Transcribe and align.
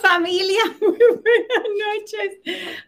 Familia, 0.00 0.60
muy 0.80 0.98
buenas 0.98 1.98
noches. 1.98 2.38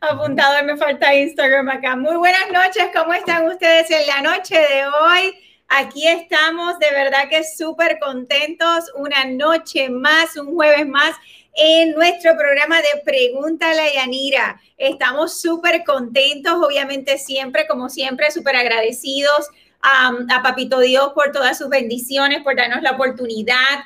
Apuntado, 0.00 0.64
me 0.64 0.76
falta 0.76 1.14
Instagram 1.14 1.68
acá. 1.68 1.96
Muy 1.96 2.16
buenas 2.16 2.50
noches, 2.50 2.88
¿cómo 2.94 3.12
están 3.12 3.46
ustedes 3.46 3.90
en 3.90 4.06
la 4.06 4.22
noche 4.22 4.56
de 4.56 4.86
hoy? 4.86 5.34
Aquí 5.68 6.06
estamos, 6.06 6.78
de 6.78 6.90
verdad 6.90 7.28
que 7.28 7.42
súper 7.44 7.98
contentos. 7.98 8.90
Una 8.94 9.24
noche 9.24 9.90
más, 9.90 10.36
un 10.36 10.54
jueves 10.54 10.86
más 10.86 11.16
en 11.54 11.92
nuestro 11.92 12.36
programa 12.36 12.78
de 12.78 13.02
Pregúntale 13.04 13.80
a 13.80 13.94
Yanira. 13.94 14.60
Estamos 14.76 15.40
súper 15.40 15.84
contentos, 15.84 16.54
obviamente 16.54 17.18
siempre, 17.18 17.66
como 17.66 17.88
siempre, 17.88 18.30
súper 18.30 18.56
agradecidos 18.56 19.48
a, 19.82 20.12
a 20.30 20.42
Papito 20.42 20.80
Dios 20.80 21.12
por 21.14 21.32
todas 21.32 21.58
sus 21.58 21.68
bendiciones, 21.68 22.42
por 22.42 22.56
darnos 22.56 22.82
la 22.82 22.92
oportunidad 22.92 23.84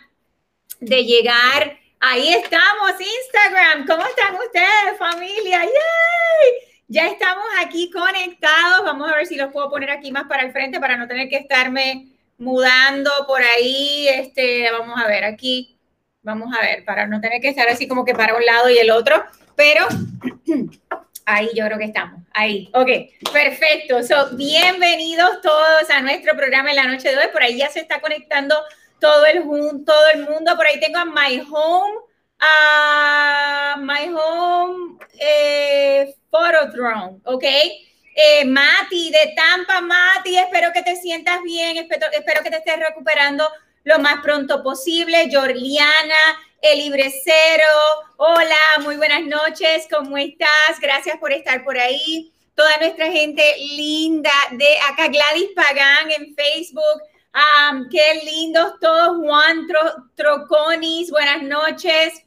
de 0.80 1.04
llegar 1.04 1.79
Ahí 2.02 2.32
estamos, 2.32 2.92
Instagram. 2.98 3.86
¿Cómo 3.86 4.06
están 4.06 4.34
ustedes, 4.34 4.98
familia? 4.98 5.60
¡Yay! 5.64 6.50
Ya 6.88 7.06
estamos 7.08 7.44
aquí 7.60 7.90
conectados. 7.90 8.86
Vamos 8.86 9.12
a 9.12 9.16
ver 9.16 9.26
si 9.26 9.36
los 9.36 9.52
puedo 9.52 9.68
poner 9.68 9.90
aquí 9.90 10.10
más 10.10 10.24
para 10.24 10.44
el 10.44 10.50
frente 10.50 10.80
para 10.80 10.96
no 10.96 11.06
tener 11.06 11.28
que 11.28 11.36
estarme 11.36 12.08
mudando 12.38 13.10
por 13.26 13.42
ahí. 13.42 14.08
Este, 14.08 14.72
vamos 14.72 14.98
a 14.98 15.06
ver 15.08 15.24
aquí. 15.24 15.78
Vamos 16.22 16.48
a 16.56 16.62
ver, 16.62 16.86
para 16.86 17.06
no 17.06 17.20
tener 17.20 17.38
que 17.38 17.50
estar 17.50 17.68
así 17.68 17.86
como 17.86 18.02
que 18.02 18.14
para 18.14 18.34
un 18.34 18.46
lado 18.46 18.70
y 18.70 18.78
el 18.78 18.90
otro. 18.90 19.22
Pero 19.54 19.86
ahí 21.26 21.50
yo 21.54 21.66
creo 21.66 21.76
que 21.76 21.84
estamos. 21.84 22.22
Ahí. 22.32 22.70
Ok, 22.72 22.88
perfecto. 23.30 24.02
So, 24.04 24.34
bienvenidos 24.36 25.42
todos 25.42 25.90
a 25.90 26.00
nuestro 26.00 26.34
programa 26.34 26.70
en 26.70 26.76
la 26.76 26.84
noche 26.84 27.10
de 27.10 27.18
hoy. 27.18 27.28
Por 27.30 27.42
ahí 27.42 27.58
ya 27.58 27.68
se 27.68 27.80
está 27.80 28.00
conectando 28.00 28.56
todo 29.00 29.24
el, 29.26 29.42
todo 29.84 30.08
el 30.14 30.28
mundo. 30.28 30.56
Por 30.56 30.66
ahí 30.66 30.78
tengo 30.78 30.98
a 30.98 31.04
My 31.04 31.40
Home, 31.50 32.00
a 32.38 33.76
My 33.80 34.12
Home 34.14 34.98
eh, 35.18 36.14
Photodrome, 36.30 37.20
¿ok? 37.24 37.44
Eh, 38.14 38.44
Mati 38.44 39.10
de 39.10 39.32
Tampa, 39.36 39.80
Mati, 39.80 40.36
espero 40.36 40.72
que 40.72 40.82
te 40.82 40.96
sientas 40.96 41.42
bien, 41.42 41.76
espero, 41.76 42.06
espero 42.12 42.42
que 42.42 42.50
te 42.50 42.56
estés 42.56 42.78
recuperando 42.78 43.48
lo 43.84 43.98
más 43.98 44.22
pronto 44.22 44.62
posible. 44.62 45.28
Jorliana, 45.32 46.38
el 46.60 46.78
librecero, 46.78 47.64
hola, 48.16 48.56
muy 48.80 48.96
buenas 48.96 49.22
noches, 49.22 49.86
¿cómo 49.90 50.18
estás? 50.18 50.80
Gracias 50.80 51.16
por 51.18 51.32
estar 51.32 51.64
por 51.64 51.78
ahí. 51.78 52.32
Toda 52.54 52.76
nuestra 52.78 53.06
gente 53.06 53.42
linda 53.58 54.32
de 54.52 54.78
acá, 54.80 55.08
Gladys 55.08 55.50
Pagán 55.54 56.10
en 56.10 56.34
Facebook, 56.34 57.02
qué 57.90 58.22
lindos 58.24 58.74
todos. 58.80 59.18
Juan 59.18 59.66
Troconis, 60.14 61.10
buenas 61.10 61.42
noches. 61.42 62.22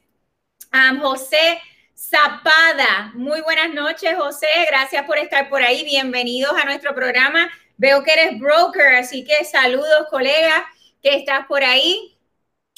José 1.02 1.62
Zapada, 1.96 3.12
muy 3.14 3.42
buenas 3.42 3.74
noches, 3.74 4.16
José. 4.18 4.48
Gracias 4.68 5.06
por 5.06 5.18
estar 5.18 5.50
por 5.50 5.62
ahí. 5.62 5.84
Bienvenidos 5.84 6.54
a 6.54 6.66
nuestro 6.66 6.94
programa. 6.96 7.50
Veo 7.78 8.04
que 8.04 8.14
eres 8.14 8.40
broker, 8.40 8.96
así 8.96 9.24
que 9.24 9.44
saludos, 9.46 10.08
colega, 10.10 10.66
que 11.02 11.16
estás 11.16 11.46
por 11.48 11.64
ahí. 11.64 12.18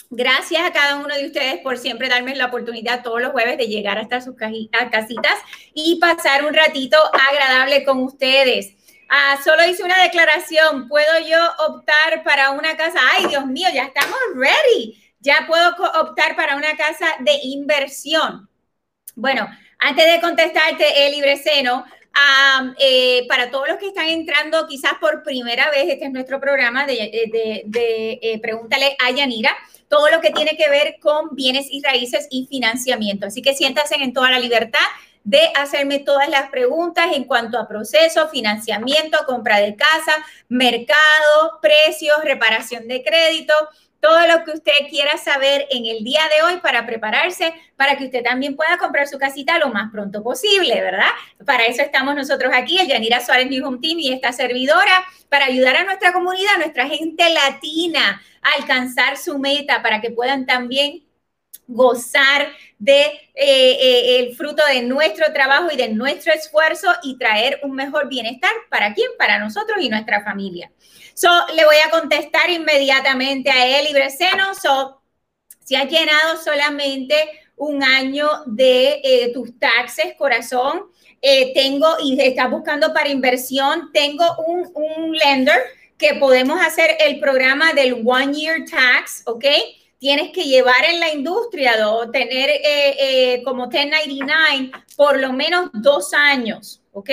Gracias 0.10 0.64
a 0.64 0.72
cada 0.72 0.98
uno 0.98 1.14
de 1.16 1.26
ustedes 1.26 1.60
por 1.62 1.78
siempre 1.78 2.10
darme 2.10 2.36
la 2.36 2.46
oportunidad 2.46 3.04
todos 3.04 3.22
los 3.22 3.32
jueves 3.32 3.58
de 3.58 3.68
llegar 3.68 3.98
hasta 3.98 4.22
sus 4.22 4.36
casitas 4.36 5.40
y 5.74 6.00
pasar 6.00 6.46
un 6.46 6.54
ratito 6.54 6.98
agradable 7.30 7.84
con 7.84 8.04
ustedes. 8.04 8.76
Ah, 9.10 9.38
solo 9.44 9.66
hice 9.66 9.84
una 9.84 10.02
declaración. 10.04 10.88
¿Puedo 10.88 11.20
yo 11.28 11.38
optar 11.68 12.24
para 12.24 12.52
una 12.52 12.76
casa? 12.76 13.00
Ay, 13.14 13.28
Dios 13.28 13.46
mío, 13.46 13.68
ya 13.74 13.84
estamos 13.84 14.18
ready. 14.36 15.02
Ya 15.20 15.46
puedo 15.48 15.70
optar 16.02 16.36
para 16.36 16.56
una 16.56 16.76
casa 16.76 17.08
de 17.20 17.40
inversión. 17.44 18.50
Bueno, 19.16 19.48
antes 19.80 20.12
de 20.12 20.22
contestarte, 20.22 21.08
el 21.08 21.14
libre 21.14 21.38
seno, 21.38 21.86
eh, 22.80 23.26
para 23.28 23.50
todos 23.52 23.68
los 23.68 23.78
que 23.78 23.88
están 23.88 24.08
entrando 24.08 24.68
quizás 24.68 24.94
por 25.00 25.24
primera 25.24 25.70
vez, 25.70 25.86
este 25.88 26.06
es 26.06 26.12
nuestro 26.12 26.40
programa 26.40 26.86
de, 26.86 27.64
de, 27.66 28.20
eh, 28.22 28.40
Pregúntale 28.42 28.96
a 29.00 29.12
Yanira, 29.12 29.56
todo 29.88 30.10
lo 30.10 30.22
que 30.22 30.32
tiene 30.32 30.58
que 30.58 30.70
ver 30.70 30.98
con 31.00 31.36
bienes 31.36 31.68
y 31.70 31.82
raíces 31.82 32.28
y 32.30 32.48
financiamiento. 32.48 33.28
Así 33.28 33.42
que 33.42 33.54
siéntanse 33.54 33.96
en 33.96 34.14
toda 34.14 34.32
la 34.32 34.40
libertad 34.40 34.86
de 35.26 35.52
hacerme 35.56 36.00
todas 36.00 36.30
las 36.30 36.50
preguntas 36.50 37.08
en 37.14 37.26
cuanto 37.26 37.60
a 37.60 37.68
proceso, 37.68 38.30
financiamiento, 38.30 39.18
compra 39.26 39.60
de 39.60 39.76
casa, 39.76 40.24
mercado, 40.48 41.60
precios, 41.62 42.24
reparación 42.24 42.88
de 42.88 43.04
crédito, 43.04 43.54
todo 44.00 44.28
lo 44.28 44.46
que 44.46 44.52
usted 44.52 44.88
quiera 44.88 45.18
saber 45.18 45.66
en 45.72 45.88
el 45.88 46.04
día 46.04 46.22
de 46.36 46.44
hoy 46.44 46.60
para 46.60 46.86
prepararse, 46.86 47.56
para 47.76 47.98
que 47.98 48.06
usted 48.06 48.24
también 48.24 48.56
pueda 48.56 48.78
comprar 48.78 49.08
su 49.08 49.18
casita 49.18 49.58
lo 49.58 49.70
más 49.70 49.92
pronto 49.92 50.22
posible, 50.22 50.80
¿verdad? 50.80 51.10
Para 51.44 51.66
eso 51.66 51.82
estamos 51.82 52.16
nosotros 52.16 52.52
aquí, 52.54 52.78
el 52.78 52.88
Yanira 52.88 53.20
Suárez 53.20 53.50
New 53.50 53.66
Home 53.68 53.80
Team 53.82 53.98
y 53.98 54.14
esta 54.14 54.32
servidora, 54.32 55.04
para 55.28 55.46
ayudar 55.46 55.78
a 55.78 55.86
nuestra 55.86 56.14
comunidad, 56.14 56.54
a 56.54 56.60
nuestra 56.60 56.88
gente 56.88 57.28
latina 57.32 58.22
a 58.44 58.62
alcanzar 58.62 59.18
su 59.18 59.40
meta, 59.40 59.82
para 59.82 60.02
que 60.02 60.12
puedan 60.12 60.46
también 60.46 61.05
gozar 61.68 62.48
de 62.78 63.02
eh, 63.02 63.12
eh, 63.36 64.20
el 64.20 64.36
fruto 64.36 64.64
de 64.68 64.82
nuestro 64.84 65.32
trabajo 65.34 65.70
y 65.72 65.78
de 65.78 65.90
nuestro 65.90 66.34
esfuerzo 66.34 66.88
y 67.04 67.18
traer 67.18 67.60
un 67.64 67.72
mejor 67.72 68.08
bienestar 68.08 68.52
para 68.70 68.94
quién, 68.94 69.10
para 69.18 69.40
nosotros 69.40 69.78
y 69.82 69.90
nuestra 69.90 70.24
familia. 70.24 70.72
So, 71.14 71.30
le 71.56 71.66
voy 71.66 71.78
a 71.86 71.90
contestar 71.90 72.50
inmediatamente 72.50 73.50
a 73.50 73.80
él, 73.80 73.88
Ibreceno. 73.90 74.54
So, 74.56 75.02
si 75.64 75.76
has 75.76 75.90
llenado 75.90 76.38
solamente 76.44 77.16
un 77.56 77.84
año 77.84 78.30
de 78.46 79.02
eh, 79.04 79.32
tus 79.34 79.58
taxes, 79.58 80.14
corazón, 80.18 80.84
tengo 81.56 81.88
y 82.04 82.22
estás 82.22 82.52
buscando 82.52 82.94
para 82.94 83.10
inversión, 83.10 83.90
tengo 83.92 84.24
un, 84.46 84.70
un 84.76 85.12
lender 85.18 85.60
que 85.98 86.14
podemos 86.16 86.62
hacer 86.62 86.98
el 87.00 87.20
programa 87.20 87.74
del 87.74 88.04
One 88.06 88.32
Year 88.32 88.64
Tax, 88.70 89.24
¿ok? 89.26 89.46
Tienes 90.00 90.32
que 90.32 90.44
llevar 90.44 90.84
en 90.86 91.00
la 91.00 91.12
industria 91.14 91.90
o 91.90 92.10
tener 92.12 92.50
eh, 92.50 92.64
eh, 92.64 93.44
como 93.44 93.68
1099 93.68 94.72
por 94.96 95.20
lo 95.20 95.34
menos 95.34 95.70
dos 95.74 96.14
años, 96.14 96.82
¿ok? 96.92 97.10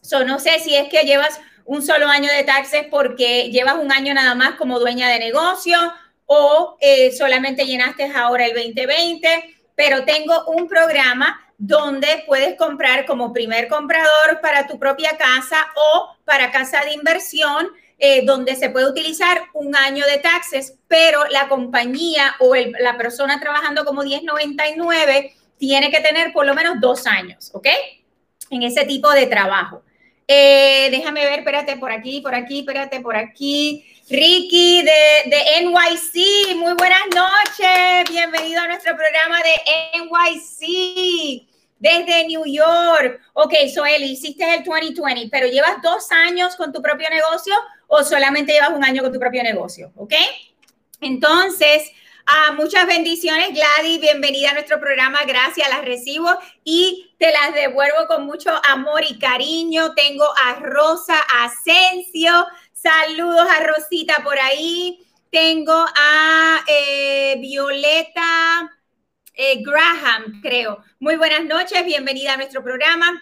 So, 0.00 0.24
no 0.24 0.38
sé 0.38 0.58
si 0.60 0.74
es 0.74 0.88
que 0.88 1.04
llevas 1.04 1.40
un 1.64 1.82
solo 1.82 2.08
año 2.08 2.30
de 2.30 2.44
taxes 2.44 2.86
porque 2.90 3.50
llevas 3.50 3.76
un 3.76 3.90
año 3.90 4.12
nada 4.12 4.34
más 4.34 4.56
como 4.56 4.78
dueña 4.78 5.08
de 5.08 5.18
negocio 5.18 5.78
o 6.26 6.76
eh, 6.80 7.12
solamente 7.12 7.64
llenaste 7.64 8.04
ahora 8.14 8.46
el 8.46 8.54
2020, 8.54 9.56
pero 9.74 10.04
tengo 10.04 10.44
un 10.46 10.68
programa 10.68 11.40
donde 11.56 12.24
puedes 12.26 12.56
comprar 12.56 13.06
como 13.06 13.32
primer 13.32 13.68
comprador 13.68 14.40
para 14.42 14.66
tu 14.66 14.78
propia 14.78 15.16
casa 15.16 15.66
o 15.76 16.16
para 16.24 16.50
casa 16.50 16.84
de 16.84 16.92
inversión 16.92 17.68
eh, 18.06 18.20
donde 18.26 18.54
se 18.54 18.68
puede 18.68 18.86
utilizar 18.86 19.44
un 19.54 19.74
año 19.74 20.04
de 20.04 20.18
taxes, 20.18 20.74
pero 20.88 21.24
la 21.30 21.48
compañía 21.48 22.34
o 22.38 22.54
la 22.54 22.98
persona 22.98 23.40
trabajando 23.40 23.82
como 23.86 24.02
1099 24.02 25.32
tiene 25.56 25.90
que 25.90 26.00
tener 26.00 26.30
por 26.34 26.44
lo 26.44 26.54
menos 26.54 26.74
dos 26.82 27.06
años, 27.06 27.50
¿ok? 27.54 27.66
En 28.50 28.62
ese 28.62 28.84
tipo 28.84 29.10
de 29.10 29.26
trabajo. 29.26 29.82
Eh, 30.28 30.88
déjame 30.90 31.24
ver, 31.24 31.38
espérate, 31.38 31.78
por 31.78 31.92
aquí, 31.92 32.20
por 32.20 32.34
aquí, 32.34 32.58
espérate, 32.58 33.00
por 33.00 33.16
aquí. 33.16 33.86
Ricky 34.10 34.82
de, 34.82 35.30
de, 35.30 35.62
NYC, 35.62 36.56
muy 36.56 36.74
buenas 36.74 37.06
noches. 37.14 38.10
Bienvenido 38.10 38.60
a 38.60 38.66
nuestro 38.66 38.94
programa 38.94 39.38
de 39.38 40.00
NYC 40.02 41.48
desde 41.78 42.26
New 42.26 42.44
York. 42.44 43.18
Ok, 43.32 43.54
Soel, 43.74 44.02
hiciste 44.02 44.44
el 44.56 44.62
2020, 44.62 45.30
pero 45.30 45.46
llevas 45.46 45.80
dos 45.82 46.12
años 46.12 46.54
con 46.56 46.70
tu 46.70 46.82
propio 46.82 47.08
negocio 47.08 47.54
o 47.86 48.02
solamente 48.04 48.52
llevas 48.52 48.70
un 48.70 48.84
año 48.84 49.02
con 49.02 49.12
tu 49.12 49.18
propio 49.18 49.42
negocio, 49.42 49.92
¿ok? 49.96 50.14
Entonces, 51.00 51.90
ah, 52.26 52.52
muchas 52.56 52.86
bendiciones, 52.86 53.50
Gladys, 53.52 54.00
bienvenida 54.00 54.50
a 54.50 54.54
nuestro 54.54 54.80
programa, 54.80 55.24
gracias, 55.26 55.68
las 55.68 55.84
recibo 55.84 56.30
y 56.64 57.14
te 57.18 57.30
las 57.32 57.54
devuelvo 57.54 58.06
con 58.06 58.26
mucho 58.26 58.50
amor 58.68 59.02
y 59.08 59.18
cariño. 59.18 59.94
Tengo 59.94 60.26
a 60.44 60.54
Rosa 60.54 61.18
Asensio, 61.42 62.46
saludos 62.72 63.46
a 63.50 63.64
Rosita 63.64 64.16
por 64.22 64.38
ahí. 64.38 65.00
Tengo 65.30 65.74
a 65.74 66.64
eh, 66.68 67.36
Violeta 67.40 68.70
eh, 69.34 69.62
Graham, 69.64 70.40
creo. 70.40 70.78
Muy 71.00 71.16
buenas 71.16 71.44
noches, 71.44 71.84
bienvenida 71.84 72.34
a 72.34 72.36
nuestro 72.36 72.62
programa. 72.62 73.20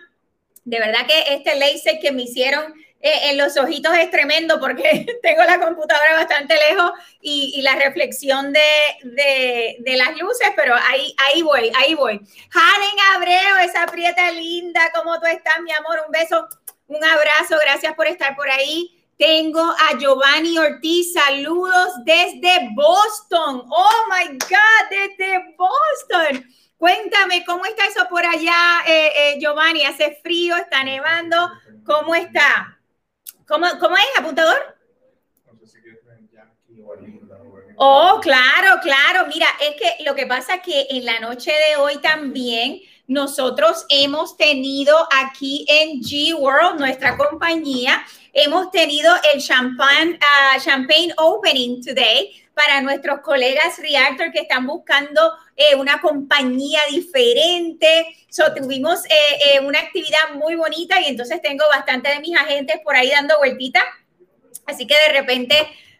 De 0.64 0.78
verdad 0.78 1.06
que 1.06 1.34
este 1.34 1.56
laser 1.58 1.98
que 2.00 2.12
me 2.12 2.22
hicieron 2.24 2.74
eh, 3.04 3.30
en 3.30 3.36
los 3.36 3.56
ojitos 3.56 3.92
es 3.98 4.12
tremendo 4.12 4.60
porque 4.60 5.04
tengo 5.22 5.42
la 5.42 5.58
computadora 5.58 6.14
bastante 6.14 6.54
lejos 6.54 6.92
y, 7.20 7.60
la 7.62 7.74
reflexión 7.74 8.52
de, 8.52 8.62
las 9.96 10.16
luces, 10.18 10.48
pero 10.54 10.74
ahí, 10.74 11.14
ahí 11.18 11.42
voy, 11.42 11.72
ahí 11.76 11.94
voy. 11.94 12.12
Helen 12.14 12.98
Abreu, 13.14 13.58
esa 13.64 13.86
prieta 13.86 14.30
linda, 14.30 14.90
¿cómo 14.94 15.18
tú 15.18 15.26
estás, 15.26 15.60
mi 15.62 15.72
amor? 15.72 16.02
Un 16.06 16.12
beso, 16.12 16.48
un 16.86 17.04
abrazo, 17.04 17.56
gracias 17.60 17.92
por 17.94 18.06
estar 18.06 18.36
por 18.36 18.48
ahí. 18.48 18.98
Tengo 19.18 19.60
a 19.60 19.98
Giovanni 19.98 20.58
Ortiz, 20.58 21.12
saludos 21.12 22.04
desde 22.04 22.68
Boston. 22.74 23.64
Oh 23.68 24.06
my 24.10 24.28
God, 24.28 24.90
desde 24.90 25.56
Boston. 25.56 26.44
Cuéntame, 26.76 27.44
¿cómo 27.44 27.64
está 27.64 27.86
eso 27.86 28.06
por 28.08 28.24
allá, 28.24 28.82
eh, 28.86 29.12
eh, 29.16 29.38
Giovanni? 29.40 29.84
¿Hace 29.84 30.18
frío? 30.22 30.56
¿Está 30.56 30.82
nevando? 30.82 31.50
¿Cómo 31.84 32.14
está? 32.14 32.78
¿Cómo, 33.52 33.66
cómo 33.78 33.94
es, 33.98 34.18
apuntador? 34.18 34.78
Oh, 37.76 38.18
claro, 38.22 38.80
claro. 38.80 39.26
Mira, 39.26 39.46
es 39.60 39.76
que 39.76 40.04
lo 40.04 40.14
que 40.14 40.26
pasa 40.26 40.54
es 40.54 40.62
que 40.62 40.86
en 40.88 41.04
la 41.04 41.20
noche 41.20 41.52
de 41.52 41.76
hoy 41.76 41.98
también 41.98 42.80
nosotros 43.08 43.84
hemos 43.90 44.38
tenido 44.38 44.96
aquí 45.14 45.66
en 45.68 46.00
G 46.00 46.34
World, 46.34 46.78
nuestra 46.78 47.18
compañía, 47.18 48.02
hemos 48.32 48.70
tenido 48.70 49.12
el 49.34 49.42
champagne, 49.42 50.14
uh, 50.14 50.58
champagne 50.58 51.12
opening 51.18 51.82
today 51.82 52.41
para 52.54 52.80
nuestros 52.80 53.20
colegas 53.20 53.78
Reactor 53.78 54.32
que 54.32 54.40
están 54.40 54.66
buscando 54.66 55.20
eh, 55.56 55.74
una 55.76 56.00
compañía 56.00 56.80
diferente. 56.90 58.14
So, 58.28 58.52
tuvimos 58.54 59.04
eh, 59.06 59.10
eh, 59.46 59.60
una 59.60 59.80
actividad 59.80 60.34
muy 60.34 60.54
bonita 60.54 61.00
y 61.00 61.06
entonces 61.06 61.40
tengo 61.42 61.64
bastante 61.68 62.10
de 62.10 62.20
mis 62.20 62.36
agentes 62.36 62.76
por 62.84 62.96
ahí 62.96 63.10
dando 63.10 63.38
vueltita. 63.38 63.82
Así 64.66 64.86
que 64.86 64.94
de 64.94 65.12
repente 65.20 65.54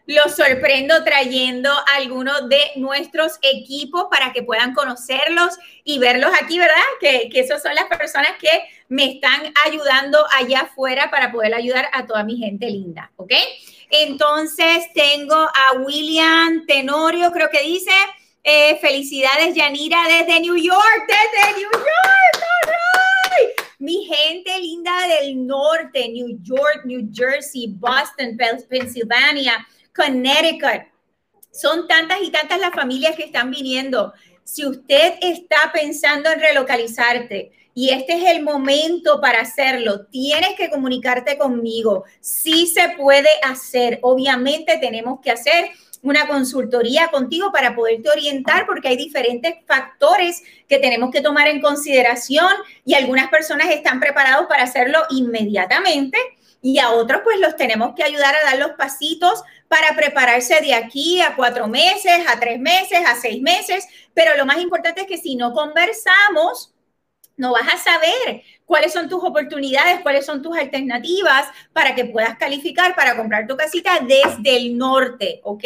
los 0.05 0.35
sorprendo 0.35 1.03
trayendo 1.03 1.71
algunos 1.95 2.49
de 2.49 2.59
nuestros 2.75 3.39
equipos 3.41 4.07
para 4.11 4.33
que 4.33 4.43
puedan 4.43 4.73
conocerlos 4.73 5.57
y 5.85 5.97
verlos 5.97 6.31
aquí, 6.41 6.59
¿verdad? 6.59 6.75
Que, 6.99 7.29
que 7.29 7.39
esas 7.39 7.61
son 7.61 7.73
las 7.73 7.85
personas 7.85 8.31
que 8.39 8.49
me 8.89 9.05
están 9.05 9.53
ayudando 9.65 10.25
allá 10.37 10.61
afuera 10.61 11.09
para 11.09 11.31
poder 11.31 11.53
ayudar 11.53 11.87
a 11.93 12.05
toda 12.05 12.23
mi 12.23 12.37
gente 12.37 12.69
linda, 12.69 13.11
¿ok? 13.15 13.33
Entonces 13.95 14.85
tengo 14.95 15.35
a 15.35 15.77
William 15.85 16.65
Tenorio, 16.65 17.31
creo 17.31 17.47
que 17.51 17.61
dice, 17.61 17.91
eh, 18.43 18.79
felicidades 18.81 19.53
Yanira 19.53 19.99
desde 20.07 20.39
New 20.39 20.57
York, 20.57 21.07
desde 21.07 21.59
New 21.59 21.69
York, 21.71 22.43
mi 23.77 24.03
gente 24.05 24.59
linda 24.61 24.91
del 25.07 25.45
norte, 25.45 26.09
New 26.09 26.39
York, 26.41 26.85
New 26.85 27.07
Jersey, 27.13 27.67
Boston, 27.77 28.35
Pennsylvania, 28.67 29.63
Connecticut. 29.95 30.87
Son 31.51 31.87
tantas 31.87 32.19
y 32.23 32.31
tantas 32.31 32.59
las 32.59 32.73
familias 32.73 33.15
que 33.15 33.25
están 33.25 33.51
viniendo. 33.51 34.11
Si 34.43 34.65
usted 34.65 35.19
está 35.21 35.71
pensando 35.71 36.31
en 36.31 36.39
relocalizarte 36.39 37.51
y 37.73 37.89
este 37.89 38.13
es 38.13 38.29
el 38.29 38.43
momento 38.43 39.19
para 39.19 39.41
hacerlo, 39.41 40.05
tienes 40.05 40.55
que 40.55 40.69
comunicarte 40.69 41.37
conmigo. 41.37 42.03
Sí 42.19 42.67
se 42.67 42.89
puede 42.97 43.29
hacer. 43.41 43.99
Obviamente 44.03 44.77
tenemos 44.77 45.19
que 45.21 45.31
hacer 45.31 45.71
una 46.03 46.27
consultoría 46.27 47.07
contigo 47.07 47.51
para 47.51 47.75
poderte 47.75 48.09
orientar 48.09 48.65
porque 48.65 48.89
hay 48.89 48.97
diferentes 48.97 49.55
factores 49.65 50.43
que 50.67 50.77
tenemos 50.77 51.11
que 51.11 51.21
tomar 51.21 51.47
en 51.47 51.61
consideración 51.61 52.51
y 52.85 52.93
algunas 52.93 53.29
personas 53.29 53.69
están 53.69 53.99
preparados 53.99 54.47
para 54.47 54.63
hacerlo 54.63 54.99
inmediatamente 55.09 56.17
y 56.61 56.79
a 56.79 56.91
otros 56.91 57.21
pues 57.23 57.39
los 57.39 57.55
tenemos 57.55 57.95
que 57.95 58.03
ayudar 58.03 58.35
a 58.35 58.51
dar 58.51 58.57
los 58.57 58.71
pasitos 58.77 59.43
para 59.67 59.95
prepararse 59.95 60.61
de 60.61 60.73
aquí 60.73 61.19
a 61.21 61.35
cuatro 61.35 61.67
meses, 61.67 62.25
a 62.27 62.39
tres 62.39 62.59
meses, 62.59 62.99
a 63.05 63.15
seis 63.15 63.41
meses. 63.41 63.85
Pero 64.13 64.37
lo 64.37 64.45
más 64.45 64.59
importante 64.59 65.01
es 65.01 65.07
que 65.07 65.17
si 65.17 65.35
no 65.35 65.51
conversamos, 65.53 66.73
no 67.37 67.53
vas 67.53 67.73
a 67.73 67.77
saber 67.77 68.43
cuáles 68.65 68.93
son 68.93 69.09
tus 69.09 69.23
oportunidades, 69.23 70.01
cuáles 70.01 70.25
son 70.25 70.41
tus 70.41 70.57
alternativas 70.57 71.47
para 71.73 71.95
que 71.95 72.05
puedas 72.05 72.37
calificar 72.37 72.95
para 72.95 73.15
comprar 73.15 73.47
tu 73.47 73.57
casita 73.57 73.99
desde 74.01 74.57
el 74.57 74.77
norte, 74.77 75.41
¿ok? 75.43 75.63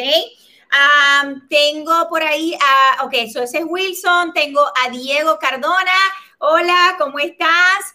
tengo 1.49 2.09
por 2.09 2.21
ahí 2.23 2.53
a, 2.55 3.05
ok, 3.05 3.13
eso 3.13 3.41
ese 3.41 3.59
es 3.59 3.65
Wilson, 3.65 4.33
tengo 4.33 4.61
a 4.61 4.89
Diego 4.89 5.39
Cardona. 5.39 5.93
Hola, 6.39 6.95
¿cómo 6.99 7.19
estás? 7.19 7.93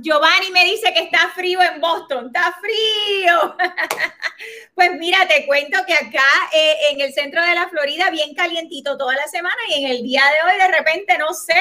Giovanni 0.00 0.50
me 0.52 0.64
dice 0.64 0.92
que 0.92 1.04
está 1.04 1.30
frío 1.34 1.60
en 1.62 1.80
Boston, 1.80 2.26
está 2.26 2.54
frío. 2.60 3.56
pues 4.74 4.90
mira, 4.98 5.26
te 5.28 5.46
cuento 5.46 5.78
que 5.86 5.94
acá 5.94 6.28
eh, 6.52 6.74
en 6.90 7.00
el 7.00 7.12
centro 7.12 7.42
de 7.42 7.54
la 7.54 7.68
Florida, 7.68 8.10
bien 8.10 8.34
calientito 8.34 8.96
toda 8.96 9.14
la 9.14 9.26
semana 9.28 9.56
y 9.68 9.84
en 9.84 9.90
el 9.90 10.02
día 10.02 10.22
de 10.24 10.50
hoy 10.50 10.58
de 10.58 10.76
repente 10.76 11.18
no 11.18 11.32
sé 11.32 11.54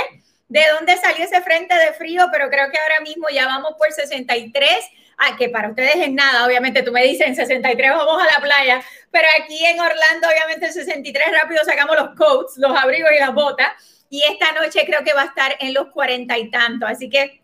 de 0.47 0.61
dónde 0.77 0.97
salió 0.97 1.25
ese 1.25 1.41
frente 1.41 1.75
de 1.75 1.93
frío, 1.93 2.27
pero 2.31 2.49
creo 2.49 2.69
que 2.69 2.77
ahora 2.77 2.99
mismo 3.01 3.27
ya 3.31 3.45
vamos 3.45 3.71
por 3.77 3.91
63. 3.91 4.69
Ah, 5.17 5.35
que 5.37 5.47
para 5.47 5.69
ustedes 5.69 5.95
es 5.95 6.11
nada, 6.11 6.45
obviamente 6.45 6.83
tú 6.83 6.91
me 6.91 7.01
dices 7.01 7.25
en 7.25 7.35
63 7.35 7.91
vamos 7.91 8.21
a 8.21 8.25
la 8.25 8.41
playa, 8.41 8.83
pero 9.11 9.25
aquí 9.41 9.65
en 9.65 9.79
Orlando 9.79 10.27
obviamente 10.27 10.65
en 10.65 10.73
63 10.73 11.25
rápido 11.41 11.63
sacamos 11.63 11.95
los 11.95 12.15
coats, 12.15 12.57
los 12.57 12.77
abrigos 12.77 13.11
y 13.15 13.19
las 13.19 13.33
botas 13.33 13.71
y 14.09 14.21
esta 14.29 14.51
noche 14.51 14.83
creo 14.85 15.03
que 15.03 15.13
va 15.13 15.23
a 15.23 15.25
estar 15.25 15.55
en 15.59 15.73
los 15.73 15.87
cuarenta 15.87 16.37
y 16.37 16.49
tantos. 16.51 16.89
Así 16.89 17.09
que 17.09 17.41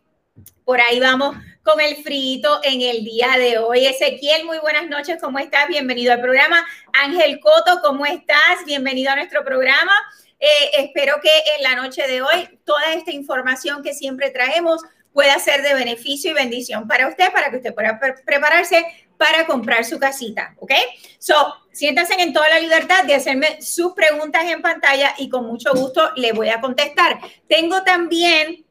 por 0.64 0.80
ahí 0.80 1.00
vamos 1.00 1.36
con 1.64 1.80
el 1.80 1.98
frito 1.98 2.60
en 2.64 2.82
el 2.82 3.04
día 3.04 3.36
de 3.38 3.58
hoy. 3.58 3.86
Ezequiel, 3.86 4.46
muy 4.46 4.58
buenas 4.60 4.88
noches, 4.88 5.18
¿cómo 5.22 5.40
estás? 5.40 5.68
Bienvenido 5.68 6.14
al 6.14 6.22
programa. 6.22 6.66
Ángel 6.94 7.40
Coto, 7.40 7.82
¿cómo 7.82 8.06
estás? 8.06 8.66
Bienvenido 8.66 9.12
a 9.12 9.16
nuestro 9.16 9.44
programa. 9.44 9.92
Eh, 10.42 10.72
espero 10.80 11.22
que 11.22 11.30
en 11.56 11.64
la 11.64 11.76
noche 11.76 12.08
de 12.08 12.24
hoy 12.24 12.60
toda 12.66 12.94
esta 12.96 13.12
información 13.12 13.84
que 13.84 13.94
siempre 13.94 14.32
traemos 14.32 14.82
pueda 15.14 15.38
ser 15.38 15.62
de 15.62 15.76
beneficio 15.76 16.32
y 16.32 16.34
bendición 16.34 16.88
para 16.88 17.08
usted, 17.08 17.32
para 17.32 17.52
que 17.52 17.58
usted 17.58 17.76
pueda 17.76 18.00
prepararse 18.26 18.84
para 19.18 19.46
comprar 19.46 19.86
su 19.86 20.00
casita, 20.00 20.56
¿ok? 20.58 20.72
So, 21.20 21.36
siéntanse 21.72 22.16
en 22.18 22.34
toda 22.34 22.50
la 22.50 22.60
libertad 22.60 23.04
de 23.04 23.14
hacerme 23.14 23.62
sus 23.62 23.94
preguntas 23.94 24.46
en 24.46 24.64
pantalla 24.64 25.14
y 25.20 25.30
con 25.30 25.46
mucho 25.46 25.74
gusto 25.76 26.12
le 26.16 26.32
voy 26.32 26.50
a 26.50 26.60
contestar. 26.60 27.20
Tengo 27.48 27.84
también 27.84 28.66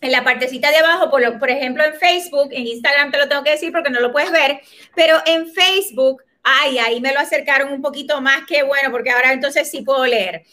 en 0.00 0.12
la 0.12 0.22
partecita 0.22 0.70
de 0.70 0.76
abajo, 0.76 1.10
por, 1.10 1.38
por 1.40 1.50
ejemplo, 1.50 1.84
en 1.84 1.94
Facebook, 1.94 2.50
en 2.52 2.68
Instagram 2.68 3.10
te 3.10 3.18
lo 3.18 3.28
tengo 3.28 3.42
que 3.42 3.50
decir 3.50 3.72
porque 3.72 3.90
no 3.90 3.98
lo 3.98 4.12
puedes 4.12 4.30
ver, 4.30 4.60
pero 4.94 5.20
en 5.26 5.52
Facebook, 5.52 6.22
ay, 6.42 6.78
ahí 6.78 7.00
me 7.00 7.12
lo 7.12 7.20
acercaron 7.20 7.72
un 7.72 7.80
poquito 7.82 8.20
más 8.20 8.44
que 8.46 8.62
bueno, 8.62 8.90
porque 8.90 9.10
ahora 9.10 9.32
entonces 9.32 9.70
sí 9.70 9.82
puedo 9.82 10.06
leer. 10.06 10.44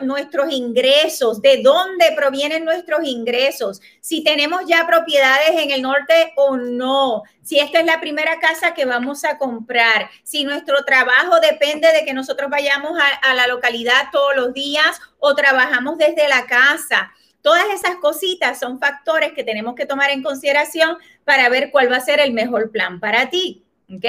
nuestros 0.00 0.50
ingresos, 0.50 1.42
de 1.42 1.62
dónde 1.62 2.12
provienen 2.16 2.64
nuestros 2.64 3.06
ingresos, 3.06 3.82
si 4.00 4.24
tenemos 4.24 4.62
ya 4.66 4.86
propiedades 4.86 5.50
en 5.50 5.70
el 5.70 5.82
norte 5.82 6.32
o 6.36 6.56
no, 6.56 7.24
si 7.42 7.58
esta 7.58 7.80
es 7.80 7.86
la 7.86 8.00
primera 8.00 8.40
casa 8.40 8.72
que 8.72 8.86
vamos 8.86 9.24
a 9.24 9.36
comprar, 9.36 10.08
si 10.22 10.44
nuestro 10.44 10.84
trabajo 10.84 11.40
depende 11.40 11.92
de 11.92 12.06
que 12.06 12.14
nosotros 12.14 12.48
vayamos 12.48 12.98
a 13.22 13.34
la 13.34 13.46
localidad 13.46 14.08
todos 14.12 14.34
los 14.34 14.54
días 14.54 14.98
o 15.18 15.34
trabajamos 15.34 15.98
desde 15.98 16.26
la 16.28 16.46
casa. 16.46 17.12
Todas 17.42 17.66
esas 17.74 17.96
cositas 17.96 18.60
son 18.60 18.78
factores 18.78 19.32
que 19.32 19.42
tenemos 19.42 19.74
que 19.74 19.84
tomar 19.84 20.10
en 20.10 20.22
consideración 20.22 20.96
para 21.24 21.48
ver 21.48 21.70
cuál 21.72 21.90
va 21.90 21.96
a 21.96 22.00
ser 22.00 22.20
el 22.20 22.32
mejor 22.32 22.70
plan 22.70 23.00
para 23.00 23.28
ti. 23.30 23.64
¿Ok? 23.92 24.06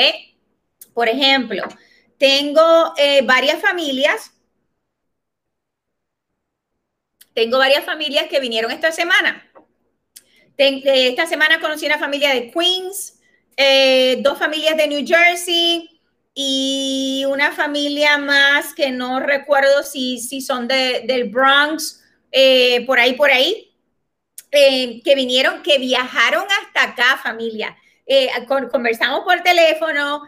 Por 0.93 1.09
ejemplo, 1.09 1.63
tengo 2.19 2.93
eh, 2.97 3.21
varias 3.23 3.59
familias. 3.59 4.31
Tengo 7.33 7.57
varias 7.57 7.83
familias 7.83 8.27
que 8.29 8.39
vinieron 8.39 8.71
esta 8.71 8.91
semana. 8.91 9.49
Eh, 10.55 11.09
esta 11.09 11.25
semana 11.25 11.59
conocí 11.59 11.87
una 11.87 11.97
familia 11.97 12.29
de 12.29 12.51
Queens, 12.51 13.19
eh, 13.57 14.17
dos 14.21 14.37
familias 14.37 14.77
de 14.77 14.87
New 14.87 15.05
Jersey 15.05 15.99
y 16.35 17.25
una 17.27 17.51
familia 17.51 18.19
más 18.19 18.75
que 18.75 18.91
no 18.91 19.19
recuerdo 19.19 19.81
si, 19.81 20.19
si 20.19 20.41
son 20.41 20.67
del 20.67 21.29
Bronx 21.29 22.02
eh, 22.35 22.83
por 22.87 22.99
ahí, 22.99 23.13
por 23.13 23.29
ahí, 23.29 23.71
eh, 24.51 25.01
que 25.03 25.13
vinieron, 25.13 25.61
que 25.61 25.77
viajaron 25.77 26.45
hasta 26.61 26.83
acá, 26.83 27.17
familia. 27.21 27.77
Eh, 28.07 28.29
conversamos 28.71 29.21
por 29.23 29.41
teléfono, 29.41 30.23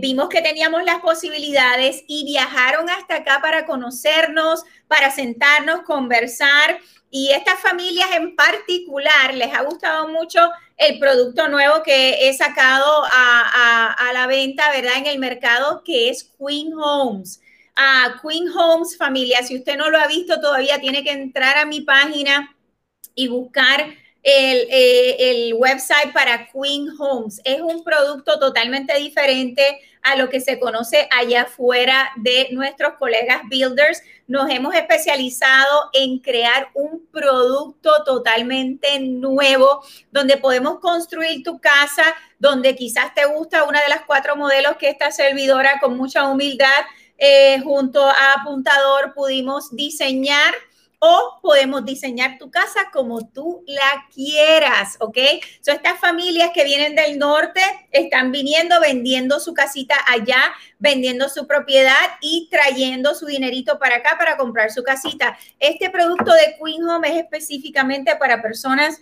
vimos 0.00 0.28
que 0.28 0.40
teníamos 0.40 0.84
las 0.84 1.00
posibilidades 1.00 2.04
y 2.06 2.24
viajaron 2.24 2.88
hasta 2.90 3.16
acá 3.16 3.40
para 3.42 3.66
conocernos, 3.66 4.62
para 4.86 5.10
sentarnos, 5.10 5.82
conversar. 5.82 6.78
Y 7.10 7.30
estas 7.30 7.58
familias 7.60 8.08
en 8.14 8.36
particular 8.36 9.34
les 9.34 9.52
ha 9.52 9.62
gustado 9.62 10.08
mucho 10.08 10.50
el 10.76 10.98
producto 10.98 11.48
nuevo 11.48 11.82
que 11.82 12.28
he 12.28 12.34
sacado 12.34 13.04
a, 13.04 13.94
a 13.98 14.12
la 14.12 14.26
venta, 14.26 14.70
¿verdad? 14.70 14.98
En 14.98 15.06
el 15.06 15.18
mercado, 15.18 15.82
que 15.84 16.10
es 16.10 16.30
Queen 16.38 16.72
Homes 16.74 17.40
a 17.76 18.20
Queen 18.22 18.48
Homes 18.48 18.96
familia. 18.96 19.42
Si 19.42 19.56
usted 19.56 19.76
no 19.76 19.90
lo 19.90 19.98
ha 19.98 20.06
visto 20.06 20.40
todavía, 20.40 20.80
tiene 20.80 21.02
que 21.02 21.12
entrar 21.12 21.58
a 21.58 21.66
mi 21.66 21.80
página 21.80 22.54
y 23.14 23.28
buscar 23.28 23.80
el, 24.22 24.68
eh, 24.70 25.16
el, 25.30 25.54
website 25.54 26.12
para 26.12 26.48
Queen 26.50 26.88
Homes. 26.98 27.40
Es 27.44 27.60
un 27.60 27.82
producto 27.82 28.38
totalmente 28.38 28.96
diferente 28.98 29.80
a 30.02 30.16
lo 30.16 30.28
que 30.28 30.40
se 30.40 30.58
conoce 30.58 31.08
allá 31.16 31.42
afuera 31.42 32.10
de 32.16 32.48
nuestros 32.52 32.94
colegas 32.94 33.42
builders. 33.48 34.02
Nos 34.26 34.50
hemos 34.50 34.74
especializado 34.74 35.90
en 35.92 36.18
crear 36.18 36.70
un 36.74 37.06
producto 37.12 37.90
totalmente 38.04 38.98
nuevo 39.00 39.84
donde 40.10 40.36
podemos 40.36 40.80
construir 40.80 41.42
tu 41.42 41.60
casa, 41.60 42.04
donde 42.38 42.74
quizás 42.74 43.14
te 43.14 43.24
gusta 43.26 43.64
una 43.64 43.80
de 43.82 43.88
las 43.88 44.02
cuatro 44.02 44.36
modelos 44.36 44.76
que 44.76 44.88
esta 44.88 45.10
servidora 45.10 45.78
con 45.80 45.96
mucha 45.96 46.28
humildad 46.28 46.82
eh, 47.24 47.60
junto 47.60 48.04
a 48.04 48.32
Apuntador 48.32 49.14
pudimos 49.14 49.70
diseñar 49.76 50.52
o 50.98 51.38
podemos 51.40 51.84
diseñar 51.84 52.36
tu 52.36 52.50
casa 52.50 52.90
como 52.92 53.28
tú 53.28 53.62
la 53.68 54.08
quieras, 54.12 54.96
¿ok? 54.98 55.18
So, 55.60 55.70
estas 55.70 56.00
familias 56.00 56.50
que 56.52 56.64
vienen 56.64 56.96
del 56.96 57.20
norte 57.20 57.60
están 57.92 58.32
viniendo, 58.32 58.80
vendiendo 58.80 59.38
su 59.38 59.54
casita 59.54 59.94
allá, 60.08 60.52
vendiendo 60.80 61.28
su 61.28 61.46
propiedad 61.46 62.10
y 62.20 62.48
trayendo 62.50 63.14
su 63.14 63.26
dinerito 63.26 63.78
para 63.78 63.96
acá 63.96 64.16
para 64.18 64.36
comprar 64.36 64.72
su 64.72 64.82
casita. 64.82 65.38
Este 65.60 65.90
producto 65.90 66.32
de 66.32 66.56
Queen 66.60 66.82
Home 66.88 67.08
es 67.08 67.22
específicamente 67.22 68.16
para 68.16 68.42
personas 68.42 69.00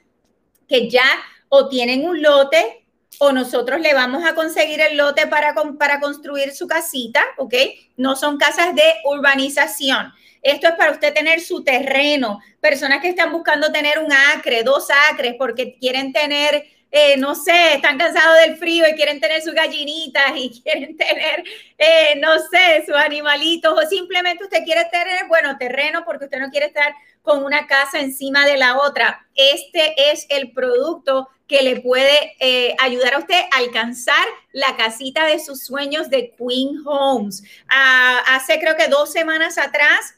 que 0.68 0.90
ya 0.90 1.08
o 1.48 1.70
tienen 1.70 2.06
un 2.06 2.20
lote 2.20 2.79
o 3.22 3.32
nosotros 3.32 3.80
le 3.80 3.92
vamos 3.92 4.24
a 4.24 4.34
conseguir 4.34 4.80
el 4.80 4.96
lote 4.96 5.26
para, 5.26 5.54
para 5.78 6.00
construir 6.00 6.52
su 6.52 6.66
casita, 6.66 7.22
¿ok? 7.36 7.54
No 7.98 8.16
son 8.16 8.38
casas 8.38 8.74
de 8.74 8.82
urbanización. 9.04 10.10
Esto 10.40 10.68
es 10.68 10.74
para 10.74 10.92
usted 10.92 11.12
tener 11.12 11.40
su 11.40 11.62
terreno. 11.62 12.40
Personas 12.60 13.02
que 13.02 13.10
están 13.10 13.30
buscando 13.30 13.70
tener 13.72 13.98
un 13.98 14.10
acre, 14.10 14.62
dos 14.62 14.88
acres, 15.10 15.34
porque 15.38 15.76
quieren 15.78 16.14
tener, 16.14 16.64
eh, 16.90 17.16
no 17.16 17.34
sé, 17.34 17.74
están 17.74 17.98
cansados 17.98 18.38
del 18.44 18.56
frío 18.56 18.84
y 18.88 18.94
quieren 18.94 19.20
tener 19.20 19.42
sus 19.42 19.54
gallinitas 19.54 20.32
y 20.36 20.60
quieren 20.62 20.96
tener, 20.96 21.44
eh, 21.78 22.18
no 22.20 22.34
sé, 22.50 22.84
sus 22.84 22.96
animalitos, 22.96 23.72
o 23.72 23.88
simplemente 23.88 24.44
usted 24.44 24.64
quiere 24.64 24.84
tener, 24.86 25.28
bueno, 25.28 25.56
terreno 25.58 26.04
porque 26.04 26.24
usted 26.24 26.40
no 26.40 26.50
quiere 26.50 26.66
estar 26.66 26.94
con 27.22 27.44
una 27.44 27.66
casa 27.66 28.00
encima 28.00 28.46
de 28.46 28.56
la 28.56 28.78
otra. 28.78 29.26
Este 29.34 30.10
es 30.10 30.26
el 30.30 30.52
producto 30.52 31.28
que 31.46 31.62
le 31.62 31.80
puede 31.80 32.36
eh, 32.38 32.76
ayudar 32.80 33.14
a 33.14 33.18
usted 33.18 33.40
a 33.52 33.58
alcanzar 33.58 34.24
la 34.52 34.76
casita 34.76 35.26
de 35.26 35.38
sus 35.38 35.64
sueños 35.64 36.08
de 36.08 36.34
Queen 36.36 36.80
Homes. 36.86 37.42
Ah, 37.68 38.22
hace 38.28 38.58
creo 38.60 38.76
que 38.76 38.88
dos 38.88 39.12
semanas 39.12 39.58
atrás 39.58 40.14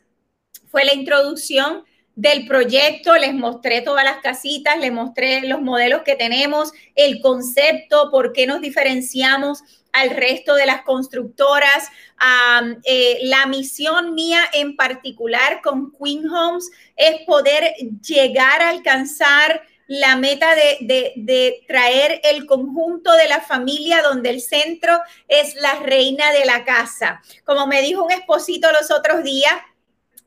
fue 0.71 0.85
la 0.85 0.95
introducción 0.95 1.85
del 2.15 2.47
proyecto, 2.47 3.17
les 3.17 3.35
mostré 3.35 3.81
todas 3.81 4.05
las 4.05 4.19
casitas, 4.19 4.79
les 4.79 4.93
mostré 4.93 5.43
los 5.43 5.63
modelos 5.63 6.03
que 6.03 6.15
tenemos, 6.15 6.73
el 6.95 7.21
concepto, 7.21 8.11
por 8.11 8.33
qué 8.33 8.47
nos 8.47 8.61
diferenciamos 8.61 9.63
al 9.93 10.11
resto 10.11 10.55
de 10.55 10.67
las 10.67 10.83
constructoras. 10.83 11.89
Eh, 12.85 13.19
la 13.23 13.47
misión 13.47 14.15
mía 14.15 14.43
en 14.53 14.77
particular 14.77 15.61
con 15.63 15.93
Queen 15.93 16.29
Homes 16.29 16.71
es 16.97 17.23
poder 17.27 17.75
llegar 18.03 18.63
a 18.63 18.71
alcanzar 18.71 19.63
la 19.87 20.17
meta 20.17 20.55
de, 20.55 21.65
traer 21.69 22.21
el 22.25 22.47
conjunto 22.47 23.13
de 23.13 23.29
la 23.29 23.41
familia 23.41 24.01
donde 24.01 24.31
el 24.31 24.41
centro 24.41 24.99
es 25.29 25.55
la 25.57 25.75
reina 25.81 26.33
de 26.33 26.47
la 26.47 26.65
casa. 26.65 27.21
Como 27.45 27.67
me 27.67 27.83
dijo 27.83 28.03
un 28.03 28.13
esposito 28.13 28.73
los 28.73 28.91
otros 28.91 29.23
días, 29.23 29.53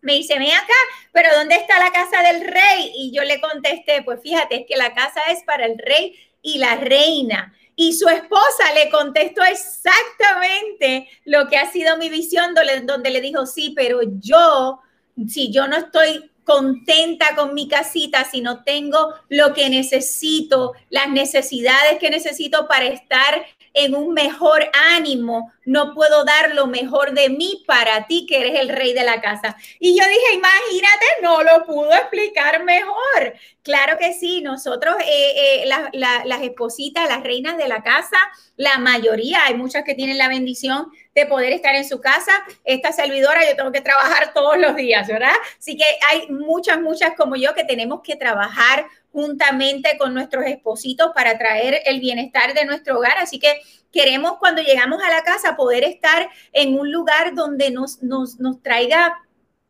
me 0.05 0.13
dice, 0.13 0.37
ven 0.37 0.51
acá, 0.51 0.73
pero 1.11 1.35
¿dónde 1.35 1.55
está 1.55 1.79
la 1.79 1.91
casa 1.91 2.21
del 2.21 2.41
rey? 2.45 2.91
Y 2.95 3.11
yo 3.11 3.23
le 3.23 3.41
contesté, 3.41 4.03
pues 4.03 4.21
fíjate, 4.21 4.61
es 4.61 4.65
que 4.67 4.77
la 4.77 4.93
casa 4.93 5.19
es 5.31 5.43
para 5.43 5.65
el 5.65 5.79
rey 5.79 6.15
y 6.43 6.59
la 6.59 6.75
reina. 6.75 7.53
Y 7.75 7.93
su 7.93 8.07
esposa 8.07 8.71
le 8.75 8.91
contestó 8.91 9.43
exactamente 9.43 11.09
lo 11.25 11.47
que 11.47 11.57
ha 11.57 11.71
sido 11.71 11.97
mi 11.97 12.09
visión, 12.09 12.53
donde, 12.83 13.09
le 13.09 13.19
dijo, 13.19 13.47
sí, 13.47 13.73
pero 13.75 13.99
yo, 14.19 14.79
si 15.27 15.51
yo 15.51 15.67
no 15.67 15.77
estoy 15.77 16.29
contenta 16.43 17.35
con 17.35 17.55
mi 17.55 17.67
casita 17.67 18.23
si 18.23 18.41
no 18.41 18.63
tengo 18.63 19.15
lo 19.29 19.55
que 19.55 19.67
necesito, 19.69 20.73
las 20.91 21.09
necesidades 21.09 21.97
que 21.99 22.11
necesito 22.11 22.67
para 22.67 22.85
estar 22.85 23.43
en 23.75 23.93
un 23.93 24.13
mejor 24.13 24.63
ánimo, 24.95 25.51
no 25.65 25.93
puedo 25.93 26.23
dar 26.23 26.55
lo 26.55 26.65
mejor 26.65 27.13
de 27.13 27.29
mí 27.29 27.63
para 27.67 28.07
ti, 28.07 28.25
que 28.25 28.39
eres 28.39 28.59
el 28.59 28.69
rey 28.69 28.93
de 28.93 29.03
la 29.03 29.21
casa. 29.21 29.57
Y 29.79 29.99
yo 29.99 30.05
dije, 30.07 30.33
imagínate, 30.33 31.05
no 31.21 31.43
lo 31.43 31.65
pudo 31.65 31.91
explicar 31.93 32.63
mejor. 32.63 33.33
Claro 33.63 33.97
que 33.97 34.13
sí, 34.13 34.41
nosotros, 34.41 34.95
eh, 35.05 35.63
eh, 35.63 35.69
las 35.93 36.41
espositas, 36.41 37.09
las 37.09 37.23
reinas 37.23 37.57
de 37.57 37.67
la 37.67 37.83
casa, 37.83 38.17
la 38.55 38.77
mayoría, 38.77 39.45
hay 39.45 39.55
muchas 39.55 39.83
que 39.83 39.95
tienen 39.95 40.17
la 40.17 40.29
bendición 40.29 40.87
de 41.15 41.25
poder 41.25 41.53
estar 41.53 41.73
en 41.75 41.87
su 41.87 42.01
casa. 42.01 42.31
Esta 42.65 42.91
servidora, 42.91 43.49
yo 43.49 43.55
tengo 43.55 43.71
que 43.71 43.81
trabajar 43.81 44.33
todos 44.33 44.57
los 44.57 44.75
días, 44.75 45.07
¿verdad? 45.07 45.33
Así 45.57 45.77
que 45.77 45.85
hay 46.09 46.27
muchas, 46.27 46.79
muchas 46.81 47.15
como 47.15 47.37
yo 47.37 47.55
que 47.55 47.63
tenemos 47.63 48.01
que 48.03 48.17
trabajar 48.17 48.85
juntamente 49.13 49.97
con 49.97 50.13
nuestros 50.13 50.45
espositos 50.45 51.11
para 51.15 51.37
traer 51.37 51.81
el 51.85 52.01
bienestar 52.01 52.53
de 52.53 52.65
nuestro 52.65 52.97
hogar. 52.97 53.17
Así 53.17 53.39
que 53.39 53.61
queremos 53.93 54.37
cuando 54.39 54.61
llegamos 54.61 55.01
a 55.01 55.09
la 55.09 55.23
casa 55.23 55.55
poder 55.55 55.85
estar 55.85 56.29
en 56.51 56.77
un 56.77 56.91
lugar 56.91 57.33
donde 57.33 57.71
nos, 57.71 58.03
nos, 58.03 58.39
nos 58.41 58.61
traiga 58.61 59.17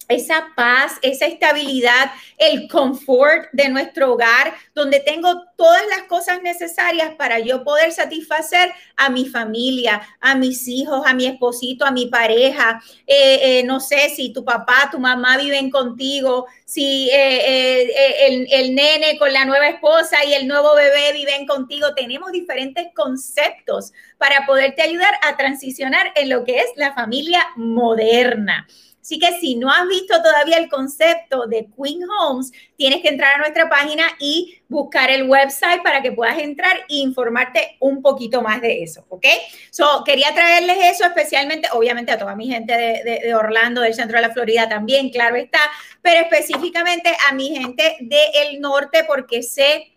esa 0.08 0.48
paz, 0.56 0.94
esa 1.02 1.26
estabilidad, 1.26 2.12
el 2.38 2.68
confort 2.68 3.50
de 3.54 3.70
nuestro 3.70 4.14
hogar, 4.14 4.54
donde 4.74 5.00
tengo 5.00 5.44
todas 5.58 5.84
las 5.88 6.04
cosas 6.04 6.42
necesarias 6.42 7.16
para 7.16 7.40
yo 7.40 7.64
poder 7.64 7.92
satisfacer 7.92 8.72
a 8.98 9.10
mi 9.10 9.26
familia, 9.26 10.02
a 10.20 10.36
mis 10.36 10.68
hijos, 10.68 11.02
a 11.06 11.14
mi 11.14 11.26
esposito, 11.26 11.86
a 11.86 11.92
mi 11.92 12.08
pareja. 12.08 12.82
Eh, 13.08 13.60
eh, 13.60 13.64
no 13.64 13.80
sé 13.80 14.10
si 14.10 14.32
tu 14.32 14.44
papá, 14.44 14.90
tu 14.92 15.00
mamá 15.00 15.38
viven 15.38 15.70
contigo, 15.70 16.46
si 16.66 17.10
eh, 17.12 18.28
el, 18.28 18.48
el 18.52 18.76
nene 18.76 19.18
con 19.18 19.32
la 19.32 19.46
nueva 19.46 19.68
esposa 19.68 20.24
y 20.26 20.34
el 20.34 20.48
nuevo 20.48 20.76
bebé 20.76 21.14
viven 21.14 21.46
contigo. 21.46 21.94
Tenemos 21.96 22.32
diferentes 22.32 22.88
conceptos 22.96 23.94
para 24.18 24.46
poderte 24.46 24.82
ayudar 24.82 25.14
a 25.24 25.38
transicionar 25.38 26.12
en 26.16 26.30
lo 26.30 26.44
que 26.44 26.60
es 26.60 26.68
la 26.76 26.94
familia 26.94 27.42
moderna. 27.56 28.68
Así 29.06 29.20
que 29.20 29.40
si 29.40 29.54
no 29.54 29.70
has 29.70 29.88
visto 29.88 30.20
todavía 30.20 30.58
el 30.58 30.68
concepto 30.68 31.46
de 31.46 31.68
Queen 31.78 32.00
Homes, 32.10 32.52
tienes 32.76 33.04
que 33.04 33.10
entrar 33.10 33.36
a 33.36 33.38
nuestra 33.38 33.70
página 33.70 34.04
y 34.20 34.58
buscar 34.68 35.12
el 35.12 35.30
website 35.30 35.84
para 35.84 36.02
que 36.02 36.12
puedas 36.12 36.40
entrar 36.40 36.76
e 36.90 36.96
informarte 36.96 37.78
un 37.82 38.02
poquito 38.02 38.42
más 38.42 38.62
de 38.62 38.82
eso, 38.82 39.06
¿ok? 39.10 39.28
So, 39.70 40.04
quería 40.04 40.34
traerles 40.34 40.78
eso 40.96 41.06
especialmente, 41.06 41.68
obviamente 41.72 42.14
a 42.14 42.18
toda 42.18 42.36
mi 42.36 42.48
gente 42.48 42.76
de, 42.76 43.20
de 43.22 43.36
Orlando, 43.36 43.82
del 43.82 43.94
centro 43.94 44.18
de 44.18 44.28
la 44.28 44.34
Florida 44.34 44.68
también, 44.68 45.12
claro 45.12 45.36
está, 45.36 45.60
pero 46.02 46.22
específicamente 46.22 47.16
a 47.30 47.36
mi 47.36 47.56
gente 47.56 47.98
del 48.00 48.60
norte 48.60 49.04
porque 49.04 49.44
sé 49.44 49.95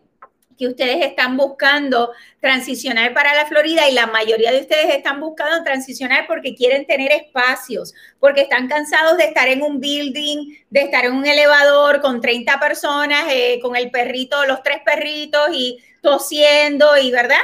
que 0.58 0.66
ustedes 0.66 1.04
están 1.06 1.36
buscando 1.36 2.12
transicionar 2.40 3.14
para 3.14 3.34
la 3.34 3.46
Florida 3.46 3.88
y 3.88 3.94
la 3.94 4.06
mayoría 4.06 4.50
de 4.50 4.60
ustedes 4.60 4.94
están 4.94 5.20
buscando 5.20 5.62
transicionar 5.62 6.26
porque 6.26 6.54
quieren 6.54 6.86
tener 6.86 7.12
espacios, 7.12 7.94
porque 8.20 8.42
están 8.42 8.68
cansados 8.68 9.16
de 9.16 9.24
estar 9.24 9.48
en 9.48 9.62
un 9.62 9.80
building, 9.80 10.56
de 10.70 10.80
estar 10.80 11.04
en 11.04 11.12
un 11.12 11.26
elevador 11.26 12.00
con 12.00 12.20
30 12.20 12.58
personas, 12.58 13.24
eh, 13.30 13.60
con 13.62 13.76
el 13.76 13.90
perrito, 13.90 14.44
los 14.46 14.62
tres 14.62 14.80
perritos 14.84 15.48
y 15.52 15.78
tosiendo 16.02 16.96
y, 16.96 17.10
¿verdad? 17.10 17.38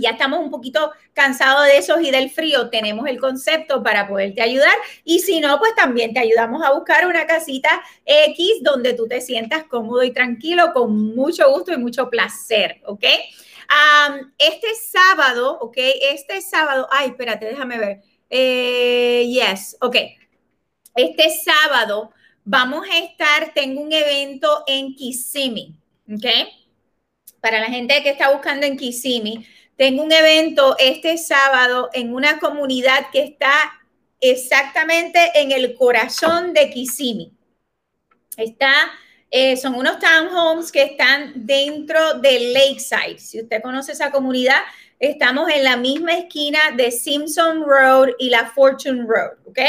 Ya 0.00 0.10
estamos 0.10 0.40
un 0.40 0.50
poquito 0.50 0.92
cansados 1.12 1.64
de 1.66 1.78
esos 1.78 2.00
y 2.00 2.10
del 2.10 2.30
frío, 2.30 2.70
tenemos 2.70 3.06
el 3.08 3.18
concepto 3.18 3.82
para 3.82 4.08
poderte 4.08 4.42
ayudar. 4.42 4.74
Y 5.04 5.20
si 5.20 5.40
no, 5.40 5.58
pues 5.58 5.74
también 5.74 6.12
te 6.12 6.20
ayudamos 6.20 6.62
a 6.64 6.72
buscar 6.72 7.06
una 7.06 7.26
casita 7.26 7.82
X 8.04 8.62
donde 8.62 8.94
tú 8.94 9.06
te 9.06 9.20
sientas 9.20 9.64
cómodo 9.64 10.02
y 10.02 10.12
tranquilo, 10.12 10.72
con 10.72 11.14
mucho 11.14 11.50
gusto 11.50 11.72
y 11.72 11.76
mucho 11.76 12.08
placer, 12.10 12.80
¿ok? 12.84 13.04
este 14.38 14.68
sábado, 14.74 15.58
¿ok? 15.60 15.76
Este 15.76 16.40
sábado, 16.40 16.88
ay, 16.90 17.08
espérate, 17.08 17.46
déjame 17.46 17.78
ver. 17.78 18.00
Eh, 18.30 19.26
yes, 19.28 19.76
ok. 19.80 19.96
Este 20.94 21.30
sábado 21.30 22.10
vamos 22.44 22.86
a 22.90 22.98
estar, 22.98 23.52
tengo 23.54 23.80
un 23.80 23.92
evento 23.92 24.64
en 24.66 24.94
Kissimmee, 24.94 25.74
¿ok? 26.10 26.26
Para 27.40 27.60
la 27.60 27.66
gente 27.66 28.02
que 28.02 28.10
está 28.10 28.32
buscando 28.32 28.66
en 28.66 28.76
Kissimmee, 28.76 29.46
tengo 29.78 30.02
un 30.02 30.10
evento 30.10 30.74
este 30.76 31.16
sábado 31.16 31.88
en 31.92 32.12
una 32.12 32.40
comunidad 32.40 33.10
que 33.12 33.22
está 33.22 33.80
exactamente 34.20 35.30
en 35.36 35.52
el 35.52 35.76
corazón 35.76 36.52
de 36.52 36.68
Kissimmee. 36.68 37.30
Está, 38.36 38.90
eh, 39.30 39.56
son 39.56 39.76
unos 39.76 40.00
townhomes 40.00 40.72
que 40.72 40.82
están 40.82 41.32
dentro 41.46 42.14
de 42.14 42.52
Lakeside. 42.52 43.20
Si 43.20 43.40
usted 43.40 43.62
conoce 43.62 43.92
esa 43.92 44.10
comunidad, 44.10 44.62
estamos 44.98 45.48
en 45.48 45.62
la 45.62 45.76
misma 45.76 46.14
esquina 46.14 46.58
de 46.76 46.90
Simpson 46.90 47.62
Road 47.64 48.08
y 48.18 48.30
la 48.30 48.46
Fortune 48.46 49.06
Road, 49.06 49.38
¿ok? 49.46 49.60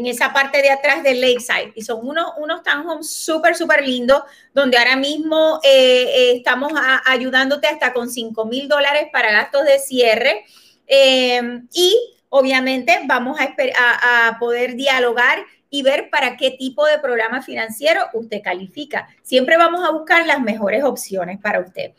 En 0.00 0.06
esa 0.06 0.32
parte 0.32 0.62
de 0.62 0.70
atrás 0.70 1.02
del 1.02 1.20
Lakeside. 1.20 1.72
Y 1.74 1.82
son 1.82 2.00
unos, 2.06 2.32
unos 2.38 2.62
townhomes 2.62 3.10
súper, 3.10 3.54
súper 3.54 3.86
lindos, 3.86 4.22
donde 4.54 4.78
ahora 4.78 4.96
mismo 4.96 5.60
eh, 5.62 6.04
eh, 6.08 6.32
estamos 6.36 6.72
ayudándote 7.04 7.66
hasta 7.68 7.92
con 7.92 8.08
5 8.08 8.46
mil 8.46 8.66
dólares 8.66 9.08
para 9.12 9.30
gastos 9.30 9.64
de 9.64 9.78
cierre. 9.78 10.44
Eh, 10.86 11.60
y 11.72 12.16
obviamente 12.30 13.00
vamos 13.04 13.38
a, 13.38 14.28
a 14.28 14.38
poder 14.38 14.74
dialogar 14.74 15.38
y 15.70 15.82
ver 15.82 16.10
para 16.10 16.36
qué 16.36 16.50
tipo 16.50 16.84
de 16.84 16.98
programa 16.98 17.42
financiero 17.42 18.02
usted 18.12 18.42
califica. 18.42 19.08
Siempre 19.22 19.56
vamos 19.56 19.88
a 19.88 19.92
buscar 19.92 20.26
las 20.26 20.40
mejores 20.40 20.82
opciones 20.82 21.38
para 21.38 21.60
usted. 21.60 21.92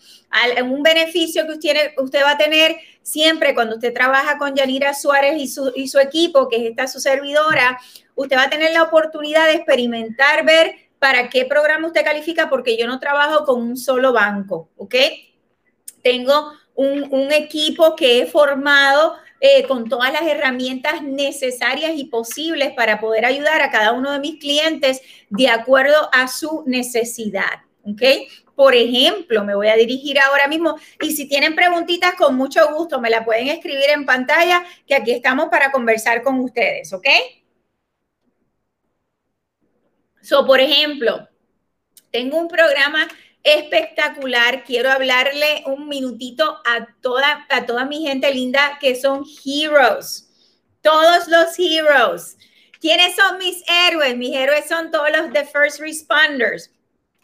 un 0.64 0.84
beneficio 0.84 1.46
que 1.48 1.54
usted, 1.54 1.94
usted 1.98 2.22
va 2.22 2.32
a 2.32 2.38
tener 2.38 2.76
siempre 3.02 3.56
cuando 3.56 3.76
usted 3.76 3.94
trabaja 3.94 4.38
con 4.38 4.56
Yanira 4.56 4.94
Suárez 4.94 5.38
y 5.38 5.48
su, 5.48 5.72
y 5.74 5.88
su 5.88 6.00
equipo, 6.00 6.50
que 6.50 6.58
es 6.58 6.70
esta 6.70 6.88
su 6.88 7.00
servidora, 7.00 7.80
usted 8.16 8.36
va 8.36 8.44
a 8.44 8.50
tener 8.50 8.74
la 8.74 8.84
oportunidad 8.84 9.46
de 9.46 9.54
experimentar, 9.54 10.46
ver 10.46 10.76
para 11.00 11.30
qué 11.30 11.46
programa 11.46 11.88
usted 11.88 12.04
califica, 12.04 12.50
porque 12.50 12.78
yo 12.78 12.88
no 12.88 13.00
trabajo 13.00 13.46
con 13.46 13.62
un 13.62 13.78
solo 13.78 14.12
banco, 14.12 14.70
¿ok? 14.76 14.96
Tengo 16.04 16.52
un, 16.76 17.08
un 17.12 17.32
equipo 17.32 17.96
que 17.96 18.22
he 18.22 18.26
formado 18.28 19.16
eh, 19.44 19.68
con 19.68 19.90
todas 19.90 20.14
las 20.14 20.22
herramientas 20.22 21.02
necesarias 21.02 21.94
y 21.96 22.06
posibles 22.06 22.74
para 22.74 23.00
poder 23.00 23.26
ayudar 23.26 23.62
a 23.64 23.72
cada 23.72 23.92
uno 23.92 24.12
de 24.12 24.20
mis 24.20 24.40
clientes 24.40 25.02
de 25.30 25.50
acuerdo 25.50 26.10
a 26.14 26.28
su 26.28 26.64
necesidad. 26.68 27.64
¿Ok? 27.84 28.04
Por 28.54 28.76
ejemplo, 28.76 29.44
me 29.44 29.56
voy 29.56 29.70
a 29.70 29.76
dirigir 29.76 30.20
ahora 30.20 30.48
mismo 30.48 30.78
y 31.02 31.14
si 31.14 31.28
tienen 31.28 31.56
preguntitas, 31.56 32.14
con 32.14 32.36
mucho 32.36 32.72
gusto 32.76 33.02
me 33.02 33.10
la 33.10 33.26
pueden 33.26 33.48
escribir 33.48 33.90
en 33.90 34.06
pantalla, 34.06 34.64
que 34.86 34.94
aquí 34.94 35.12
estamos 35.12 35.50
para 35.50 35.72
conversar 35.72 36.22
con 36.22 36.40
ustedes, 36.40 36.94
¿ok? 36.94 37.08
So, 40.22 40.46
por 40.46 40.60
ejemplo, 40.60 41.28
tengo 42.12 42.38
un 42.38 42.48
programa 42.48 43.08
espectacular. 43.44 44.64
Quiero 44.64 44.92
hablarle 44.92 45.64
un 45.66 45.88
minutito 45.88 46.60
a 46.66 46.88
toda, 47.02 47.46
a 47.50 47.66
toda 47.66 47.86
mi 47.86 48.06
gente 48.06 48.34
linda 48.34 48.78
que 48.80 48.96
son 48.96 49.24
heroes. 49.46 50.28
Todos 50.82 51.28
los 51.28 51.58
heroes. 51.58 52.38
¿Quiénes 52.80 53.16
son 53.16 53.38
mis 53.38 53.64
héroes? 53.68 54.18
Mis 54.18 54.36
héroes 54.36 54.68
son 54.68 54.90
todos 54.90 55.10
los 55.16 55.32
de 55.32 55.46
first 55.46 55.80
responders, 55.80 56.72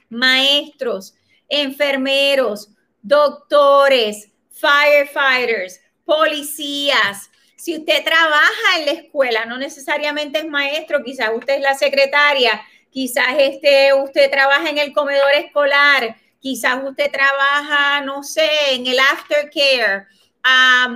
maestros, 0.10 1.16
enfermeros, 1.50 2.70
doctores, 3.02 4.30
firefighters, 4.52 5.82
policías. 6.06 7.30
Si 7.56 7.76
usted 7.76 8.04
trabaja 8.04 8.80
en 8.80 8.86
la 8.86 8.92
escuela, 8.92 9.46
no 9.46 9.58
necesariamente 9.58 10.40
es 10.40 10.48
maestro, 10.48 11.04
quizás 11.04 11.32
usted 11.36 11.56
es 11.56 11.62
la 11.62 11.74
secretaria, 11.74 12.62
quizás 12.92 13.36
este, 13.38 13.94
usted 13.94 14.30
trabaja 14.32 14.70
en 14.70 14.78
el 14.78 14.94
comedor 14.94 15.32
escolar, 15.34 16.16
quizás 16.40 16.84
usted 16.84 17.12
trabaja, 17.12 18.02
no 18.02 18.24
sé, 18.24 18.50
en 18.72 18.88
el 18.88 18.98
aftercare. 19.00 20.08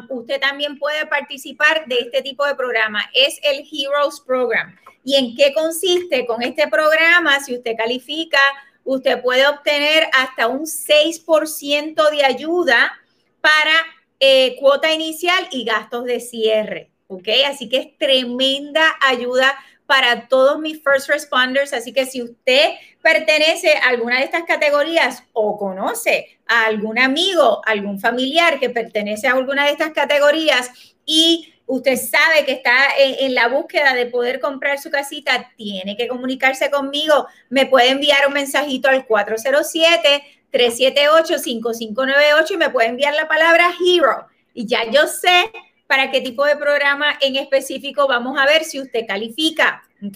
usted 0.10 0.40
también 0.40 0.78
puede 0.78 1.06
participar 1.06 1.86
de 1.88 2.00
este 2.00 2.22
tipo 2.22 2.46
de 2.46 2.56
programa. 2.56 3.10
Es 3.14 3.40
el 3.44 3.68
Heroes 3.72 4.22
Program. 4.26 4.76
¿Y 5.04 5.16
en 5.16 5.36
qué 5.36 5.54
consiste? 5.54 6.26
Con 6.26 6.42
este 6.44 6.68
programa, 6.68 7.40
si 7.40 7.56
usted 7.56 7.76
califica, 7.76 8.40
usted 8.84 9.22
puede 9.22 9.48
obtener 9.48 10.08
hasta 10.14 10.48
un 10.48 10.66
6% 10.66 12.10
de 12.12 12.24
ayuda 12.24 12.94
para 13.42 13.74
eh, 14.20 14.56
cuota 14.60 14.94
inicial 14.94 15.48
y 15.52 15.66
gastos 15.66 16.06
de 16.06 16.20
cierre. 16.20 16.92
¿Ok? 17.08 17.28
Así 17.48 17.68
que 17.68 17.78
es 17.78 17.98
tremenda 17.98 18.96
ayuda 19.02 19.54
para 19.92 20.30
todos 20.30 20.58
mis 20.58 20.82
first 20.82 21.10
responders. 21.10 21.74
Así 21.74 21.92
que 21.92 22.06
si 22.06 22.22
usted 22.22 22.70
pertenece 23.02 23.74
a 23.76 23.90
alguna 23.90 24.20
de 24.20 24.24
estas 24.24 24.44
categorías 24.44 25.26
o 25.34 25.58
conoce 25.58 26.40
a 26.48 26.68
algún 26.68 26.98
amigo, 26.98 27.62
algún 27.66 28.00
familiar 28.00 28.58
que 28.58 28.70
pertenece 28.70 29.28
a 29.28 29.34
alguna 29.34 29.66
de 29.66 29.72
estas 29.72 29.92
categorías 29.92 30.72
y 31.06 31.54
usted 31.66 31.98
sabe 31.98 32.46
que 32.46 32.54
está 32.54 32.72
en, 32.98 33.36
la 33.36 33.50
búsqueda 33.50 33.94
de 33.94 34.06
poder 34.06 34.40
comprar 34.40 34.80
su 34.80 34.90
casita, 34.90 35.52
tiene 35.58 35.98
que 35.98 36.08
comunicarse 36.08 36.72
conmigo. 36.72 37.28
Me 37.50 37.66
puede 37.66 37.90
enviar 37.90 38.26
un 38.30 38.34
mensajito 38.34 38.88
al 38.88 39.06
407 39.06 40.24
378 40.52 41.38
5598 41.38 42.54
y 42.54 42.58
me 42.58 42.70
puede 42.70 42.88
enviar 42.88 43.14
la 43.14 43.28
palabra 43.28 43.74
hero. 43.86 44.26
Y 44.54 44.66
ya 44.68 44.90
yo 44.90 45.06
sé 45.08 45.52
para 45.92 46.10
qué 46.10 46.22
tipo 46.22 46.46
de 46.46 46.56
programa 46.56 47.18
en 47.20 47.36
específico 47.36 48.08
vamos 48.08 48.40
a 48.40 48.46
ver 48.46 48.64
si 48.64 48.80
usted 48.80 49.06
califica. 49.06 49.84
¿Ok? 50.02 50.16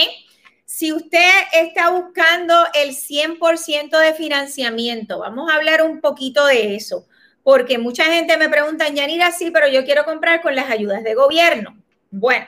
Si 0.64 0.92
usted 0.92 1.30
está 1.52 1.90
buscando 1.90 2.54
el 2.74 2.94
100% 2.94 3.98
de 3.98 4.14
financiamiento, 4.14 5.18
vamos 5.18 5.50
a 5.50 5.56
hablar 5.56 5.82
un 5.82 6.00
poquito 6.00 6.46
de 6.46 6.76
eso, 6.76 7.08
porque 7.42 7.76
mucha 7.76 8.04
gente 8.04 8.36
me 8.36 8.48
pregunta, 8.48 8.88
Yanira, 8.88 9.32
sí, 9.32 9.50
pero 9.50 9.66
yo 9.68 9.84
quiero 9.84 10.04
comprar 10.04 10.40
con 10.42 10.54
las 10.54 10.70
ayudas 10.70 11.02
de 11.02 11.14
gobierno. 11.14 11.76
Bueno, 12.10 12.46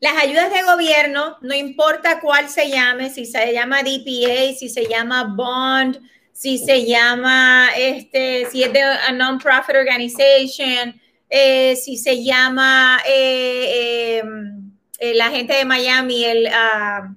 las 0.00 0.20
ayudas 0.20 0.52
de 0.52 0.62
gobierno, 0.64 1.38
no 1.42 1.54
importa 1.54 2.20
cuál 2.20 2.48
se 2.48 2.68
llame, 2.68 3.10
si 3.10 3.26
se 3.26 3.52
llama 3.52 3.84
DPA, 3.84 4.52
si 4.58 4.68
se 4.68 4.86
llama 4.86 5.22
bond, 5.36 6.00
si 6.32 6.58
se 6.58 6.84
llama, 6.84 7.70
este, 7.76 8.46
si 8.50 8.64
es 8.64 8.72
de 8.72 8.82
a 8.82 9.12
non-profit 9.12 9.76
organization, 9.76 11.00
eh, 11.30 11.76
si 11.76 11.96
se 11.96 12.24
llama... 12.24 13.00
Eh, 13.06 14.18
em, 14.18 14.61
eh, 15.04 15.14
la 15.14 15.30
gente 15.30 15.54
de 15.54 15.64
Miami, 15.64 16.24
el, 16.24 16.46
uh, 16.46 17.12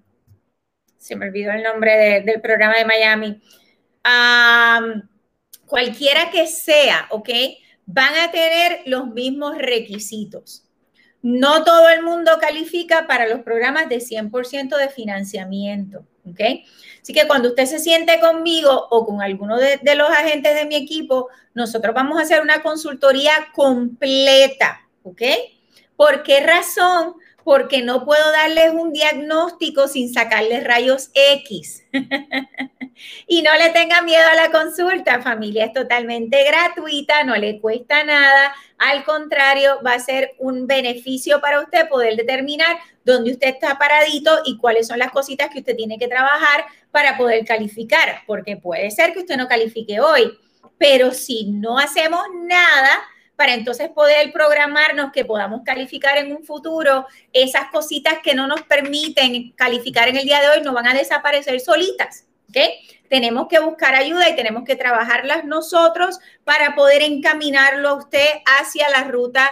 se 0.97 1.15
me 1.15 1.27
olvidó 1.27 1.51
el 1.51 1.61
nombre 1.61 2.23
del 2.25 2.41
programa 2.41 2.73
de 2.77 2.83
Miami. 2.83 3.39
cualquiera 5.67 6.31
que 6.31 6.47
sea, 6.47 7.07
¿ok? 7.11 7.29
Van 7.85 8.15
a 8.15 8.31
tener 8.31 8.81
los 8.87 9.05
mismos 9.09 9.59
requisitos. 9.59 10.67
No 11.21 11.63
todo 11.63 11.87
el 11.89 12.01
mundo 12.01 12.31
califica 12.41 13.05
para 13.05 13.27
los 13.27 13.41
programas 13.41 13.87
de 13.87 13.99
100% 13.99 14.77
de 14.77 14.89
financiamiento, 14.89 16.07
¿ok? 16.27 16.39
Así 17.03 17.13
que 17.13 17.27
cuando 17.27 17.49
usted 17.49 17.67
se 17.67 17.77
siente 17.77 18.19
conmigo 18.19 18.87
o 18.89 19.05
con 19.05 19.21
alguno 19.21 19.59
de, 19.59 19.77
de, 19.83 19.93
los 19.93 20.09
agentes 20.09 20.55
de 20.55 20.65
mi 20.65 20.75
equipo, 20.75 21.29
nosotros 21.53 21.93
vamos 21.93 22.17
a 22.17 22.23
hacer 22.23 22.41
una 22.41 22.63
consultoría 22.63 23.49
completa, 23.53 24.81
¿ok? 25.03 25.21
¿Por 25.95 26.23
qué 26.23 26.39
razón? 26.39 27.13
Porque 27.45 27.83
no 27.83 28.03
puedo 28.03 28.31
darles 28.31 28.73
un 28.73 28.91
diagnóstico 28.91 29.87
sin 29.87 30.11
sacarles 30.11 30.63
rayos 30.63 31.11
X. 31.13 31.83
y 33.27 33.43
no 33.43 33.53
le 33.53 33.69
tengan 33.69 34.03
miedo 34.03 34.27
a 34.27 34.35
la 34.35 34.49
consulta, 34.49 35.21
familia, 35.21 35.65
es 35.65 35.73
totalmente 35.73 36.43
gratuita, 36.43 37.23
no 37.23 37.35
le 37.35 37.61
cuesta 37.61 38.03
nada, 38.03 38.51
al 38.79 39.03
contrario, 39.03 39.79
va 39.85 39.93
a 39.93 39.99
ser 39.99 40.33
un 40.39 40.65
beneficio 40.65 41.39
para 41.39 41.61
usted 41.61 41.87
poder 41.87 42.15
determinar 42.15 42.77
dónde 43.03 43.33
usted 43.33 43.49
está 43.49 43.77
paradito 43.77 44.39
y 44.45 44.57
cuáles 44.57 44.87
son 44.87 44.97
las 44.97 45.11
cositas 45.11 45.51
que 45.51 45.59
usted 45.59 45.75
tiene 45.75 45.99
que 45.99 46.07
trabajar 46.07 46.65
para 46.89 47.15
poder 47.15 47.45
calificar, 47.45 48.23
porque 48.25 48.57
puede 48.57 48.89
ser 48.89 49.13
que 49.13 49.19
usted 49.19 49.37
no 49.37 49.47
califique 49.47 49.99
hoy, 49.99 50.35
pero 50.79 51.11
si 51.11 51.45
no 51.51 51.77
hacemos 51.77 52.23
nada, 52.33 53.03
para 53.35 53.53
entonces 53.53 53.89
poder 53.89 54.31
programarnos 54.31 55.11
que 55.11 55.25
podamos 55.25 55.61
calificar 55.63 56.17
en 56.17 56.35
un 56.35 56.43
futuro, 56.43 57.05
esas 57.33 57.69
cositas 57.71 58.19
que 58.23 58.33
no 58.33 58.47
nos 58.47 58.61
permiten 58.63 59.51
calificar 59.51 60.07
en 60.07 60.17
el 60.17 60.25
día 60.25 60.41
de 60.41 60.49
hoy 60.49 60.61
no 60.63 60.73
van 60.73 60.87
a 60.87 60.93
desaparecer 60.93 61.59
solitas. 61.59 62.25
¿ok? 62.49 62.57
Tenemos 63.09 63.47
que 63.47 63.59
buscar 63.59 63.95
ayuda 63.95 64.29
y 64.29 64.35
tenemos 64.35 64.63
que 64.63 64.75
trabajarlas 64.75 65.45
nosotros 65.45 66.19
para 66.43 66.75
poder 66.75 67.01
encaminarlo 67.01 67.89
a 67.89 67.93
usted 67.95 68.27
hacia 68.45 68.89
la 68.89 69.03
ruta 69.03 69.51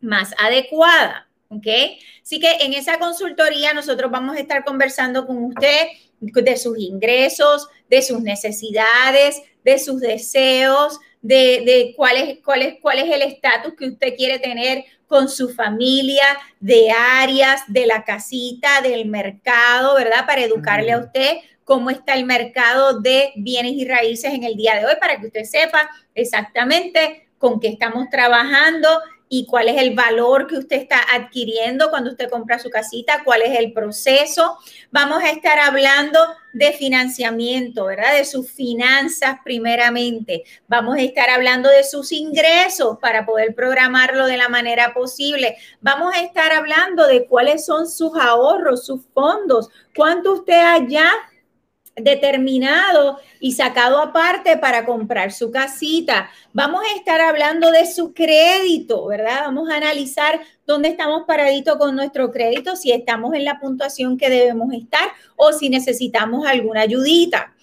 más 0.00 0.34
adecuada. 0.38 1.28
¿Ok? 1.50 1.66
Así 2.22 2.38
que 2.40 2.58
en 2.60 2.74
esa 2.74 2.98
consultoría 2.98 3.72
nosotros 3.72 4.10
vamos 4.10 4.36
a 4.36 4.40
estar 4.40 4.64
conversando 4.64 5.26
con 5.26 5.42
usted 5.44 5.86
de 6.20 6.56
sus 6.56 6.78
ingresos, 6.78 7.68
de 7.88 8.02
sus 8.02 8.20
necesidades, 8.20 9.40
de 9.68 9.78
sus 9.78 10.00
deseos, 10.00 10.98
de, 11.20 11.92
cuál, 11.94 12.16
es, 12.16 12.38
cuál, 12.42 12.62
es, 12.62 12.76
cuál 12.80 13.00
es 13.00 13.14
el 13.14 13.20
estatus 13.20 13.74
que 13.74 13.86
usted 13.86 14.16
quiere 14.16 14.38
tener 14.38 14.82
con 15.06 15.28
su 15.28 15.50
familia, 15.50 16.24
de 16.58 16.90
áreas, 16.90 17.62
de 17.68 17.86
la 17.86 18.02
casita, 18.02 18.80
del 18.80 19.04
mercado, 19.04 19.94
¿verdad? 19.94 20.24
Para 20.26 20.42
educarle 20.42 20.92
a 20.92 21.00
usted 21.00 21.36
cómo 21.64 21.90
está 21.90 22.14
el 22.14 22.24
mercado 22.24 23.00
de 23.00 23.32
bienes 23.36 23.72
y 23.72 23.86
raíces 23.86 24.32
en 24.32 24.44
el 24.44 24.56
día 24.56 24.76
de 24.76 24.86
hoy, 24.86 24.94
para 24.98 25.20
que 25.20 25.26
usted 25.26 25.44
sepa 25.44 25.90
exactamente 26.14 27.28
con 27.36 27.60
qué 27.60 27.68
estamos 27.68 28.08
trabajando 28.08 28.88
y 29.28 29.46
cuál 29.46 29.68
es 29.68 29.80
el 29.80 29.94
valor 29.94 30.46
que 30.46 30.56
usted 30.56 30.76
está 30.76 31.00
adquiriendo 31.12 31.90
cuando 31.90 32.10
usted 32.10 32.30
compra 32.30 32.58
su 32.58 32.70
casita, 32.70 33.22
cuál 33.24 33.42
es 33.42 33.58
el 33.58 33.72
proceso. 33.72 34.58
Vamos 34.90 35.22
a 35.22 35.30
estar 35.30 35.58
hablando 35.58 36.18
de 36.52 36.72
financiamiento, 36.72 37.86
¿verdad? 37.86 38.16
De 38.16 38.24
sus 38.24 38.50
finanzas 38.50 39.38
primeramente. 39.44 40.44
Vamos 40.66 40.96
a 40.96 41.02
estar 41.02 41.28
hablando 41.30 41.68
de 41.68 41.84
sus 41.84 42.10
ingresos 42.12 42.98
para 43.00 43.26
poder 43.26 43.54
programarlo 43.54 44.26
de 44.26 44.36
la 44.36 44.48
manera 44.48 44.94
posible. 44.94 45.56
Vamos 45.80 46.14
a 46.14 46.22
estar 46.22 46.52
hablando 46.52 47.06
de 47.06 47.26
cuáles 47.26 47.66
son 47.66 47.88
sus 47.88 48.16
ahorros, 48.18 48.86
sus 48.86 49.02
fondos, 49.12 49.68
cuánto 49.94 50.32
usted 50.32 50.60
allá 50.60 51.10
determinado 52.00 53.18
y 53.40 53.52
sacado 53.52 53.98
aparte 54.00 54.56
para 54.56 54.84
comprar 54.84 55.32
su 55.32 55.50
casita. 55.50 56.30
Vamos 56.52 56.82
a 56.82 56.96
estar 56.96 57.20
hablando 57.20 57.70
de 57.70 57.86
su 57.86 58.12
crédito, 58.12 59.06
¿verdad? 59.06 59.42
Vamos 59.46 59.70
a 59.70 59.76
analizar 59.76 60.40
dónde 60.66 60.88
estamos 60.88 61.24
paraditos 61.26 61.76
con 61.76 61.94
nuestro 61.96 62.30
crédito, 62.30 62.76
si 62.76 62.92
estamos 62.92 63.34
en 63.34 63.44
la 63.44 63.58
puntuación 63.60 64.16
que 64.16 64.30
debemos 64.30 64.72
estar 64.72 65.08
o 65.36 65.52
si 65.52 65.68
necesitamos 65.70 66.46
alguna 66.46 66.82
ayudita. 66.82 67.54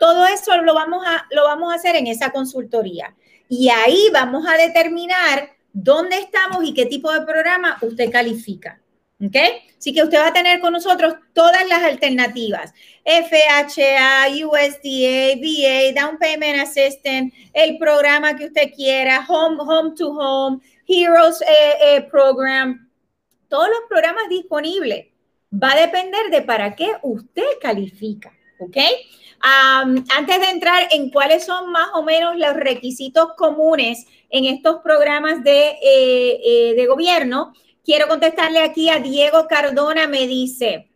todo 0.00 0.26
eso 0.26 0.56
lo 0.62 0.74
vamos, 0.74 1.04
a, 1.06 1.26
lo 1.30 1.44
vamos 1.44 1.72
a 1.72 1.76
hacer 1.76 1.96
en 1.96 2.06
esa 2.06 2.30
consultoría. 2.30 3.14
Y 3.48 3.68
ahí 3.68 4.08
vamos 4.12 4.46
a 4.46 4.56
determinar 4.56 5.50
dónde 5.72 6.18
estamos 6.18 6.64
y 6.64 6.72
qué 6.72 6.86
tipo 6.86 7.12
de 7.12 7.22
programa 7.22 7.78
usted 7.82 8.10
califica. 8.10 8.80
¿Ok? 9.24 9.36
Así 9.78 9.92
que 9.92 10.02
usted 10.02 10.18
va 10.18 10.28
a 10.28 10.32
tener 10.32 10.60
con 10.60 10.72
nosotros 10.72 11.14
todas 11.32 11.66
las 11.68 11.82
alternativas. 11.82 12.72
FHA, 13.04 14.28
USDA, 14.44 15.36
VA, 15.40 15.92
Down 15.94 16.18
Payment 16.18 16.60
Assistant, 16.60 17.32
el 17.52 17.78
programa 17.78 18.34
que 18.36 18.46
usted 18.46 18.72
quiera, 18.74 19.24
Home, 19.28 19.56
home 19.60 19.94
to 19.96 20.08
Home, 20.08 20.60
Heroes 20.86 21.40
eh, 21.42 21.96
eh, 21.96 22.02
Program, 22.10 22.90
todos 23.48 23.68
los 23.68 23.80
programas 23.88 24.28
disponibles. 24.28 25.06
Va 25.52 25.72
a 25.72 25.80
depender 25.80 26.30
de 26.30 26.42
para 26.42 26.74
qué 26.74 26.92
usted 27.02 27.58
califica. 27.60 28.32
¿Ok? 28.58 28.76
antes 29.46 30.40
de 30.40 30.48
entrar 30.48 30.88
en 30.90 31.10
cuáles 31.10 31.44
son 31.44 31.70
más 31.70 31.88
o 31.92 32.02
menos 32.02 32.34
los 32.36 32.54
requisitos 32.54 33.34
comunes 33.36 34.06
en 34.30 34.46
estos 34.46 34.80
programas 34.80 35.44
de, 35.44 35.76
eh, 35.82 36.74
de 36.74 36.86
gobierno, 36.86 37.52
Quiero 37.84 38.08
contestarle 38.08 38.60
aquí 38.60 38.88
a 38.88 38.98
Diego 38.98 39.46
Cardona, 39.46 40.06
me 40.06 40.26
dice, 40.26 40.88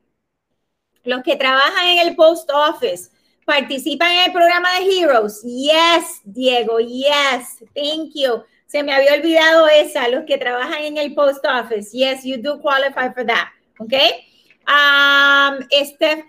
los 1.05 1.22
que 1.22 1.37
trabajan 1.37 1.87
en 1.87 1.98
el 1.98 2.16
post 2.16 2.51
office 2.51 3.11
participan 3.44 4.11
en 4.12 4.24
el 4.27 4.33
programa 4.33 4.68
de 4.79 4.87
Heroes. 4.87 5.42
Yes, 5.42 6.22
Diego, 6.24 6.79
yes, 6.81 7.59
thank 7.74 8.12
you. 8.14 8.42
Se 8.66 8.83
me 8.83 8.94
había 8.94 9.14
olvidado 9.14 9.68
esa, 9.68 10.09
los 10.09 10.24
que 10.24 10.38
trabajan 10.38 10.83
en 10.83 10.96
el 10.96 11.14
post 11.14 11.44
office. 11.44 11.90
Yes, 11.92 12.24
you 12.24 12.37
do 12.38 12.61
qualify 12.61 13.12
for 13.12 13.24
that. 13.27 13.48
¿Ok? 13.79 13.94
Um, 14.66 15.66
Steph, 15.85 16.24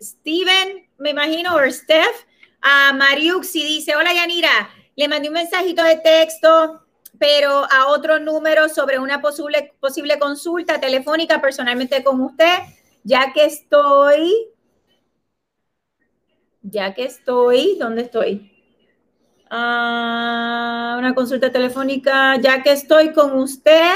Steven, 0.00 0.86
me 0.98 1.10
imagino, 1.10 1.54
o 1.54 1.70
Steph. 1.70 2.26
Uh, 2.62 2.94
Mariuxi 2.94 3.62
dice, 3.62 3.96
hola 3.96 4.12
Yanira, 4.12 4.70
le 4.96 5.08
mandé 5.08 5.28
un 5.28 5.34
mensajito 5.34 5.82
de 5.84 5.96
texto 5.96 6.82
pero 7.18 7.66
a 7.70 7.88
otro 7.88 8.18
número 8.20 8.68
sobre 8.68 8.98
una 8.98 9.20
posible, 9.20 9.74
posible 9.80 10.18
consulta 10.18 10.80
telefónica 10.80 11.40
personalmente 11.40 12.02
con 12.04 12.20
usted, 12.20 12.58
ya 13.02 13.32
que 13.32 13.44
estoy, 13.44 14.48
ya 16.62 16.94
que 16.94 17.04
estoy, 17.04 17.76
¿dónde 17.78 18.02
estoy? 18.02 18.52
Ah, 19.50 20.96
una 20.98 21.14
consulta 21.14 21.50
telefónica, 21.50 22.36
ya 22.40 22.62
que 22.62 22.72
estoy 22.72 23.12
con 23.12 23.38
usted, 23.38 23.94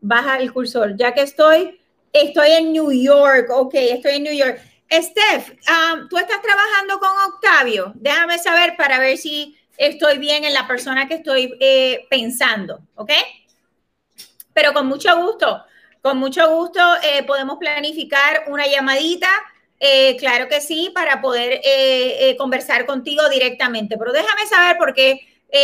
baja 0.00 0.38
el 0.38 0.52
cursor, 0.52 0.96
ya 0.96 1.12
que 1.12 1.22
estoy, 1.22 1.80
estoy 2.12 2.50
en 2.52 2.72
New 2.72 2.90
York, 2.90 3.50
ok, 3.50 3.74
estoy 3.74 4.16
en 4.16 4.22
New 4.24 4.34
York. 4.34 4.58
Steph, 4.90 5.52
ah, 5.68 6.06
tú 6.08 6.16
estás 6.16 6.40
trabajando 6.40 6.98
con 6.98 7.10
Octavio, 7.34 7.92
déjame 7.96 8.38
saber 8.38 8.74
para 8.78 8.98
ver 8.98 9.18
si 9.18 9.57
estoy 9.78 10.18
bien 10.18 10.44
en 10.44 10.52
la 10.52 10.66
persona 10.66 11.08
que 11.08 11.14
estoy 11.14 11.56
eh, 11.60 12.06
pensando, 12.10 12.80
¿ok? 12.96 13.12
Pero 14.52 14.72
con 14.74 14.86
mucho 14.86 15.16
gusto, 15.16 15.64
con 16.02 16.18
mucho 16.18 16.50
gusto 16.54 16.80
eh, 17.02 17.22
podemos 17.22 17.58
planificar 17.58 18.44
una 18.48 18.66
llamadita, 18.66 19.30
eh, 19.78 20.16
claro 20.16 20.48
que 20.48 20.60
sí, 20.60 20.90
para 20.92 21.20
poder 21.20 21.60
conversar 22.36 22.84
contigo 22.84 23.28
directamente. 23.28 23.96
Pero 23.96 24.12
déjame 24.12 24.46
saber 24.46 24.76
porque 24.76 25.20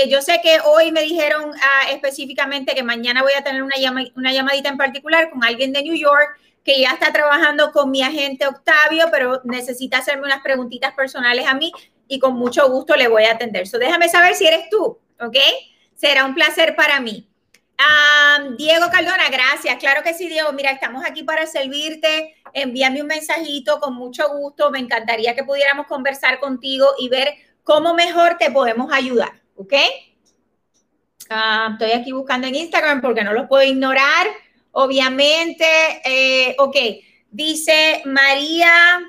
yo 0.09 0.23
sé 0.23 0.41
que 0.43 0.61
hoy 0.65 0.93
me 0.93 1.03
dijeron 1.03 1.51
ah, 1.61 1.91
específicamente 1.91 2.75
que 2.75 2.85
mañana 2.85 3.23
voy 3.23 3.33
a 3.37 3.43
tener 3.43 3.63
una, 3.63 3.75
una 4.15 4.33
llamadita 4.33 4.69
en 4.69 4.79
particular 4.79 5.31
con 5.31 5.43
alguien 5.43 5.73
de 5.73 5.83
New 5.83 5.97
York 5.97 6.39
que 6.65 6.81
ya 6.81 6.93
está 6.93 7.13
trabajando 7.13 7.73
con 7.73 7.91
mi 7.91 8.03
agente 8.03 8.47
Octavio, 8.47 9.09
pero 9.11 9.43
necesita 9.45 9.99
hacerme 9.99 10.25
unas 10.25 10.43
preguntitas 10.43 10.95
personales 10.95 11.47
a 11.47 11.55
mí 11.55 11.73
y 12.09 12.19
con 12.19 12.35
mucho 12.35 12.69
gusto 12.69 12.97
le 12.97 13.09
voy 13.09 13.25
a 13.25 13.33
atender. 13.33 13.67
So, 13.67 13.79
déjame 13.79 14.09
saber 14.09 14.35
si 14.35 14.47
eres 14.47 14.69
tú, 14.71 14.99
¿ok? 15.21 15.37
Será 15.95 16.25
un 16.25 16.35
placer 16.35 16.77
para 16.77 17.01
mí. 17.01 17.29
Diego 18.57 18.87
Cardona, 18.91 19.29
gracias. 19.31 19.77
Claro 19.79 20.03
que 20.03 20.15
sí, 20.15 20.29
Diego. 20.29 20.53
Mira, 20.53 20.71
estamos 20.71 21.05
aquí 21.05 21.23
para 21.23 21.47
servirte. 21.47 22.37
Envíame 22.53 23.03
un 23.03 23.09
mensajito 23.09 23.81
con 23.81 23.95
mucho 23.95 24.29
gusto. 24.29 24.71
Me 24.71 24.79
encantaría 24.79 25.35
que 25.35 25.45
pudiéramos 25.45 25.87
conversar 25.87 26.41
contigo 26.41 26.87
y 26.99 27.09
ver 27.09 27.35
cómo 27.63 27.95
mejor 27.95 28.37
te 28.39 28.51
podemos 28.51 28.93
ayudar, 28.93 29.33
¿ok? 29.57 29.75
estoy 31.73 31.93
aquí 31.93 32.13
buscando 32.13 32.47
en 32.47 32.55
Instagram 32.55 33.01
porque 33.01 33.25
no 33.25 33.33
los 33.33 33.49
puedo 33.49 33.65
ignorar. 33.65 34.27
Obviamente, 34.73 35.67
eh, 36.05 36.55
ok, 36.59 36.77
dice 37.31 38.03
María 38.05 39.01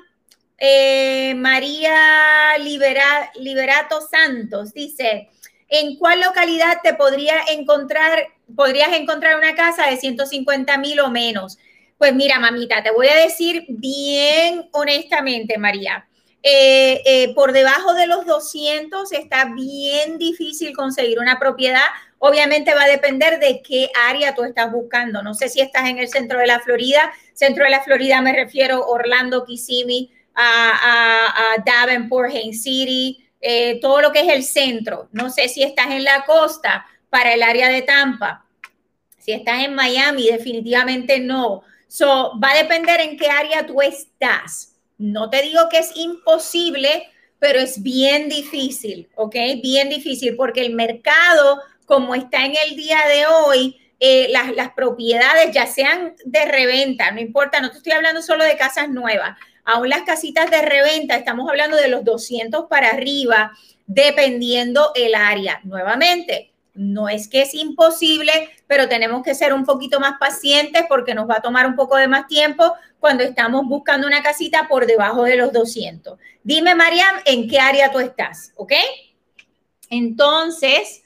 eh, 0.58 1.34
María 1.34 2.56
Liberato 2.58 4.00
Santos 4.00 4.72
dice, 4.72 5.28
¿en 5.68 5.96
cuál 5.96 6.20
localidad 6.20 6.78
te 6.82 6.94
podría 6.94 7.36
encontrar, 7.50 8.28
podrías 8.54 8.92
encontrar 8.92 9.36
una 9.36 9.54
casa 9.54 9.86
de 9.86 9.96
150 9.96 10.78
mil 10.78 11.00
o 11.00 11.10
menos? 11.10 11.58
Pues 11.98 12.14
mira, 12.14 12.38
mamita, 12.38 12.82
te 12.82 12.90
voy 12.90 13.08
a 13.08 13.16
decir 13.16 13.64
bien 13.68 14.68
honestamente, 14.72 15.58
María. 15.58 16.06
Eh, 16.42 17.02
eh, 17.04 17.34
por 17.34 17.52
debajo 17.52 17.94
de 17.94 18.06
los 18.06 18.24
200 18.24 19.10
está 19.12 19.46
bien 19.46 20.16
difícil 20.16 20.76
conseguir 20.76 21.18
una 21.18 21.38
propiedad. 21.38 21.82
Obviamente 22.18 22.72
va 22.74 22.84
a 22.84 22.88
depender 22.88 23.40
de 23.40 23.62
qué 23.62 23.90
área 24.08 24.34
tú 24.34 24.44
estás 24.44 24.70
buscando. 24.70 25.22
No 25.22 25.34
sé 25.34 25.48
si 25.48 25.60
estás 25.60 25.88
en 25.88 25.98
el 25.98 26.08
centro 26.08 26.38
de 26.38 26.46
la 26.46 26.60
Florida. 26.60 27.12
Centro 27.34 27.64
de 27.64 27.70
la 27.70 27.82
Florida 27.82 28.20
me 28.20 28.32
refiero 28.32 28.86
Orlando, 28.86 29.44
Kissimmee, 29.44 30.12
a, 30.36 31.56
Davenport, 31.64 32.30
Haines 32.30 32.62
City, 32.62 33.26
eh, 33.40 33.80
todo 33.80 34.00
lo 34.00 34.12
que 34.12 34.20
es 34.20 34.28
el 34.28 34.42
centro. 34.42 35.08
No 35.12 35.30
sé 35.30 35.48
si 35.48 35.62
estás 35.62 35.90
en 35.90 36.04
la 36.04 36.24
costa 36.24 36.86
para 37.10 37.34
el 37.34 37.42
área 37.42 37.68
de 37.68 37.82
Tampa. 37.82 38.44
Si 39.18 39.32
estás 39.32 39.64
en 39.64 39.74
Miami, 39.74 40.26
definitivamente 40.30 41.18
no. 41.18 41.62
So, 41.88 42.38
va 42.42 42.50
a 42.50 42.56
depender 42.56 43.00
en 43.00 43.16
qué 43.16 43.28
área 43.28 43.66
tú 43.66 43.80
estás. 43.80 44.76
No 44.98 45.30
te 45.30 45.42
digo 45.42 45.68
que 45.70 45.78
es 45.78 45.96
imposible, 45.96 47.08
pero 47.38 47.58
es 47.58 47.82
bien 47.82 48.28
difícil, 48.28 49.08
¿ok? 49.14 49.34
Bien 49.62 49.88
difícil 49.88 50.36
porque 50.36 50.60
el 50.60 50.74
mercado, 50.74 51.60
como 51.84 52.14
está 52.14 52.44
en 52.44 52.54
el 52.66 52.76
día 52.76 52.98
de 53.08 53.26
hoy, 53.26 53.76
eh, 53.98 54.28
las, 54.30 54.54
las, 54.54 54.72
propiedades, 54.72 55.54
ya 55.54 55.66
sean 55.66 56.14
de 56.24 56.44
reventa, 56.44 57.10
no 57.12 57.20
importa, 57.20 57.60
no 57.60 57.70
te 57.70 57.78
estoy 57.78 57.92
hablando 57.92 58.20
solo 58.20 58.44
de 58.44 58.56
casas 58.56 58.90
nuevas, 58.90 59.38
aún 59.66 59.90
las 59.90 60.02
casitas 60.02 60.50
de 60.50 60.62
reventa, 60.62 61.16
estamos 61.16 61.50
hablando 61.50 61.76
de 61.76 61.88
los 61.88 62.04
200 62.04 62.66
para 62.70 62.88
arriba, 62.88 63.52
dependiendo 63.86 64.92
el 64.94 65.14
área. 65.14 65.60
Nuevamente, 65.64 66.52
no 66.74 67.08
es 67.08 67.28
que 67.28 67.42
es 67.42 67.54
imposible, 67.54 68.32
pero 68.66 68.88
tenemos 68.88 69.22
que 69.22 69.34
ser 69.34 69.52
un 69.52 69.64
poquito 69.64 70.00
más 70.00 70.18
pacientes 70.18 70.84
porque 70.88 71.14
nos 71.14 71.28
va 71.28 71.36
a 71.36 71.42
tomar 71.42 71.66
un 71.66 71.74
poco 71.74 71.96
de 71.96 72.08
más 72.08 72.26
tiempo 72.26 72.74
cuando 73.00 73.24
estamos 73.24 73.66
buscando 73.66 74.06
una 74.06 74.22
casita 74.22 74.66
por 74.68 74.86
debajo 74.86 75.24
de 75.24 75.36
los 75.36 75.52
200. 75.52 76.18
Dime, 76.42 76.74
Mariam, 76.74 77.16
en 77.24 77.48
qué 77.48 77.58
área 77.58 77.90
tú 77.90 77.98
estás, 77.98 78.52
¿ok? 78.56 78.72
Entonces, 79.88 81.02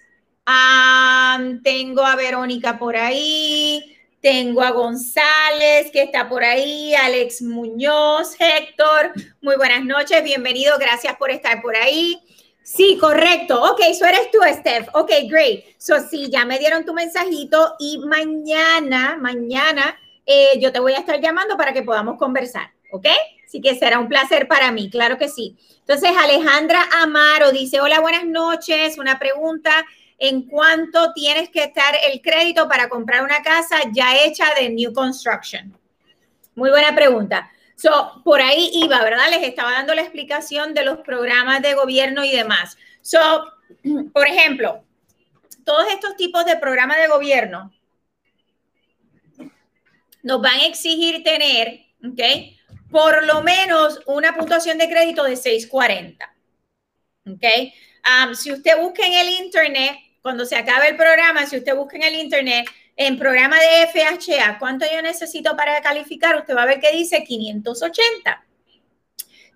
tengo 1.63 2.03
a 2.03 2.17
Verónica 2.17 2.79
por 2.79 2.97
ahí, 2.97 3.97
tengo 4.21 4.63
a 4.63 4.71
González 4.71 5.91
que 5.93 6.03
está 6.03 6.29
por 6.29 6.45
ahí, 6.45 6.95
Alex 6.95 7.43
Muñoz, 7.43 8.37
Héctor, 8.39 9.13
muy 9.41 9.57
buenas 9.57 9.85
noches, 9.85 10.23
bienvenido, 10.23 10.79
gracias 10.79 11.17
por 11.17 11.31
estar 11.31 11.63
por 11.63 11.75
ahí. 11.77 12.21
Sí, 12.63 12.99
correcto. 13.01 13.61
Ok, 13.73 13.81
eso 13.89 14.05
eres 14.05 14.31
tú, 14.31 14.39
Steph. 14.47 14.89
Ok, 14.95 15.11
great. 15.29 15.65
So, 15.79 15.95
sí, 16.09 16.29
ya 16.31 16.45
me 16.45 16.59
dieron 16.59 16.85
tu 16.85 16.93
mensajito 16.93 17.75
y 17.81 17.99
mañana, 17.99 19.17
mañana, 19.21 19.99
eh, 20.27 20.59
yo 20.61 20.71
te 20.71 20.79
voy 20.79 20.93
a 20.93 20.99
estar 20.99 21.21
llamando 21.21 21.57
para 21.57 21.73
que 21.73 21.83
podamos 21.83 22.17
conversar. 22.17 22.71
¿Ok? 22.93 23.07
Así 23.45 23.61
que 23.61 23.75
será 23.75 23.99
un 23.99 24.09
placer 24.09 24.47
para 24.47 24.71
mí, 24.71 24.91
claro 24.91 25.19
que 25.19 25.29
sí. 25.29 25.57
Entonces, 25.81 26.11
Alejandra 26.17 26.87
Amaro 27.03 27.51
dice, 27.51 27.81
hola, 27.81 27.99
buenas 27.99 28.25
noches. 28.25 28.99
Una 28.99 29.19
pregunta, 29.19 29.85
¿en 30.21 30.43
cuánto 30.43 31.13
tienes 31.15 31.49
que 31.49 31.65
estar 31.65 31.97
el 32.05 32.21
crédito 32.21 32.69
para 32.69 32.89
comprar 32.89 33.25
una 33.25 33.43
casa 33.43 33.81
ya 33.93 34.17
hecha 34.23 34.45
de 34.55 34.69
New 34.69 34.93
Construction? 34.93 35.77
Muy 36.55 36.71
buena 36.71 36.95
pregunta. 36.95 37.51
So, 37.75 38.21
por 38.23 38.43
ahí 38.43 38.71
iba, 38.75 39.03
¿verdad? 39.03 39.31
Les 39.31 39.43
estaba 39.43 39.73
dando 39.73 39.95
la 39.95 40.03
explicación 40.03 40.75
de 40.75 40.85
los 40.85 40.99
programas 40.99 41.63
de 41.63 41.73
gobierno 41.73 42.23
y 42.23 42.31
demás. 42.31 42.77
So, 43.01 43.19
por 44.13 44.29
ejemplo, 44.29 44.85
todos 45.65 45.91
estos 45.91 46.15
tipos 46.17 46.45
de 46.45 46.59
programas 46.59 46.99
de 46.99 47.09
gobierno 47.09 47.73
nos 50.23 50.43
van 50.43 50.61
a 50.61 50.67
exigir 50.67 51.25
tener, 51.25 51.87
¿ok? 52.05 52.21
Por 52.91 53.25
lo 53.25 53.43
menos 53.43 54.01
una 54.05 54.37
puntuación 54.37 54.77
de 54.77 54.91
crédito 54.91 55.25
de 55.25 55.37
640. 55.37 56.35
¿Ok? 57.27 57.45
Um, 58.05 58.35
si 58.35 58.53
usted 58.53 58.79
busca 58.79 59.07
en 59.07 59.15
el 59.15 59.29
Internet, 59.45 59.97
cuando 60.23 60.45
se 60.45 60.57
acabe 60.57 60.89
el 60.89 60.97
programa, 60.97 61.47
si 61.47 61.57
usted 61.57 61.75
busca 61.75 61.97
en 61.97 62.03
el 62.03 62.15
Internet, 62.15 62.67
en 62.97 63.19
programa 63.19 63.57
de 63.59 63.87
FHA, 63.87 64.59
¿cuánto 64.59 64.85
yo 64.93 65.01
necesito 65.01 65.57
para 65.57 65.81
calificar? 65.81 66.37
Usted 66.37 66.55
va 66.55 66.65
a 66.65 66.67
ver 66.67 66.81
que 66.81 66.93
dice 66.93 67.25
580. 67.25 68.45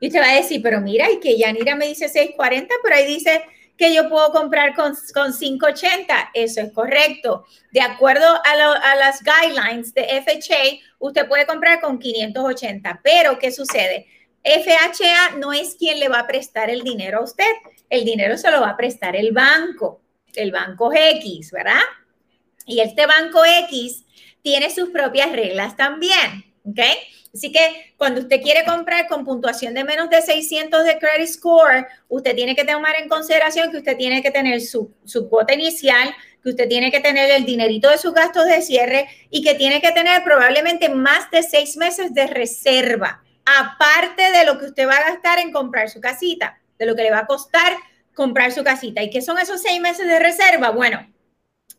Y 0.00 0.06
usted 0.08 0.20
va 0.20 0.30
a 0.30 0.36
decir, 0.36 0.62
pero 0.62 0.80
mira, 0.80 1.10
y 1.10 1.20
que 1.20 1.36
Yanira 1.36 1.76
me 1.76 1.86
dice 1.86 2.08
640, 2.08 2.74
pero 2.82 2.96
ahí 2.96 3.06
dice 3.06 3.44
que 3.76 3.92
yo 3.92 4.08
puedo 4.08 4.32
comprar 4.32 4.74
con, 4.74 4.94
con 5.12 5.36
580. 5.36 6.30
Eso 6.32 6.60
es 6.60 6.72
correcto. 6.72 7.44
De 7.70 7.80
acuerdo 7.80 8.26
a, 8.26 8.40
a, 8.42 8.96
las 8.96 9.22
guidelines 9.22 9.92
de 9.92 10.22
FHA, 10.22 10.80
usted 10.98 11.28
puede 11.28 11.46
comprar 11.46 11.80
con 11.80 11.98
580. 11.98 13.00
Pero, 13.02 13.38
¿qué 13.38 13.52
sucede? 13.52 14.06
FHA 14.42 15.36
no 15.38 15.52
es 15.52 15.74
quien 15.74 15.98
le 16.00 16.08
va 16.08 16.20
a 16.20 16.26
prestar 16.26 16.70
el 16.70 16.82
dinero 16.82 17.18
a 17.18 17.24
usted. 17.24 17.52
El 17.90 18.04
dinero 18.04 18.36
se 18.36 18.50
lo 18.50 18.60
va 18.60 18.70
a 18.70 18.76
prestar 18.76 19.16
el 19.16 19.32
banco, 19.32 20.00
el 20.36 20.52
banco 20.52 20.92
X, 20.92 21.50
¿verdad? 21.50 21.82
Y 22.66 22.80
este 22.80 23.06
banco 23.06 23.42
X 23.68 24.04
tiene 24.42 24.70
sus 24.70 24.90
propias 24.90 25.32
reglas 25.32 25.76
también, 25.76 26.44
¿ok? 26.64 26.80
Así 27.34 27.50
que 27.50 27.94
cuando 27.96 28.20
usted 28.20 28.40
quiere 28.40 28.64
comprar 28.64 29.08
con 29.08 29.24
puntuación 29.24 29.74
de 29.74 29.82
menos 29.82 30.08
de 30.08 30.22
600 30.22 30.84
de 30.84 30.98
credit 30.98 31.26
score, 31.26 31.86
usted 32.08 32.36
tiene 32.36 32.54
que 32.54 32.64
tomar 32.64 32.94
en 32.94 33.08
consideración 33.08 33.72
que 33.72 33.78
usted 33.78 33.96
tiene 33.96 34.22
que 34.22 34.30
tener 34.30 34.60
su, 34.60 34.94
su 35.04 35.28
cuota 35.28 35.52
inicial, 35.52 36.14
que 36.42 36.50
usted 36.50 36.68
tiene 36.68 36.92
que 36.92 37.00
tener 37.00 37.30
el 37.32 37.44
dinerito 37.44 37.90
de 37.90 37.98
sus 37.98 38.14
gastos 38.14 38.46
de 38.46 38.62
cierre 38.62 39.08
y 39.30 39.42
que 39.42 39.54
tiene 39.54 39.80
que 39.80 39.90
tener 39.90 40.22
probablemente 40.22 40.88
más 40.90 41.28
de 41.32 41.42
seis 41.42 41.76
meses 41.76 42.14
de 42.14 42.28
reserva, 42.28 43.24
aparte 43.44 44.30
de 44.30 44.44
lo 44.44 44.58
que 44.58 44.66
usted 44.66 44.86
va 44.86 44.96
a 44.96 45.10
gastar 45.10 45.40
en 45.40 45.50
comprar 45.50 45.90
su 45.90 46.00
casita, 46.00 46.60
de 46.78 46.86
lo 46.86 46.94
que 46.94 47.02
le 47.02 47.10
va 47.10 47.20
a 47.20 47.26
costar 47.26 47.72
comprar 48.14 48.52
su 48.52 48.64
casita. 48.64 49.02
¿Y 49.02 49.10
qué 49.10 49.20
son 49.20 49.38
esos 49.38 49.60
seis 49.62 49.80
meses 49.80 50.06
de 50.06 50.18
reserva? 50.18 50.70
Bueno, 50.70 51.06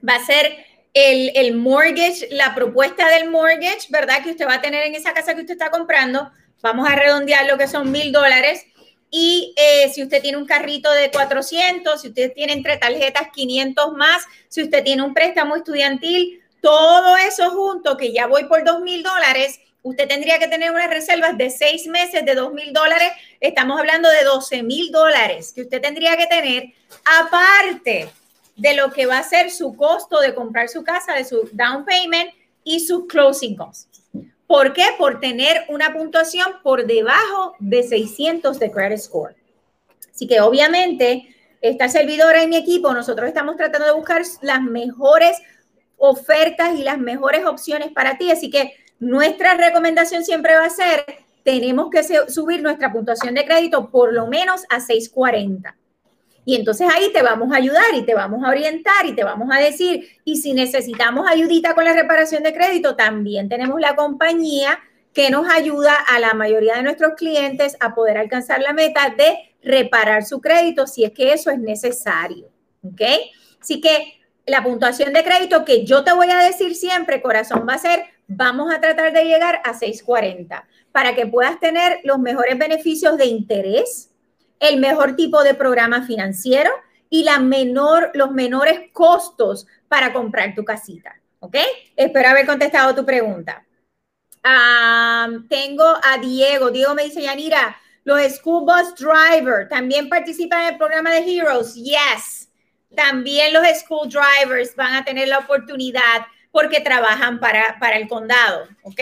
va 0.07 0.15
a 0.15 0.25
ser 0.25 0.65
el, 0.93 1.55
mortgage, 1.55 2.27
la 2.31 2.55
propuesta 2.55 3.09
del 3.09 3.29
mortgage, 3.29 3.87
¿verdad? 3.89 4.23
Que 4.23 4.31
usted 4.31 4.47
va 4.47 4.55
a 4.55 4.61
tener 4.61 4.85
en 4.85 4.95
esa 4.95 5.13
casa 5.13 5.33
que 5.33 5.41
usted 5.41 5.53
está 5.53 5.69
comprando. 5.69 6.31
Vamos 6.61 6.87
a 6.89 6.95
redondear 6.95 7.45
lo 7.45 7.57
que 7.57 7.67
son 7.67 7.91
mil 7.91 8.11
dólares. 8.11 8.65
Y 9.11 9.53
eh, 9.57 9.89
si 9.93 10.03
usted 10.03 10.21
tiene 10.21 10.37
un 10.37 10.45
carrito 10.45 10.91
de 10.91 11.11
400, 11.11 12.01
si 12.01 12.09
usted 12.09 12.33
tiene 12.33 12.53
entre 12.53 12.77
tarjetas 12.77 13.29
500 13.33 13.93
más, 13.93 14.23
si 14.49 14.63
usted 14.63 14.83
tiene 14.83 15.03
un 15.03 15.13
préstamo 15.13 15.55
estudiantil, 15.55 16.41
todo 16.61 17.15
eso 17.17 17.51
junto, 17.51 17.95
que 17.97 18.11
ya 18.11 18.25
voy 18.25 18.45
por 18.45 18.63
dos 18.63 18.81
mil 18.81 19.03
dólares, 19.03 19.59
usted 19.85 20.07
tendría 20.07 20.39
que 20.39 20.47
tener 20.47 20.71
unas 20.71 20.89
reservas 20.89 21.37
de 21.37 21.51
seis 21.51 21.85
meses 21.85 22.25
de 22.25 22.33
dos 22.33 22.51
mil 22.51 22.73
dólares. 22.73 23.11
Estamos 23.39 23.79
hablando 23.79 24.09
de 24.09 24.23
12 24.23 24.63
mil 24.63 24.91
dólares 24.91 25.53
que 25.53 25.61
usted 25.61 25.79
tendría 25.79 26.17
que 26.17 26.25
tener 26.25 26.73
aparte 27.05 28.09
de 28.55 28.73
lo 28.73 28.91
que 28.91 29.05
va 29.05 29.19
a 29.19 29.23
ser 29.23 29.51
su 29.51 29.75
costo 29.75 30.19
de 30.21 30.33
comprar 30.33 30.69
su 30.69 30.83
casa, 30.83 31.13
de 31.13 31.23
su 31.23 31.47
down 31.51 31.85
payment 31.85 32.31
y 32.63 32.79
sus 32.79 33.05
closing 33.05 33.55
costs. 33.55 34.01
¿Por 34.47 34.73
qué? 34.73 34.85
Por 34.97 35.19
tener 35.19 35.65
una 35.69 35.93
puntuación 35.93 36.47
por 36.63 36.87
debajo 36.87 37.55
de 37.59 37.83
600 37.83 38.57
de 38.57 38.71
credit 38.71 38.97
score. 38.97 39.35
Así 40.11 40.25
que 40.25 40.41
obviamente 40.41 41.35
esta 41.61 41.89
servidora 41.89 42.41
y 42.41 42.47
mi 42.47 42.57
equipo, 42.57 42.91
nosotros 42.91 43.27
estamos 43.27 43.55
tratando 43.55 43.85
de 43.85 43.93
buscar 43.93 44.23
las 44.41 44.61
mejores 44.63 45.37
ofertas 45.97 46.79
y 46.79 46.81
las 46.81 46.97
mejores 46.97 47.45
opciones 47.45 47.91
para 47.91 48.17
ti. 48.17 48.31
Así 48.31 48.49
que 48.49 48.73
nuestra 48.99 49.55
recomendación 49.55 50.23
siempre 50.23 50.55
va 50.55 50.65
a 50.65 50.69
ser, 50.69 51.05
tenemos 51.43 51.89
que 51.89 52.03
subir 52.29 52.61
nuestra 52.61 52.91
puntuación 52.91 53.35
de 53.35 53.45
crédito 53.45 53.89
por 53.89 54.13
lo 54.13 54.27
menos 54.27 54.63
a 54.69 54.79
640. 54.79 55.75
Y 56.45 56.55
entonces 56.55 56.87
ahí 56.93 57.11
te 57.11 57.23
vamos 57.23 57.51
a 57.51 57.57
ayudar 57.57 57.93
y 57.95 58.03
te 58.03 58.13
vamos 58.13 58.43
a 58.43 58.49
orientar 58.49 59.05
y 59.05 59.13
te 59.13 59.23
vamos 59.23 59.49
a 59.51 59.59
decir, 59.59 60.07
y 60.23 60.37
si 60.37 60.53
necesitamos 60.53 61.27
ayudita 61.27 61.73
con 61.73 61.85
la 61.85 61.93
reparación 61.93 62.43
de 62.43 62.53
crédito, 62.53 62.95
también 62.95 63.49
tenemos 63.49 63.79
la 63.79 63.95
compañía 63.95 64.79
que 65.11 65.31
nos 65.31 65.49
ayuda 65.49 65.95
a 66.07 66.19
la 66.19 66.33
mayoría 66.33 66.75
de 66.75 66.83
nuestros 66.83 67.13
clientes 67.15 67.77
a 67.79 67.95
poder 67.95 68.17
alcanzar 68.17 68.61
la 68.61 68.73
meta 68.73 69.13
de 69.17 69.55
reparar 69.63 70.23
su 70.23 70.39
crédito 70.39 70.85
si 70.85 71.03
es 71.03 71.11
que 71.13 71.33
eso 71.33 71.49
es 71.49 71.57
necesario. 71.57 72.49
¿Ok? 72.83 73.01
Así 73.59 73.81
que 73.81 74.19
la 74.45 74.63
puntuación 74.63 75.13
de 75.13 75.23
crédito 75.23 75.65
que 75.65 75.85
yo 75.85 76.03
te 76.03 76.13
voy 76.13 76.29
a 76.29 76.37
decir 76.37 76.75
siempre, 76.75 77.21
corazón, 77.21 77.65
va 77.67 77.73
a 77.73 77.79
ser, 77.79 78.03
vamos 78.27 78.73
a 78.73 78.81
tratar 78.81 79.13
de 79.13 79.25
llegar 79.25 79.61
a 79.63 79.73
640 79.73 80.67
para 80.91 81.15
que 81.15 81.27
puedas 81.27 81.59
tener 81.59 81.99
los 82.03 82.19
mejores 82.19 82.57
beneficios 82.57 83.17
de 83.17 83.25
interés, 83.25 84.11
el 84.59 84.79
mejor 84.79 85.15
tipo 85.15 85.43
de 85.43 85.53
programa 85.53 86.05
financiero 86.05 86.71
y 87.09 87.23
la 87.23 87.39
menor, 87.39 88.11
los 88.13 88.31
menores 88.31 88.91
costos 88.91 89.67
para 89.87 90.13
comprar 90.13 90.55
tu 90.55 90.63
casita. 90.63 91.19
¿Ok? 91.39 91.57
Espero 91.95 92.29
haber 92.29 92.45
contestado 92.45 92.95
tu 92.95 93.05
pregunta. 93.05 93.65
tengo 95.49 95.83
a 95.83 96.17
Diego. 96.19 96.71
Diego 96.71 96.95
me 96.95 97.03
dice, 97.03 97.21
Yanira, 97.21 97.77
los 98.03 98.21
school 98.33 98.65
bus 98.65 98.95
driver 98.95 99.67
también 99.67 100.09
participan 100.09 100.61
en 100.61 100.73
el 100.73 100.77
programa 100.77 101.11
de 101.11 101.19
Heroes. 101.19 101.75
Yes. 101.75 102.49
También 102.95 103.53
los 103.53 103.63
school 103.79 104.09
drivers 104.09 104.75
van 104.75 104.95
a 104.95 105.03
tener 105.03 105.27
la 105.27 105.39
oportunidad 105.39 106.25
porque 106.55 106.79
trabajan 106.79 107.39
para, 107.41 107.77
para 107.81 107.97
el 107.97 108.07
condado. 108.07 108.69
¿Ok? 108.83 109.01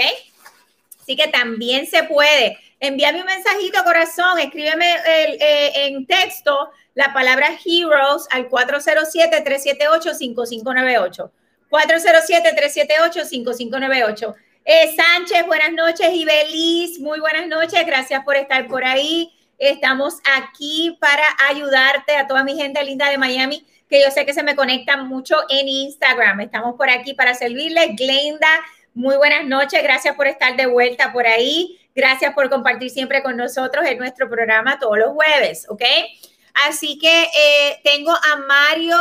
Así 1.00 1.16
que 1.16 1.28
también 1.28 1.86
se 1.86 2.02
puede. 2.06 2.58
Envíame 2.80 3.20
un 3.20 3.28
mensajito, 3.28 3.84
corazón, 3.84 4.40
escríbeme 4.40 4.96
eh, 5.06 5.86
en 5.86 6.08
texto 6.08 6.72
la 6.96 7.14
palabra 7.14 7.50
Heroes 7.64 8.28
al 8.32 8.50
407-378-5598. 8.50 11.30
407-378-5598. 11.70 14.34
Eh, 14.66 14.96
Sánchez, 14.96 15.46
buenas 15.46 15.74
noches. 15.74 16.10
Y 16.12 16.26
Belis, 16.26 17.00
muy 17.00 17.20
buenas 17.20 17.48
noches. 17.48 17.86
Gracias 17.86 18.24
por 18.24 18.36
estar 18.36 18.68
por 18.68 18.84
ahí. 18.84 19.32
Estamos 19.60 20.16
aquí 20.38 20.98
para 21.00 21.24
ayudarte 21.52 22.16
a 22.16 22.26
toda 22.26 22.44
mi 22.44 22.56
gente 22.56 22.84
linda 22.84 23.12
de 23.12 23.20
Miami, 23.20 23.64
yo 24.02 24.12
sé 24.12 24.26
que 24.26 24.34
se 24.34 24.44
me 24.44 24.56
conectan 24.56 25.08
mucho 25.08 25.36
en 25.50 25.68
Instagram. 25.68 26.42
Estamos 26.42 26.76
por 26.76 26.90
aquí 26.90 27.14
para 27.14 27.34
servirles. 27.34 27.96
Glenda, 27.96 28.60
muy 28.94 29.18
buenas 29.18 29.46
noches. 29.46 29.84
Gracias 29.84 30.16
por 30.16 30.28
estar 30.28 30.56
de 30.56 30.66
vuelta 30.66 31.12
por 31.12 31.28
ahí. 31.28 31.80
Gracias 31.96 32.34
por 32.34 32.50
compartir 32.50 32.90
siempre 32.90 33.22
con 33.22 33.38
nosotros 33.38 33.86
en 33.86 33.98
nuestro 33.98 34.30
programa 34.30 34.80
todos 34.80 34.98
los 34.98 35.14
jueves, 35.14 35.66
¿ok? 35.70 35.84
Así 36.68 36.98
que 36.98 37.24
eh, 37.24 37.82
tengo 37.84 38.12
a 38.12 38.38
Mario, 38.48 38.98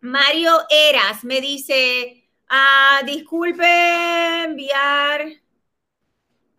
Mario 0.00 0.52
Eras, 0.70 1.24
me 1.24 1.40
dice, 1.40 2.26
Ah, 2.48 3.02
disculpe 3.04 3.64
enviar. 4.44 5.26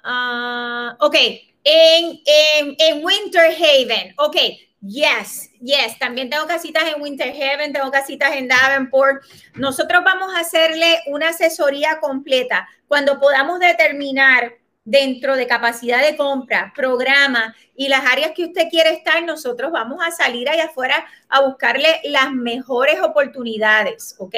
Uh, 0.04 0.96
ok, 1.00 1.16
en, 1.64 2.22
en, 2.26 2.76
en, 2.80 3.06
Winter 3.06 3.52
Haven. 3.52 4.14
Ok, 4.18 4.36
yes, 4.82 5.50
yes. 5.60 5.98
También 6.00 6.30
tengo 6.30 6.48
casitas 6.48 6.84
en 6.88 7.02
Winter 7.02 7.30
Haven, 7.30 7.74
tengo 7.74 7.92
casitas 7.92 8.36
en 8.36 8.48
Davenport. 8.48 9.24
Nosotros 9.56 10.04
vamos 10.04 10.34
a 10.36 10.40
hacerle 10.40 11.02
una 11.08 11.30
asesoría 11.30 12.00
completa 12.00 12.68
cuando 12.88 13.20
podamos 13.20 13.60
determinar 13.60 14.54
dentro 14.88 15.36
de 15.36 15.48
capacidad 15.48 16.02
de 16.02 16.16
compra, 16.16 16.72
programa 16.74 17.54
y 17.76 17.90
las 17.90 18.06
áreas 18.06 18.32
que 18.34 18.46
usted 18.46 18.70
quiere 18.70 18.92
estar, 18.92 19.22
nosotros 19.22 19.70
vamos 19.70 20.00
a 20.02 20.12
salir 20.12 20.48
allá 20.48 20.66
afuera 20.68 21.06
a 21.28 21.42
buscarle 21.42 22.00
las 22.06 22.32
mejores 22.32 23.02
oportunidades, 23.02 24.16
¿ok? 24.18 24.36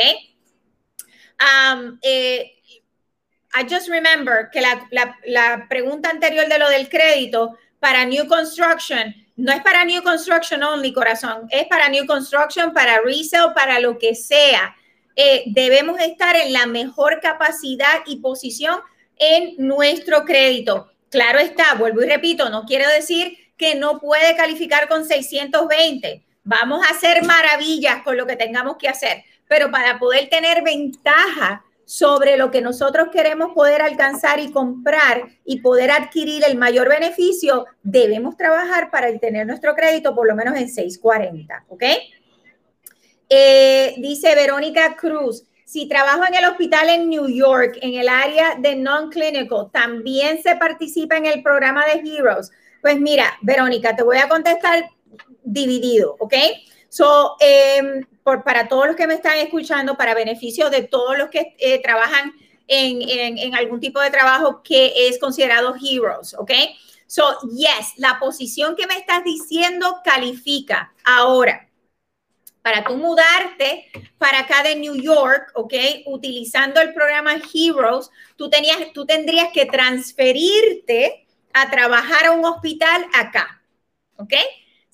Um, 1.40 2.00
eh, 2.02 2.52
I 3.54 3.64
just 3.70 3.90
remember 3.90 4.50
que 4.52 4.60
la, 4.60 4.88
la, 5.26 5.68
pregunta 5.70 6.10
anterior 6.10 6.48
de 6.48 6.58
lo 6.58 6.68
del 6.68 6.90
crédito 6.90 7.56
para 7.80 8.06
new 8.06 8.28
construction 8.28 9.14
no 9.40 9.52
es 9.52 9.62
para 9.62 9.86
new 9.86 10.02
construction 10.04 10.62
only, 10.64 10.94
corazón, 10.94 11.48
es 11.50 11.66
para 11.68 11.90
new 11.90 12.06
construction, 12.06 12.74
para 12.74 13.00
resale, 13.02 13.54
para 13.56 13.80
lo 13.80 13.98
que 13.98 14.16
sea. 14.16 14.76
Eh, 15.16 15.44
debemos 15.48 16.00
estar 16.00 16.36
en 16.36 16.54
la 16.54 16.66
mejor 16.66 17.20
capacidad 17.22 18.00
y 18.06 18.18
posición 18.18 18.80
en 19.18 19.56
nuestro 19.58 20.24
crédito. 20.26 20.92
Claro 21.10 21.40
está, 21.40 21.74
vuelvo 21.76 22.04
y 22.04 22.06
repito, 22.06 22.50
no 22.50 22.66
quiero 22.66 22.88
decir 22.88 23.38
que 23.58 23.76
no 23.76 24.00
puede 24.00 24.36
calificar 24.36 24.88
con 24.88 25.06
620. 25.06 26.24
Vamos 26.44 26.86
a 26.86 26.92
hacer 26.92 27.24
maravillas 27.24 28.02
con 28.04 28.16
lo 28.16 28.26
que 28.26 28.36
tengamos 28.36 28.78
que 28.78 28.88
hacer 28.88 29.24
pero 29.50 29.72
para 29.72 30.00
poder 30.00 30.30
tener 30.30 30.64
ventaja 30.64 31.66
sobre 31.90 32.38
lo 32.38 32.52
que 32.52 32.62
nosotros 32.62 33.08
queremos 33.12 33.56
poder 33.56 33.82
alcanzar 33.82 34.40
y 34.40 34.52
comprar 34.52 35.24
y 35.44 35.60
poder 35.62 35.90
adquirir 35.90 36.44
el 36.48 36.56
mayor 36.56 36.88
beneficio, 36.88 37.66
debemos 37.82 38.38
trabajar 38.38 38.92
para 38.92 39.12
tener 39.18 39.48
nuestro 39.48 39.74
crédito 39.74 40.14
por 40.14 40.28
lo 40.28 40.36
menos 40.36 40.56
en 40.56 40.70
640, 40.70 41.66
¿ok? 41.68 41.84
Eh, 43.28 43.96
dice 43.98 44.36
Verónica 44.36 44.96
Cruz, 44.96 45.46
si 45.66 45.88
trabajo 45.88 46.22
en 46.28 46.36
el 46.36 46.46
hospital 46.46 46.90
en 46.90 47.10
New 47.10 47.28
York, 47.28 47.80
en 47.82 47.96
el 47.96 48.08
área 48.08 48.54
de 48.60 48.76
non-clinical, 48.76 49.72
también 49.74 50.44
se 50.44 50.58
participa 50.58 51.18
en 51.18 51.26
el 51.26 51.42
programa 51.42 51.86
de 51.88 52.08
Heroes. 52.08 52.52
Pues 52.84 53.00
mira, 53.00 53.34
Verónica, 53.42 53.96
te 53.96 54.04
voy 54.04 54.18
a 54.18 54.30
contestar 54.30 54.92
dividido, 55.44 56.18
¿ok? 56.20 56.36
So, 56.90 57.36
eh, 57.40 58.02
para 58.44 58.68
todos 58.68 58.88
los 58.88 58.96
que 58.96 59.08
me 59.08 59.14
están 59.14 59.38
escuchando, 59.38 59.96
para 59.96 60.14
beneficio 60.14 60.70
de 60.70 60.84
todos 60.84 61.18
los 61.18 61.30
que 61.30 61.56
eh, 61.60 61.82
trabajan 61.82 62.34
en, 62.68 63.02
en, 63.40 63.56
algún 63.56 63.80
tipo 63.80 64.00
de 64.00 64.12
trabajo 64.12 64.62
que 64.64 65.08
es 65.08 65.18
considerado 65.18 65.76
heroes, 65.76 66.36
¿ok? 66.38 66.52
So, 67.08 67.24
yes, 67.56 67.94
la 67.98 68.20
posición 68.20 68.76
que 68.76 68.86
me 68.86 68.96
estás 68.96 69.24
diciendo 69.24 69.98
califica. 70.04 70.94
Ahora, 71.04 71.68
para 72.62 72.84
tú 72.84 72.98
mudarte 72.98 73.90
para 74.18 74.42
acá 74.42 74.62
de 74.62 74.76
New 74.76 74.96
York, 74.96 75.52
¿ok? 75.56 75.74
Utilizando 76.06 76.80
el 76.82 76.94
programa 76.94 77.42
Heroes, 77.54 78.12
tú, 78.36 78.50
tenías, 78.50 78.78
tú 78.94 79.06
tendrías 79.06 79.50
que 79.52 79.66
transferirte 79.66 81.26
a 81.54 81.72
trabajar 81.72 82.28
a 82.28 82.32
un 82.32 82.46
hospital 82.46 83.06
acá, 83.14 83.64
¿ok? 84.18 84.34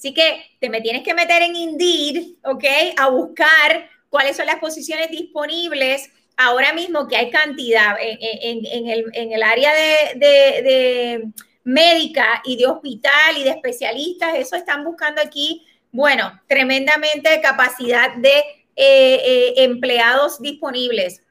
Así 0.06 0.14
que 0.14 0.46
te 0.60 0.70
me 0.70 0.82
tienes 0.82 1.02
que 1.02 1.16
meter 1.16 1.42
en 1.42 1.56
Indeed, 1.56 2.36
¿ok? 2.44 2.64
A 2.96 3.10
buscar 3.10 3.90
cuáles 4.08 4.38
son 4.38 4.46
las 4.46 4.60
posiciones 4.60 5.10
disponibles 5.10 6.12
ahora 6.38 6.74
mismo 6.74 7.08
que 7.08 7.16
hay 7.16 7.32
cantidad 7.32 7.96
en, 8.00 8.88
el, 9.32 9.42
área 9.42 9.74
de, 10.14 11.28
médica 11.64 12.40
y 12.46 12.56
de 12.56 12.68
hospital 12.68 13.36
y 13.36 13.46
de 13.46 13.50
especialistas, 13.50 14.36
eso 14.36 14.56
están 14.56 14.84
buscando 14.84 15.24
aquí, 15.24 15.66
bueno, 15.92 16.40
tremendamente 16.48 17.42
capacidad 17.42 18.14
de 18.18 18.38
eh, 18.76 19.22
eh, 19.26 19.54
empleados 19.64 20.40
disponibles 20.40 21.24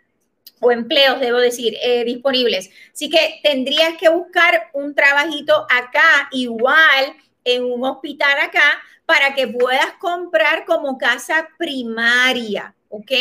o 0.58 0.72
empleos, 0.72 1.20
debo 1.20 1.38
decir, 1.38 1.76
eh, 1.80 2.02
disponibles. 2.02 2.70
Así 2.92 3.08
que 3.08 3.38
tendrías 3.44 3.96
que 4.00 4.08
buscar 4.08 4.70
un 4.72 4.96
trabajito 4.96 5.64
acá 5.70 6.28
igual 6.32 7.14
en 7.44 7.64
un 7.64 7.84
hospital 7.84 8.38
acá 8.40 8.82
para 9.06 9.34
que 9.34 9.48
puedas 9.48 9.92
comprar 9.98 10.64
como 10.64 10.98
casa 10.98 11.48
primaria, 11.58 12.74
¿ok? 12.88 13.12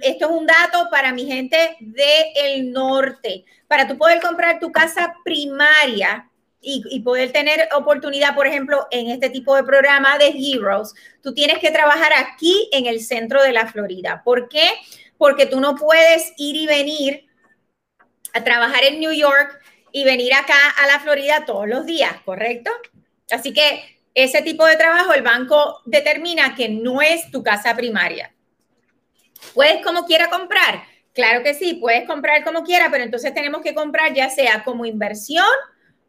esto 0.00 0.24
es 0.24 0.30
un 0.30 0.46
dato 0.46 0.88
para 0.90 1.12
mi 1.12 1.26
gente 1.26 1.76
del 1.80 2.72
norte. 2.72 3.44
Para 3.68 3.86
tú 3.86 3.98
poder 3.98 4.20
comprar 4.20 4.58
tu 4.58 4.72
casa 4.72 5.14
primaria 5.22 6.30
y, 6.60 6.82
y, 6.90 7.00
poder 7.00 7.30
tener 7.30 7.68
oportunidad, 7.76 8.34
por 8.34 8.46
ejemplo, 8.46 8.86
en 8.90 9.10
este 9.10 9.28
tipo 9.28 9.54
de 9.54 9.64
programa 9.64 10.16
de 10.16 10.28
Heroes, 10.28 10.94
tú 11.22 11.34
tienes 11.34 11.58
que 11.58 11.70
trabajar 11.70 12.12
aquí 12.16 12.70
en 12.72 12.86
el 12.86 13.00
centro 13.00 13.42
de 13.42 13.52
la 13.52 13.66
Florida. 13.66 14.22
¿Por 14.24 14.48
qué? 14.48 14.70
Porque 15.18 15.44
tú 15.44 15.60
no 15.60 15.74
puedes 15.76 16.32
ir 16.38 16.56
y 16.56 16.66
venir 16.66 17.26
a 18.32 18.42
trabajar 18.42 18.82
en 18.84 18.98
New 18.98 19.12
York 19.12 19.60
y 19.92 20.04
venir 20.04 20.32
acá 20.32 20.70
a 20.82 20.86
la 20.86 21.00
Florida 21.00 21.44
todos 21.44 21.68
los 21.68 21.84
días, 21.84 22.14
¿correcto? 22.24 22.70
Así 23.30 23.52
que 23.52 24.00
ese 24.14 24.42
tipo 24.42 24.64
de 24.66 24.76
trabajo 24.76 25.12
el 25.12 25.22
banco 25.22 25.80
determina 25.84 26.54
que 26.54 26.68
no 26.68 27.02
es 27.02 27.30
tu 27.30 27.42
casa 27.42 27.74
primaria. 27.74 28.32
¿Puedes 29.54 29.84
como 29.84 30.06
quiera 30.06 30.30
comprar? 30.30 30.84
Claro 31.12 31.42
que 31.42 31.54
sí, 31.54 31.74
puedes 31.74 32.06
comprar 32.06 32.42
como 32.44 32.64
quiera, 32.64 32.88
pero 32.90 33.04
entonces 33.04 33.34
tenemos 33.34 33.62
que 33.62 33.74
comprar 33.74 34.14
ya 34.14 34.30
sea 34.30 34.64
como 34.64 34.84
inversión 34.84 35.44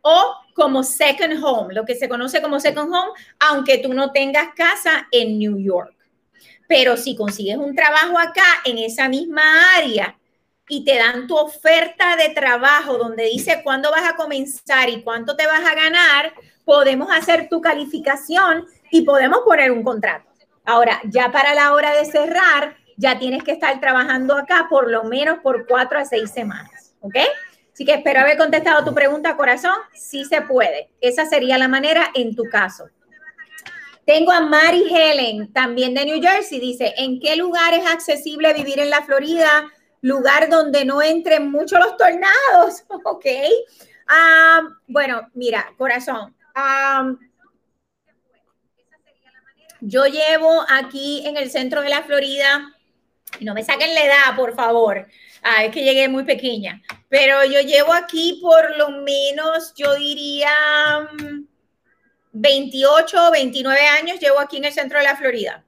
o 0.02 0.36
como 0.54 0.84
second 0.84 1.44
home, 1.44 1.74
lo 1.74 1.86
que 1.86 1.96
se 1.96 2.08
conoce 2.08 2.42
como 2.42 2.60
second 2.60 2.94
home, 2.94 3.12
aunque 3.40 3.80
tú 3.80 3.94
no 3.94 4.12
tengas 4.12 4.50
casa 4.56 5.08
en 5.12 5.38
New 5.38 5.60
York. 5.60 5.96
Pero 6.68 6.98
si 6.98 7.16
consigues 7.16 7.58
un 7.58 7.76
trabajo 7.76 8.18
acá 8.18 8.46
en 8.66 8.78
esa 8.78 9.10
misma 9.10 9.44
área 9.76 10.18
y 10.68 10.84
te 10.84 10.96
dan 10.96 11.28
tu 11.28 11.36
oferta 11.36 12.16
de 12.16 12.30
trabajo 12.30 12.98
donde 12.98 13.26
dice 13.26 13.62
cuándo 13.64 13.92
vas 13.92 14.08
a 14.08 14.16
comenzar 14.16 14.90
y 14.90 15.04
cuánto 15.04 15.36
te 15.36 15.46
vas 15.46 15.64
a 15.64 15.76
ganar, 15.76 16.34
podemos 16.66 17.10
hacer 17.12 17.48
tu 17.50 17.62
calificación 17.62 18.66
y 18.92 19.04
podemos 19.04 19.40
poner 19.46 19.72
un 19.72 19.84
contrato. 19.84 20.30
Ahora, 20.66 21.00
ya 21.06 21.32
para 21.32 21.54
la 21.54 21.74
hora 21.74 21.94
de 21.94 22.06
cerrar, 22.06 22.76
ya 22.98 23.20
tienes 23.20 23.44
que 23.44 23.52
estar 23.52 23.80
trabajando 23.80 24.36
acá 24.36 24.68
por 24.70 24.90
lo 24.90 25.04
menos 25.04 25.40
por 25.40 25.68
cuatro 25.68 26.00
a 26.00 26.06
seis 26.06 26.32
semanas, 26.32 26.96
¿ok? 27.02 27.16
Así 27.72 27.86
que 27.86 27.94
espero 27.94 28.22
haber 28.22 28.38
contestado 28.38 28.86
tu 28.86 28.96
pregunta, 28.96 29.36
corazón. 29.36 29.76
Sí 29.94 30.24
se 30.24 30.42
puede. 30.42 30.90
Esa 31.02 31.26
sería 31.26 31.58
la 31.58 31.68
manera 31.68 32.10
en 32.14 32.34
tu 32.34 32.44
caso. 32.46 32.86
Tengo 34.06 34.32
a 34.32 34.40
Mary 34.40 34.86
Helen, 34.90 35.52
también 35.52 35.94
de 35.94 36.06
New 36.06 36.22
Jersey. 36.22 36.60
Dice, 36.60 36.94
¿en 36.98 37.20
qué 37.20 37.36
lugar 37.36 37.74
es 37.74 37.86
accesible 37.86 38.54
vivir 38.54 38.80
en 38.80 38.90
la 38.90 39.02
Florida? 39.02 39.66
Lugar 40.02 40.50
donde 40.50 40.86
no 40.86 41.02
entren 41.02 41.52
mucho 41.52 41.78
los 41.78 41.98
tornados, 41.98 42.86
¿ok? 43.04 43.26
Ah, 44.08 44.62
bueno, 44.88 45.28
mira, 45.34 45.74
corazón, 45.78 46.34
yo 49.82 50.06
llevo 50.06 50.66
aquí 50.70 51.24
en 51.26 51.38
el 51.38 51.50
centro 51.52 51.82
de 51.82 51.90
la 51.90 52.04
Florida, 52.04 52.74
no 53.42 53.54
me 53.54 53.64
saquen 53.64 53.94
la 53.94 54.06
edad, 54.06 54.36
por 54.36 54.56
favor. 54.56 55.08
Ah, 55.44 55.70
que 55.72 55.84
llegué 55.84 56.08
muy 56.08 56.24
pequeña, 56.24 56.82
pero 57.08 57.46
yo 57.46 57.62
llevo 57.62 57.94
aquí 57.94 58.40
por 58.42 58.76
lo 58.78 58.90
menos, 58.90 59.74
yo 59.76 59.94
diría 59.94 60.50
28 62.32 63.28
o 63.28 63.32
29 63.32 63.80
años, 63.88 64.20
llevo 64.20 64.40
aquí 64.40 64.58
en 64.58 64.66
el 64.66 64.74
centro 64.74 64.98
de 64.98 65.04
la 65.04 65.16
Florida. 65.16 65.64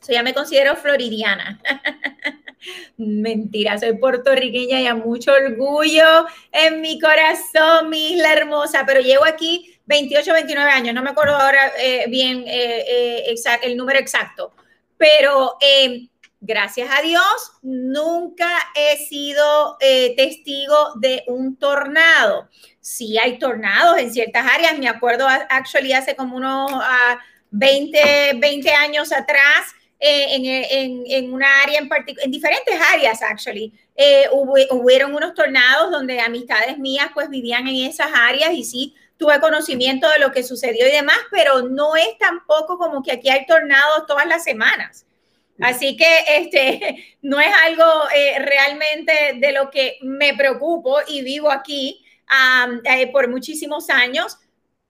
So 0.00 0.12
ya 0.12 0.22
me 0.22 0.34
considero 0.34 0.76
floridiana. 0.76 1.60
Mentira, 2.96 3.78
soy 3.78 3.96
puertorriqueña 3.96 4.80
y 4.80 4.86
a 4.86 4.94
mucho 4.94 5.32
orgullo 5.32 6.26
en 6.52 6.80
mi 6.80 6.98
corazón, 7.00 7.90
mi 7.90 8.12
isla 8.12 8.32
hermosa, 8.32 8.84
pero 8.86 9.00
llevo 9.00 9.24
aquí 9.24 9.73
28, 9.86 10.32
29 10.32 10.70
años, 10.70 10.94
no 10.94 11.02
me 11.02 11.10
acuerdo 11.10 11.36
ahora 11.36 11.72
eh, 11.78 12.04
bien 12.08 12.44
eh, 12.46 12.84
eh, 13.28 13.34
el 13.62 13.76
número 13.76 13.98
exacto, 13.98 14.52
pero 14.96 15.58
gracias 16.40 16.88
a 16.90 17.02
Dios 17.02 17.24
nunca 17.62 18.48
he 18.74 18.96
sido 19.06 19.76
testigo 20.16 20.94
de 20.96 21.24
un 21.26 21.56
tornado. 21.56 22.48
Sí 22.80 23.18
hay 23.18 23.38
tornados 23.38 23.98
en 23.98 24.12
ciertas 24.12 24.46
áreas, 24.46 24.78
me 24.78 24.88
acuerdo 24.88 25.26
actually 25.28 25.92
hace 25.92 26.14
como 26.14 26.36
unos 26.36 26.70
20, 27.50 28.00
ah, 28.00 28.32
20 28.36 28.70
años 28.72 29.12
atrás, 29.12 29.74
en, 29.98 31.32
una 31.32 31.62
área 31.62 31.80
en 31.80 32.30
diferentes 32.30 32.74
áreas, 32.92 33.22
actually, 33.22 33.72
eh, 33.96 34.26
hubo, 34.32 34.54
hubieron 34.72 35.14
unos 35.14 35.34
tornados 35.34 35.90
donde 35.90 36.20
amistades 36.20 36.78
mías 36.78 37.08
pues 37.14 37.30
vivían 37.30 37.68
en 37.68 37.88
esas 37.88 38.08
áreas 38.12 38.52
y 38.52 38.64
sí 38.64 38.94
tuve 39.16 39.40
conocimiento 39.40 40.08
de 40.08 40.18
lo 40.18 40.32
que 40.32 40.42
sucedió 40.42 40.86
y 40.86 40.92
demás, 40.92 41.18
pero 41.30 41.62
no 41.62 41.96
es 41.96 42.18
tampoco 42.18 42.78
como 42.78 43.02
que 43.02 43.12
aquí 43.12 43.30
hay 43.30 43.46
tornados 43.46 44.06
todas 44.06 44.26
las 44.26 44.44
semanas. 44.44 45.06
Así 45.60 45.96
que 45.96 46.24
este 46.28 47.16
no 47.22 47.40
es 47.40 47.52
algo 47.64 47.84
eh, 48.14 48.38
realmente 48.40 49.34
de 49.36 49.52
lo 49.52 49.70
que 49.70 49.98
me 50.02 50.34
preocupo 50.34 50.98
y 51.06 51.22
vivo 51.22 51.50
aquí 51.50 52.04
eh, 52.84 53.10
por 53.12 53.28
muchísimos 53.28 53.90
años. 53.90 54.38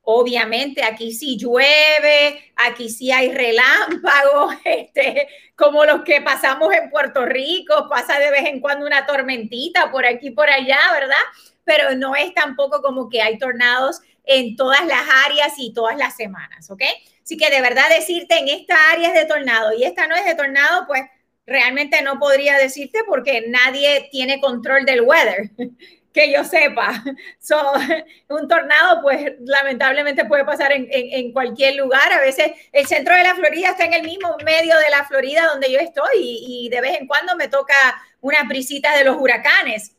Obviamente 0.06 0.84
aquí 0.84 1.12
sí 1.12 1.38
llueve, 1.38 2.52
aquí 2.56 2.90
sí 2.90 3.10
hay 3.10 3.32
relámpagos, 3.32 4.54
este, 4.64 5.28
como 5.56 5.84
los 5.86 6.02
que 6.02 6.20
pasamos 6.20 6.74
en 6.74 6.90
Puerto 6.90 7.24
Rico, 7.24 7.88
pasa 7.88 8.18
de 8.18 8.30
vez 8.30 8.44
en 8.44 8.60
cuando 8.60 8.84
una 8.84 9.06
tormentita 9.06 9.90
por 9.90 10.04
aquí 10.04 10.30
por 10.30 10.50
allá, 10.50 10.78
¿verdad? 10.92 11.16
Pero 11.64 11.94
no 11.96 12.14
es 12.14 12.34
tampoco 12.34 12.82
como 12.82 13.08
que 13.08 13.22
hay 13.22 13.38
tornados 13.38 14.02
en 14.24 14.56
todas 14.56 14.84
las 14.86 15.02
áreas 15.26 15.52
y 15.58 15.72
todas 15.72 15.96
las 15.96 16.16
semanas, 16.16 16.70
¿ok? 16.70 16.82
Así 17.22 17.36
que 17.36 17.50
de 17.50 17.60
verdad 17.60 17.88
decirte 17.88 18.38
en 18.38 18.48
esta 18.48 18.90
área 18.90 19.08
es 19.08 19.14
de 19.14 19.26
tornado 19.26 19.72
y 19.72 19.84
esta 19.84 20.06
no 20.06 20.14
es 20.14 20.24
de 20.24 20.34
tornado, 20.34 20.86
pues 20.86 21.02
realmente 21.46 22.02
no 22.02 22.18
podría 22.18 22.56
decirte 22.58 23.00
porque 23.06 23.44
nadie 23.48 24.08
tiene 24.10 24.40
control 24.40 24.84
del 24.84 25.02
weather 25.02 25.50
que 26.14 26.32
yo 26.32 26.44
sepa. 26.44 27.02
So, 27.40 27.60
un 28.28 28.48
tornado, 28.48 29.02
pues 29.02 29.32
lamentablemente 29.40 30.24
puede 30.24 30.44
pasar 30.46 30.72
en, 30.72 30.88
en, 30.90 31.32
cualquier 31.32 31.74
lugar. 31.76 32.10
A 32.10 32.20
veces 32.20 32.52
el 32.72 32.86
centro 32.86 33.14
de 33.14 33.22
la 33.22 33.34
Florida 33.34 33.70
está 33.70 33.84
en 33.84 33.92
el 33.92 34.02
mismo 34.02 34.34
medio 34.44 34.78
de 34.78 34.88
la 34.88 35.04
Florida 35.04 35.46
donde 35.46 35.70
yo 35.70 35.78
estoy 35.78 36.14
y, 36.14 36.68
de 36.70 36.80
vez 36.80 36.98
en 36.98 37.06
cuando 37.06 37.36
me 37.36 37.48
toca 37.48 37.74
una 38.22 38.44
brisita 38.44 38.96
de 38.96 39.04
los 39.04 39.16
huracanes 39.16 39.94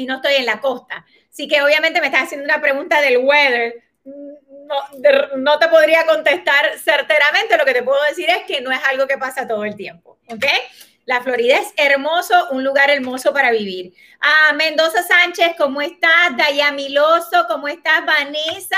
y 0.00 0.06
no 0.06 0.16
estoy 0.16 0.34
en 0.34 0.46
la 0.46 0.60
costa. 0.60 1.04
Así 1.30 1.46
que 1.46 1.62
obviamente 1.62 2.00
me 2.00 2.06
estás 2.06 2.24
haciendo 2.24 2.44
una 2.44 2.60
pregunta 2.60 3.00
del 3.00 3.18
weather. 3.18 3.82
No, 4.04 5.36
no 5.36 5.58
te 5.58 5.68
podría 5.68 6.06
contestar 6.06 6.78
certeramente. 6.78 7.56
Lo 7.56 7.64
que 7.64 7.74
te 7.74 7.82
puedo 7.82 8.02
decir 8.04 8.28
es 8.30 8.44
que 8.44 8.60
no 8.60 8.72
es 8.72 8.80
algo 8.88 9.06
que 9.06 9.18
pasa 9.18 9.46
todo 9.46 9.64
el 9.64 9.76
tiempo. 9.76 10.18
¿Ok? 10.28 10.44
La 11.06 11.22
Florida 11.22 11.58
es 11.58 11.72
hermoso, 11.76 12.48
un 12.50 12.62
lugar 12.62 12.90
hermoso 12.90 13.32
para 13.32 13.50
vivir. 13.50 13.92
Ah, 14.20 14.52
Mendoza 14.54 15.02
Sánchez, 15.02 15.54
¿cómo 15.58 15.80
estás? 15.80 16.36
Dayamiloso, 16.36 17.46
¿cómo 17.48 17.68
estás? 17.68 18.04
Vanessa 18.04 18.76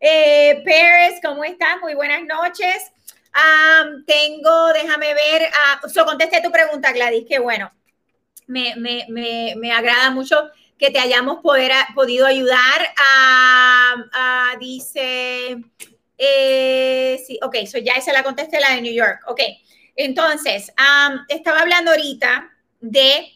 eh, 0.00 0.62
Pérez, 0.64 1.20
¿cómo 1.22 1.44
estás? 1.44 1.80
Muy 1.80 1.94
buenas 1.94 2.22
noches. 2.24 2.92
tengo, 4.06 4.72
déjame 4.72 5.14
ver, 5.14 5.50
uh, 5.82 6.04
contesté 6.04 6.42
tu 6.42 6.50
pregunta, 6.50 6.92
Gladys, 6.92 7.24
qué 7.28 7.38
bueno. 7.38 7.72
Me, 8.46 8.74
me, 8.76 9.06
me, 9.08 9.54
me, 9.56 9.72
agrada 9.72 10.10
mucho 10.10 10.50
que 10.78 10.90
te 10.90 10.98
hayamos 10.98 11.38
podido 11.94 12.26
ayudar. 12.26 12.94
a 12.96 14.56
dice, 14.60 15.58
eh, 16.18 17.22
sí, 17.26 17.38
ok, 17.42 17.56
so 17.66 17.78
ya 17.78 17.94
esa 17.94 18.12
la 18.12 18.22
contesté, 18.22 18.60
la 18.60 18.74
de 18.74 18.82
New 18.82 18.92
York. 18.92 19.20
Ok. 19.26 19.40
Entonces, 19.96 20.72
estaba 21.28 21.60
hablando 21.60 21.92
ahorita 21.92 22.50
de 22.80 23.30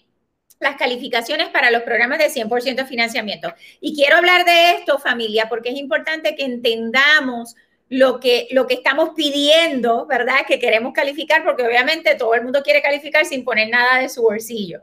las 0.61 0.77
calificaciones 0.77 1.49
para 1.51 1.71
los 1.71 1.83
programas 1.83 2.19
de 2.19 2.31
100% 2.31 2.87
financiamiento. 2.87 3.55
Y 3.81 3.95
quiero 3.95 4.17
hablar 4.17 4.45
de 4.45 4.73
esto, 4.73 4.99
familia, 4.99 5.49
porque 5.49 5.71
es 5.71 5.77
importante 5.77 6.35
que 6.35 6.45
entendamos 6.45 7.55
lo 7.89 8.19
que, 8.19 8.49
lo 8.51 8.67
que 8.67 8.75
estamos 8.75 9.11
pidiendo, 9.15 10.07
¿verdad? 10.07 10.41
Que 10.47 10.59
queremos 10.59 10.93
calificar, 10.93 11.45
porque 11.45 11.63
obviamente 11.63 12.17
todo 12.17 12.35
el 12.35 12.43
mundo 12.43 12.63
quiere 12.63 12.83
calificar 12.83 13.25
sin 13.25 13.45
poner 13.45 13.69
nada 13.69 14.01
de 14.01 14.09
su 14.09 14.23
bolsillo. 14.23 14.83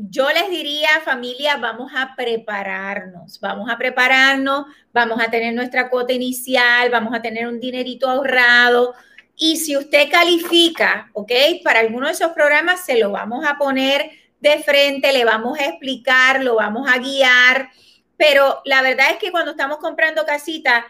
Yo 0.00 0.30
les 0.30 0.48
diría, 0.48 0.88
familia, 1.04 1.56
vamos 1.56 1.90
a 1.92 2.14
prepararnos, 2.14 3.40
vamos 3.40 3.68
a 3.68 3.76
prepararnos, 3.76 4.66
vamos 4.92 5.20
a 5.20 5.28
tener 5.28 5.52
nuestra 5.52 5.90
cuota 5.90 6.12
inicial, 6.12 6.88
vamos 6.88 7.12
a 7.12 7.20
tener 7.20 7.48
un 7.48 7.58
dinerito 7.58 8.08
ahorrado, 8.08 8.94
y 9.36 9.56
si 9.56 9.76
usted 9.76 10.08
califica, 10.08 11.10
¿ok? 11.14 11.32
Para 11.64 11.80
alguno 11.80 12.06
de 12.06 12.12
esos 12.12 12.30
programas 12.30 12.84
se 12.84 12.98
lo 12.98 13.10
vamos 13.10 13.44
a 13.44 13.58
poner 13.58 14.10
de 14.40 14.62
frente, 14.62 15.12
le 15.12 15.24
vamos 15.24 15.58
a 15.58 15.66
explicar, 15.66 16.44
lo 16.44 16.54
vamos 16.56 16.88
a 16.88 16.98
guiar, 16.98 17.70
pero 18.16 18.60
la 18.64 18.82
verdad 18.82 19.10
es 19.12 19.18
que 19.18 19.32
cuando 19.32 19.50
estamos 19.52 19.78
comprando 19.78 20.24
casita, 20.24 20.86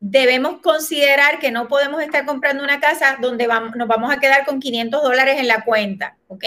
debemos 0.00 0.60
considerar 0.60 1.38
que 1.38 1.52
no 1.52 1.68
podemos 1.68 2.02
estar 2.02 2.24
comprando 2.24 2.64
una 2.64 2.80
casa 2.80 3.18
donde 3.20 3.46
vamos, 3.46 3.76
nos 3.76 3.86
vamos 3.86 4.12
a 4.12 4.18
quedar 4.18 4.44
con 4.44 4.58
500 4.58 5.02
dólares 5.02 5.38
en 5.38 5.46
la 5.46 5.64
cuenta, 5.64 6.16
¿ok? 6.26 6.44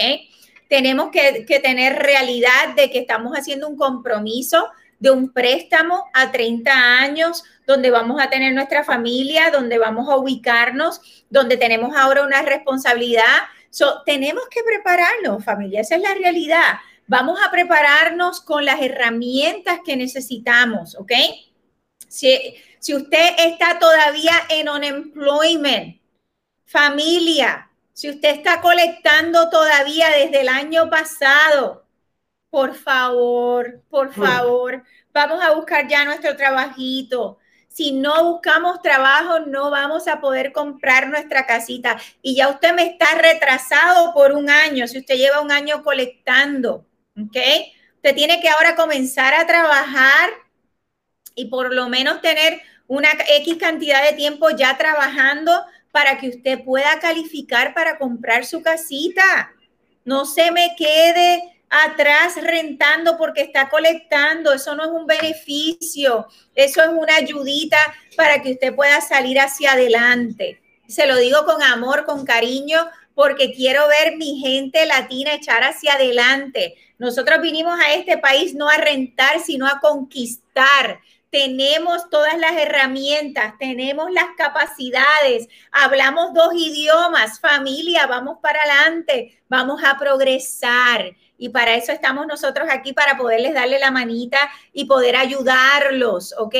Tenemos 0.74 1.12
que, 1.12 1.60
tener 1.62 2.02
realidad 2.02 2.74
de 2.74 2.90
que 2.90 2.98
estamos 2.98 3.34
haciendo 3.38 3.68
un 3.68 3.76
compromiso 3.76 4.66
de 4.98 5.12
un 5.12 5.32
préstamo 5.32 6.06
a 6.12 6.32
30 6.32 6.98
años, 6.98 7.44
donde 7.64 7.92
vamos 7.92 8.20
a 8.20 8.28
tener 8.28 8.52
nuestra 8.52 8.82
familia, 8.82 9.52
donde 9.52 9.78
vamos 9.78 10.08
a 10.08 10.16
ubicarnos, 10.16 11.00
donde 11.30 11.58
tenemos 11.58 11.94
ahora 11.94 12.24
una 12.24 12.42
responsabilidad. 12.42 13.44
So, 13.70 14.02
tenemos 14.04 14.42
que 14.50 14.64
prepararnos, 14.64 15.44
familia, 15.44 15.80
esa 15.80 15.94
es 15.94 16.02
la 16.02 16.14
realidad. 16.14 16.80
Vamos 17.06 17.38
a 17.46 17.52
prepararnos 17.52 18.40
con 18.40 18.64
las 18.64 18.82
herramientas 18.82 19.78
que 19.86 19.96
necesitamos, 19.96 20.96
¿ok? 20.96 21.12
Si, 22.08 22.56
si 22.80 22.96
usted 22.96 23.28
está 23.38 23.78
todavía 23.78 24.32
en 24.48 24.68
unemployment, 24.68 26.00
familia, 26.64 27.70
si 27.94 28.10
usted 28.10 28.34
está 28.34 28.60
colectando 28.60 29.48
todavía 29.50 30.10
desde 30.10 30.40
el 30.40 30.48
año 30.48 30.90
pasado, 30.90 31.86
por 32.50 32.74
favor, 32.74 33.82
por 33.88 34.10
mm. 34.10 34.12
favor, 34.12 34.84
vamos 35.12 35.42
a 35.42 35.52
buscar 35.54 35.86
ya 35.88 36.04
nuestro 36.04 36.36
trabajito. 36.36 37.38
Si 37.68 37.92
no 37.92 38.32
buscamos 38.32 38.82
trabajo, 38.82 39.40
no 39.40 39.70
vamos 39.70 40.08
a 40.08 40.20
poder 40.20 40.52
comprar 40.52 41.08
nuestra 41.08 41.46
casita. 41.46 41.96
Y 42.20 42.34
ya 42.36 42.48
usted 42.48 42.74
me 42.74 42.84
está 42.84 43.14
retrasado 43.14 44.12
por 44.12 44.32
un 44.32 44.50
año, 44.50 44.86
si 44.88 44.98
usted 44.98 45.14
lleva 45.14 45.40
un 45.40 45.52
año 45.52 45.82
colectando, 45.84 46.86
¿ok? 47.16 47.36
Usted 47.96 48.14
tiene 48.14 48.40
que 48.40 48.48
ahora 48.48 48.74
comenzar 48.74 49.34
a 49.34 49.46
trabajar 49.46 50.30
y 51.36 51.46
por 51.46 51.72
lo 51.72 51.88
menos 51.88 52.20
tener 52.20 52.60
una 52.88 53.08
X 53.38 53.56
cantidad 53.56 54.04
de 54.04 54.16
tiempo 54.16 54.50
ya 54.50 54.76
trabajando 54.76 55.64
para 55.94 56.18
que 56.18 56.28
usted 56.28 56.64
pueda 56.64 56.98
calificar 56.98 57.72
para 57.72 57.98
comprar 57.98 58.44
su 58.44 58.60
casita. 58.62 59.52
No 60.04 60.24
se 60.24 60.50
me 60.50 60.74
quede 60.76 61.54
atrás 61.70 62.34
rentando 62.42 63.16
porque 63.16 63.42
está 63.42 63.68
colectando. 63.68 64.52
Eso 64.52 64.74
no 64.74 64.82
es 64.82 64.90
un 64.90 65.06
beneficio, 65.06 66.26
eso 66.56 66.82
es 66.82 66.88
una 66.88 67.14
ayudita 67.14 67.78
para 68.16 68.42
que 68.42 68.54
usted 68.54 68.74
pueda 68.74 69.00
salir 69.02 69.38
hacia 69.38 69.74
adelante. 69.74 70.60
Se 70.88 71.06
lo 71.06 71.16
digo 71.16 71.44
con 71.44 71.62
amor, 71.62 72.04
con 72.04 72.24
cariño, 72.24 72.88
porque 73.14 73.52
quiero 73.52 73.86
ver 73.86 74.16
mi 74.16 74.40
gente 74.40 74.86
latina 74.86 75.34
echar 75.34 75.62
hacia 75.62 75.94
adelante. 75.94 76.74
Nosotros 76.98 77.40
vinimos 77.40 77.78
a 77.78 77.94
este 77.94 78.18
país 78.18 78.52
no 78.56 78.68
a 78.68 78.78
rentar, 78.78 79.38
sino 79.38 79.68
a 79.68 79.78
conquistar 79.78 80.98
tenemos 81.34 82.08
todas 82.10 82.38
las 82.38 82.52
herramientas, 82.52 83.54
tenemos 83.58 84.08
las 84.12 84.36
capacidades, 84.36 85.48
hablamos 85.72 86.32
dos 86.32 86.54
idiomas, 86.54 87.40
familia, 87.40 88.06
vamos 88.06 88.38
para 88.40 88.60
adelante, 88.62 89.42
vamos 89.48 89.82
a 89.82 89.98
progresar. 89.98 91.10
Y 91.36 91.48
para 91.48 91.74
eso 91.74 91.90
estamos 91.90 92.28
nosotros 92.28 92.68
aquí, 92.70 92.92
para 92.92 93.16
poderles 93.16 93.52
darle 93.52 93.80
la 93.80 93.90
manita 93.90 94.38
y 94.72 94.84
poder 94.84 95.16
ayudarlos, 95.16 96.36
¿ok? 96.38 96.54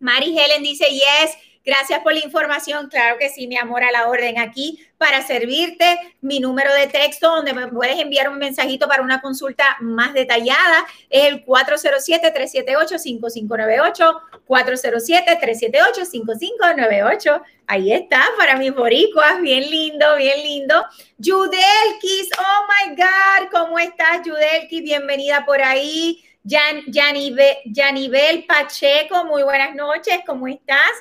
Mary 0.00 0.36
Helen 0.36 0.64
dice, 0.64 0.86
yes, 0.90 1.36
Gracias 1.68 2.00
por 2.00 2.12
la 2.14 2.20
información. 2.20 2.88
Claro 2.88 3.18
que 3.18 3.28
sí, 3.28 3.46
mi 3.46 3.58
amor, 3.58 3.84
a 3.84 3.92
la 3.92 4.08
orden 4.08 4.38
aquí 4.38 4.82
para 4.96 5.20
servirte. 5.20 5.98
Mi 6.22 6.40
número 6.40 6.72
de 6.72 6.86
texto 6.86 7.28
donde 7.28 7.52
me 7.52 7.66
puedes 7.66 8.00
enviar 8.00 8.30
un 8.30 8.38
mensajito 8.38 8.88
para 8.88 9.02
una 9.02 9.20
consulta 9.20 9.76
más 9.80 10.14
detallada 10.14 10.86
es 11.10 11.26
el 11.26 11.44
407-378-5598. 11.44 14.20
407-378-5598. 14.48 17.42
Ahí 17.66 17.92
está, 17.92 18.24
para 18.38 18.56
mis 18.56 18.74
boricuas. 18.74 19.38
Bien 19.42 19.70
lindo, 19.70 20.16
bien 20.16 20.42
lindo. 20.42 20.86
Yudelkis, 21.18 22.30
oh 22.38 22.64
my 22.66 22.96
God, 22.96 23.50
¿cómo 23.52 23.78
estás, 23.78 24.22
Yudelkis? 24.24 24.82
Bienvenida 24.82 25.44
por 25.44 25.60
ahí. 25.60 26.24
Jan, 26.48 26.84
Janibel 26.90 28.46
Pacheco, 28.46 29.26
muy 29.26 29.42
buenas 29.42 29.74
noches, 29.74 30.20
¿cómo 30.24 30.48
estás? 30.48 30.92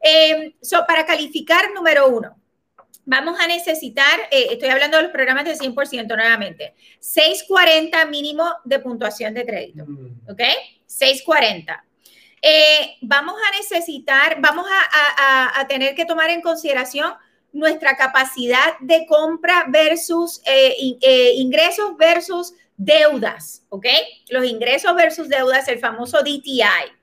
Eh, 0.00 0.54
para 0.86 1.06
calificar, 1.06 1.72
número 1.74 2.08
uno, 2.08 2.36
vamos 3.04 3.38
a 3.40 3.46
necesitar, 3.46 4.18
eh, 4.30 4.48
estoy 4.50 4.68
hablando 4.68 4.96
de 4.96 5.04
los 5.04 5.12
programas 5.12 5.44
de 5.44 5.56
100% 5.56 6.16
nuevamente, 6.16 6.74
640 7.00 8.04
mínimo 8.06 8.44
de 8.64 8.78
puntuación 8.78 9.34
de 9.34 9.44
crédito, 9.44 9.84
mm. 9.86 10.30
¿ok? 10.30 10.42
640. 10.86 11.84
Eh, 12.40 12.96
vamos 13.00 13.34
a 13.34 13.56
necesitar, 13.56 14.40
vamos 14.40 14.66
a, 14.70 15.66
tener 15.66 15.94
que 15.96 16.04
tomar 16.04 16.30
en 16.30 16.40
consideración 16.40 17.12
nuestra 17.52 17.96
capacidad 17.96 18.78
de 18.80 19.04
compra 19.06 19.66
versus 19.68 20.40
ingresos 21.34 21.96
versus 21.96 22.54
deudas, 22.76 23.64
¿ok? 23.70 23.86
Los 24.28 24.44
ingresos 24.46 24.94
versus 24.94 25.28
deudas, 25.28 25.66
el 25.66 25.80
famoso 25.80 26.20
DTI. 26.20 26.97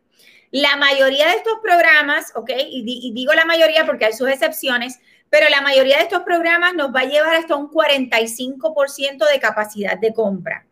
La 0.55 0.77
mayoría 0.77 1.27
de 1.27 1.33
estos 1.33 1.55
programas, 1.61 2.31
¿ok? 2.33 2.49
Y, 2.69 3.11
digo 3.11 3.33
la 3.33 3.43
mayoría 3.43 3.85
porque 3.85 4.05
hay 4.05 4.13
sus 4.13 4.29
excepciones, 4.29 5.01
pero 5.29 5.49
la 5.49 5.59
mayoría 5.59 5.97
de 5.97 6.03
estos 6.03 6.23
programas 6.23 6.73
nos 6.73 6.95
va 6.95 7.01
a 7.01 7.09
llevar 7.09 7.35
hasta 7.35 7.57
un 7.57 7.69
45% 7.69 9.29
de 9.29 9.39
capacidad 9.41 9.99
de 9.99 10.13
compra. 10.13 10.65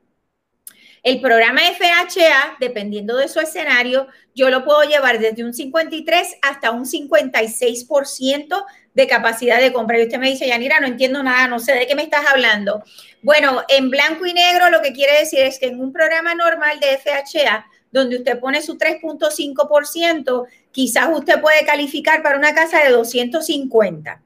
El 1.04 1.20
programa 1.20 1.60
FHA, 1.64 2.60
dependiendo 2.62 3.18
de 3.18 3.28
su 3.28 3.42
escenario, 3.42 4.08
yo 4.34 4.50
lo 4.50 4.64
puedo 4.64 4.84
llevar 4.84 5.20
desde 5.20 5.44
un 5.44 5.54
53 5.54 6.38
hasta 6.42 6.72
un 6.72 6.86
56% 6.86 8.66
de 8.94 9.08
capacidad 9.08 9.60
de 9.60 9.74
compra. 9.74 10.00
Y 10.00 10.04
usted 10.04 10.18
me 10.18 10.30
dice, 10.30 10.48
Yanira, 10.48 10.80
no 10.80 10.88
entiendo 10.88 11.22
nada, 11.24 11.50
no 11.50 11.60
sé 11.60 11.74
de 11.74 11.88
qué 11.88 11.96
me 11.96 12.04
estás 12.04 12.26
hablando. 12.26 12.86
Bueno, 13.22 13.64
en 13.68 13.90
blanco 13.90 14.26
y 14.26 14.34
negro 14.34 14.70
lo 14.70 14.82
que 14.82 14.94
quiere 14.94 15.20
decir 15.20 15.42
es 15.42 15.60
que 15.60 15.66
en 15.66 15.82
un 15.82 15.92
programa 15.92 16.36
normal 16.36 16.80
de 16.80 16.98
FHA, 16.98 17.66
donde 17.94 18.18
usted 18.18 18.40
pone 18.40 18.62
su 18.62 18.78
3.5%, 18.78 20.48
quizás 20.72 21.10
usted 21.14 21.40
puede 21.40 21.64
calificar 21.64 22.24
para 22.24 22.38
una 22.38 22.54
casa 22.54 22.84
de 22.84 22.90
250. 22.90 24.22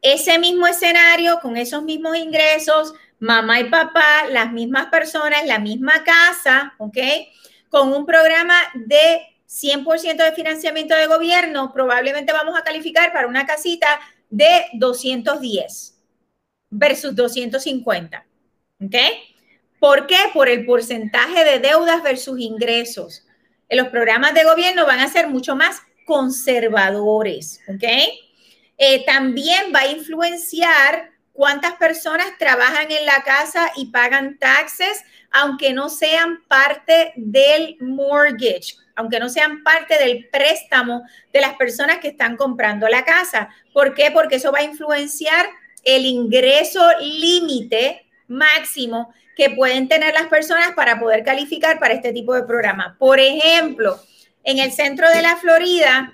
Ese 0.00 0.38
mismo 0.38 0.66
escenario, 0.66 1.38
con 1.40 1.56
esos 1.56 1.82
mismos 1.84 2.16
ingresos, 2.16 2.94
mamá 3.18 3.60
y 3.60 3.64
papá, 3.64 4.26
las 4.30 4.52
mismas 4.52 4.86
personas, 4.86 5.46
la 5.46 5.58
misma 5.58 6.02
casa, 6.02 6.74
¿ok? 6.78 6.96
Con 7.68 7.92
un 7.92 8.06
programa 8.06 8.54
de 8.74 9.20
100% 9.46 10.16
de 10.16 10.32
financiamiento 10.32 10.96
de 10.96 11.06
gobierno, 11.06 11.72
probablemente 11.72 12.32
vamos 12.32 12.58
a 12.58 12.64
calificar 12.64 13.12
para 13.12 13.28
una 13.28 13.46
casita 13.46 14.00
de 14.30 14.64
210 14.72 16.02
versus 16.70 17.14
250, 17.14 18.26
¿ok? 18.82 18.96
¿Por 19.84 20.06
qué? 20.06 20.16
Por 20.32 20.48
el 20.48 20.64
porcentaje 20.64 21.44
de 21.44 21.58
deudas 21.58 22.02
versus 22.02 22.40
ingresos. 22.40 23.26
Los 23.68 23.88
programas 23.88 24.32
de 24.32 24.42
gobierno 24.42 24.86
van 24.86 25.00
a 25.00 25.08
ser 25.08 25.28
mucho 25.28 25.56
más 25.56 25.82
conservadores, 26.06 27.60
¿ok? 27.68 27.84
Eh, 28.78 29.04
también 29.04 29.74
va 29.74 29.80
a 29.80 29.88
influenciar 29.88 31.10
cuántas 31.34 31.74
personas 31.74 32.28
trabajan 32.38 32.90
en 32.90 33.04
la 33.04 33.22
casa 33.24 33.72
y 33.76 33.90
pagan 33.90 34.38
taxes, 34.38 35.04
aunque 35.30 35.74
no 35.74 35.90
sean 35.90 36.42
parte 36.48 37.12
del 37.16 37.76
mortgage, 37.80 38.76
aunque 38.96 39.20
no 39.20 39.28
sean 39.28 39.62
parte 39.62 39.98
del 39.98 40.30
préstamo 40.30 41.02
de 41.30 41.42
las 41.42 41.56
personas 41.56 41.98
que 41.98 42.08
están 42.08 42.38
comprando 42.38 42.88
la 42.88 43.04
casa. 43.04 43.50
¿Por 43.74 43.92
qué? 43.92 44.10
Porque 44.12 44.36
eso 44.36 44.50
va 44.50 44.60
a 44.60 44.64
influenciar 44.64 45.46
el 45.84 46.06
ingreso 46.06 46.80
límite 47.02 48.03
máximo 48.34 49.12
que 49.36 49.50
pueden 49.50 49.88
tener 49.88 50.14
las 50.14 50.26
personas 50.26 50.72
para 50.74 50.98
poder 51.00 51.24
calificar 51.24 51.78
para 51.78 51.94
este 51.94 52.12
tipo 52.12 52.34
de 52.34 52.44
programa. 52.44 52.96
Por 52.98 53.18
ejemplo, 53.18 53.98
en 54.44 54.58
el 54.58 54.72
centro 54.72 55.08
de 55.10 55.22
la 55.22 55.36
Florida, 55.36 56.12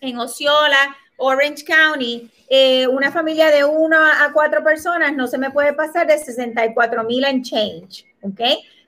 en 0.00 0.18
Osceola, 0.18 0.96
Orange 1.16 1.64
County, 1.64 2.30
eh, 2.48 2.86
una 2.86 3.10
familia 3.10 3.50
de 3.50 3.64
una 3.64 4.24
a 4.24 4.32
cuatro 4.32 4.62
personas 4.62 5.14
no 5.14 5.26
se 5.26 5.38
me 5.38 5.50
puede 5.50 5.72
pasar 5.72 6.06
de 6.06 6.16
64 6.16 7.04
mil 7.04 7.24
en 7.24 7.42
change, 7.42 8.06
¿ok? 8.22 8.40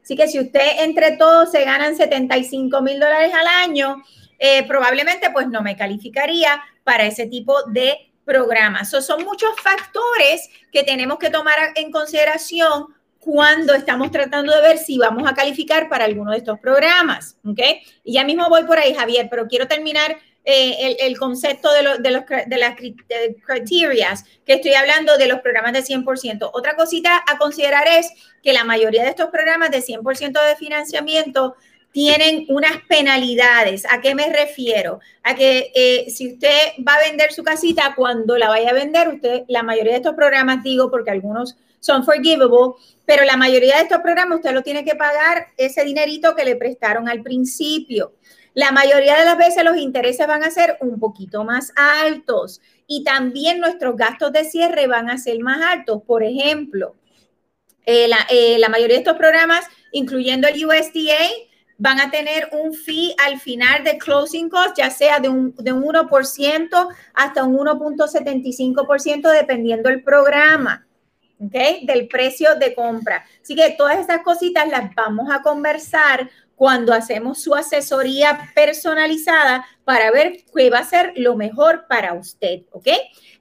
Así 0.02 0.16
que 0.16 0.28
si 0.28 0.38
usted 0.38 0.84
entre 0.84 1.16
todos 1.16 1.50
se 1.50 1.64
ganan 1.64 1.96
75 1.96 2.80
mil 2.80 3.00
dólares 3.00 3.32
al 3.34 3.46
año, 3.46 4.02
eh, 4.38 4.66
probablemente 4.66 5.30
pues 5.30 5.48
no 5.48 5.60
me 5.60 5.76
calificaría 5.76 6.62
para 6.84 7.04
ese 7.04 7.26
tipo 7.26 7.64
de 7.64 8.07
programas. 8.28 8.90
son 8.90 9.24
muchos 9.24 9.50
factores 9.62 10.50
que 10.70 10.82
tenemos 10.82 11.18
que 11.18 11.30
tomar 11.30 11.72
en 11.76 11.90
consideración 11.90 12.88
cuando 13.18 13.74
estamos 13.74 14.10
tratando 14.10 14.54
de 14.54 14.60
ver 14.60 14.76
si 14.76 14.98
vamos 14.98 15.26
a 15.26 15.34
calificar 15.34 15.88
para 15.88 16.04
alguno 16.04 16.32
de 16.32 16.38
estos 16.38 16.60
programas, 16.60 17.38
¿ok? 17.44 17.60
Y 18.04 18.12
ya 18.12 18.24
mismo 18.24 18.48
voy 18.50 18.64
por 18.64 18.78
ahí, 18.78 18.94
Javier, 18.94 19.28
pero 19.30 19.48
quiero 19.48 19.66
terminar 19.66 20.18
eh, 20.44 20.96
el, 21.00 21.18
concepto 21.18 21.70
de, 21.72 21.98
de, 22.00 22.10
los, 22.10 22.24
de 22.26 22.58
las 22.58 22.76
criterias 22.76 24.24
que 24.46 24.54
estoy 24.54 24.74
hablando 24.74 25.16
de 25.16 25.26
los 25.26 25.40
programas 25.40 25.72
de 25.72 25.82
100%. 25.82 26.50
Otra 26.52 26.76
cosita 26.76 27.22
a 27.26 27.38
considerar 27.38 27.86
es 27.88 28.10
que 28.42 28.52
la 28.52 28.64
mayoría 28.64 29.02
de 29.02 29.10
estos 29.10 29.30
programas 29.30 29.70
de 29.70 29.82
100% 29.82 30.46
de 30.46 30.56
financiamiento 30.56 31.56
tienen 31.92 32.46
unas 32.48 32.82
penalidades. 32.88 33.84
¿A 33.90 34.00
qué 34.00 34.14
me 34.14 34.32
refiero? 34.32 35.00
A 35.22 35.34
que 35.34 35.72
eh, 35.74 36.10
si 36.10 36.34
usted 36.34 36.72
va 36.86 36.94
a 36.94 37.08
vender 37.08 37.32
su 37.32 37.42
casita, 37.42 37.94
cuando 37.96 38.36
la 38.36 38.48
vaya 38.48 38.70
a 38.70 38.74
vender, 38.74 39.08
usted, 39.08 39.42
la 39.48 39.62
mayoría 39.62 39.92
de 39.92 39.98
estos 39.98 40.14
programas, 40.14 40.62
digo, 40.62 40.90
porque 40.90 41.10
algunos 41.10 41.56
son 41.80 42.04
forgivable, 42.04 42.74
pero 43.06 43.24
la 43.24 43.36
mayoría 43.36 43.76
de 43.76 43.82
estos 43.82 43.98
programas 43.98 44.36
usted 44.36 44.52
lo 44.52 44.62
tiene 44.62 44.84
que 44.84 44.94
pagar 44.96 45.48
ese 45.56 45.84
dinerito 45.84 46.34
que 46.34 46.44
le 46.44 46.56
prestaron 46.56 47.08
al 47.08 47.22
principio. 47.22 48.14
La 48.54 48.72
mayoría 48.72 49.16
de 49.16 49.24
las 49.24 49.38
veces 49.38 49.62
los 49.62 49.76
intereses 49.76 50.26
van 50.26 50.42
a 50.42 50.50
ser 50.50 50.78
un 50.80 50.98
poquito 50.98 51.44
más 51.44 51.72
altos 51.76 52.60
y 52.86 53.04
también 53.04 53.60
nuestros 53.60 53.96
gastos 53.96 54.32
de 54.32 54.44
cierre 54.44 54.86
van 54.88 55.10
a 55.10 55.18
ser 55.18 55.38
más 55.40 55.60
altos. 55.62 56.02
Por 56.04 56.24
ejemplo, 56.24 56.96
eh, 57.86 58.10
eh, 58.30 58.58
la, 58.58 58.68
mayoría 58.68 58.96
de 58.96 59.02
estos 59.02 59.16
programas, 59.16 59.64
incluyendo 59.92 60.48
el 60.48 60.66
USDA, 60.66 61.16
van 61.78 62.00
a 62.00 62.10
tener 62.10 62.48
un 62.52 62.74
fee 62.74 63.14
al 63.24 63.40
final 63.40 63.84
de 63.84 63.96
closing 63.96 64.50
cost, 64.50 64.76
ya 64.76 64.90
sea 64.90 65.20
de 65.20 65.28
un, 65.28 65.54
de 65.56 65.72
un 65.72 65.84
1% 65.84 66.88
hasta 67.14 67.44
un 67.44 67.56
1.75%, 67.56 69.32
dependiendo 69.32 69.88
del 69.88 70.02
programa. 70.02 70.84
¿ok? 71.40 71.84
Del 71.84 72.08
precio 72.08 72.56
de 72.56 72.74
compra. 72.74 73.24
Así 73.40 73.54
que 73.54 73.70
todas 73.78 73.98
esas 74.00 74.22
cositas 74.22 74.68
las 74.68 74.92
vamos 74.94 75.28
a 75.30 75.40
conversar 75.40 76.28
cuando 76.56 76.92
hacemos 76.92 77.40
su 77.40 77.54
asesoría 77.54 78.50
personalizada 78.54 79.64
para 79.84 80.10
ver 80.10 80.38
qué 80.54 80.70
va 80.70 80.80
a 80.80 80.84
ser 80.84 81.12
lo 81.14 81.36
mejor 81.36 81.86
para 81.88 82.14
usted, 82.14 82.62
¿ok? 82.72 82.88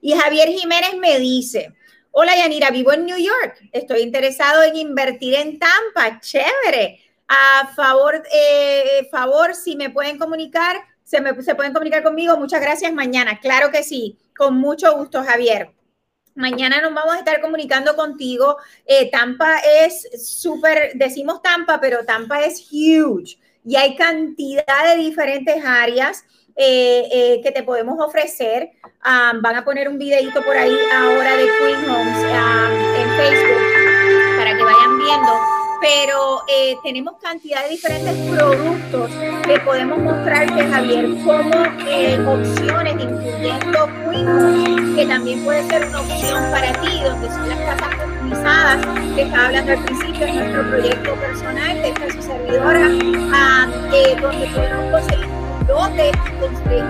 Y 0.00 0.12
Javier 0.12 0.48
Jiménez 0.50 0.96
me 1.00 1.18
dice, 1.18 1.74
hola 2.12 2.36
Yanira, 2.36 2.70
vivo 2.70 2.92
en 2.92 3.06
New 3.06 3.18
York, 3.18 3.58
estoy 3.72 4.02
interesado 4.02 4.62
en 4.62 4.76
invertir 4.76 5.34
en 5.34 5.58
Tampa, 5.58 6.20
chévere. 6.20 7.07
A 7.28 7.68
favor, 7.76 8.22
eh, 8.32 9.06
favor, 9.10 9.54
si 9.54 9.76
me 9.76 9.90
pueden 9.90 10.18
comunicar, 10.18 10.76
se, 11.04 11.20
me, 11.20 11.40
se 11.42 11.54
pueden 11.54 11.72
comunicar 11.72 12.02
conmigo, 12.02 12.36
muchas 12.36 12.60
gracias 12.60 12.92
mañana, 12.92 13.38
claro 13.40 13.70
que 13.70 13.82
sí, 13.82 14.18
con 14.36 14.58
mucho 14.58 14.96
gusto 14.96 15.22
Javier. 15.22 15.72
Mañana 16.38 16.80
nos 16.80 16.94
vamos 16.94 17.16
a 17.16 17.18
estar 17.18 17.40
comunicando 17.40 17.96
contigo. 17.96 18.58
Eh, 18.86 19.10
Tampa 19.10 19.58
es 19.58 20.08
súper, 20.24 20.92
decimos 20.94 21.42
Tampa, 21.42 21.80
pero 21.80 22.04
Tampa 22.04 22.42
es 22.42 22.68
huge 22.70 23.40
y 23.64 23.74
hay 23.74 23.96
cantidad 23.96 24.84
de 24.86 24.96
diferentes 25.02 25.64
áreas 25.64 26.24
eh, 26.54 27.08
eh, 27.12 27.40
que 27.42 27.50
te 27.50 27.64
podemos 27.64 27.98
ofrecer. 27.98 28.70
Ah, 29.02 29.32
van 29.42 29.56
a 29.56 29.64
poner 29.64 29.88
un 29.88 29.98
videito 29.98 30.40
por 30.44 30.56
ahí 30.56 30.76
ahora 30.94 31.36
de 31.36 31.44
Queen 31.58 31.90
Homes 31.90 32.24
ah, 32.32 32.70
en 32.96 33.10
Facebook 33.16 34.38
para 34.38 34.56
que 34.56 34.62
vayan 34.62 34.96
viendo 34.96 35.57
pero 35.80 36.42
eh, 36.48 36.76
tenemos 36.82 37.14
cantidad 37.22 37.62
de 37.64 37.70
diferentes 37.70 38.14
productos 38.30 39.10
que 39.44 39.60
podemos 39.60 39.98
mostrarte, 39.98 40.66
Javier, 40.66 41.08
como 41.24 41.64
eh, 41.86 42.18
opciones, 42.26 42.94
incluyendo 42.94 43.88
Queen, 44.10 44.96
que 44.96 45.06
también 45.06 45.44
puede 45.44 45.62
ser 45.68 45.86
una 45.86 46.00
opción 46.00 46.50
para 46.50 46.72
ti, 46.80 47.00
donde 47.02 47.28
son 47.28 47.48
las 47.48 47.58
casas 47.58 47.94
customizadas, 47.96 48.86
que 49.14 49.22
estaba 49.22 49.46
hablando 49.46 49.72
al 49.72 49.84
principio, 49.84 50.26
de 50.26 50.32
nuestro 50.32 50.68
proyecto 50.68 51.14
personal, 51.14 51.82
de 51.82 51.88
esta 51.88 52.10
su 52.10 52.22
servidora, 52.22 52.88
ah, 53.32 53.66
eh, 53.92 54.16
donde 54.20 54.46
podemos 54.48 54.90
conseguir 54.90 55.28
lote 55.68 56.10
y 56.10 56.40
construir 56.40 56.84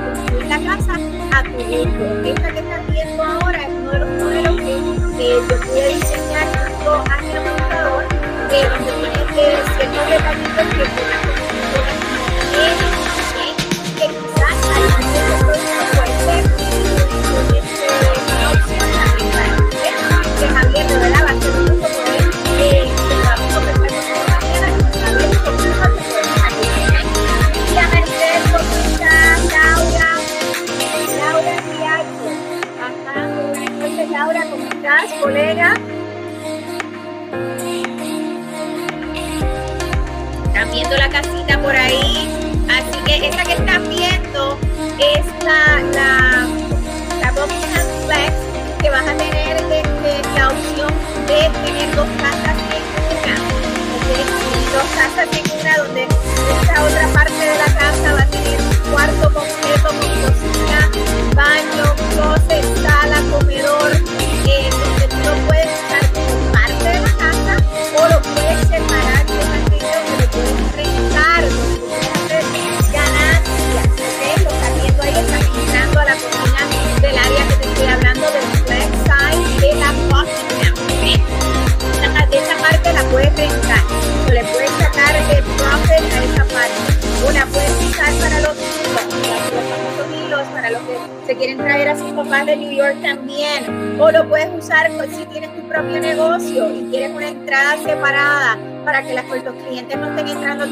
la 0.49 0.59
casa 0.61 0.95
a 1.35 1.43
tu 1.43 1.51
gusto. 1.51 2.25
Esta 2.25 2.53
que 2.53 2.59
estás 2.61 2.93
viendo 2.93 3.23
ahora 3.23 3.63
es 3.63 3.69
uno 3.69 3.91
de 3.91 3.99
los 3.99 4.09
modelos 4.09 4.57
que 4.57 5.29
yo 5.29 5.49
pude 5.49 5.89
diseñar 5.95 6.47
junto 6.57 6.95
a 6.95 7.21
mi 7.21 8.18
eh, 8.51 8.67
donde 8.81 9.09
tiene 9.11 9.61
ciertos 9.77 10.05
detallitos 10.09 10.67
que 10.69 10.83
una 10.83 11.19
que 13.95 14.07
quizás 14.09 14.59
algunos 14.75 15.13
de 15.13 15.21
los 15.29 15.41
productos 15.45 15.89
pueden 15.95 16.19
ser 16.19 16.43
una 18.33 18.47
opción 18.51 18.89
también 18.97 19.29
para 19.33 19.51
usted, 19.65 19.95
que 20.39 20.47
Javier 20.49 20.87
de 20.87 20.97
verdad 20.99 21.23
va 21.25 21.31
a 21.31 21.41
ser 21.41 21.51
un 21.51 21.65
gusto 21.69 21.89
poder 21.89 22.25
eh, 22.59 22.89
que 22.89 23.15
podamos 23.15 23.49
conversar 23.55 23.89
con 23.89 24.19
esta 24.19 24.37
mañana 24.41 24.69
y 24.79 24.97
saber 24.99 25.25
qué 25.29 25.37
cosas 25.39 25.61
se 25.61 26.09
pueden 26.09 26.33
hacer. 26.47 26.73
Y 27.69 27.79
a 27.79 27.87
Mercedes, 27.89 28.45
¿cómo 28.53 28.73
estás? 28.89 29.39
Laura, 29.53 30.09
Laura 31.19 31.55
Rialto. 31.69 32.27
Ajá, 32.81 33.21
muy 33.27 33.45
buenas 33.51 33.73
noches, 33.73 34.07
Laura, 34.11 34.41
¿cómo 34.51 34.65
estás, 34.65 35.07
colega? 35.21 35.69
Viendo 40.79 40.97
la 40.97 41.11
casita 41.11 41.61
por 41.61 41.75
ahí. 41.75 42.31
Así 42.71 43.01
que 43.05 43.27
esta 43.27 43.43
que 43.43 43.55
están 43.55 43.89
viendo 43.89 44.57
es 45.01 45.27
la, 45.45 45.83
la, 45.93 46.47
la 47.21 47.33
Flex 48.07 48.33
que 48.81 48.89
vas 48.89 49.09
a 49.09 49.17
tener 49.17 49.38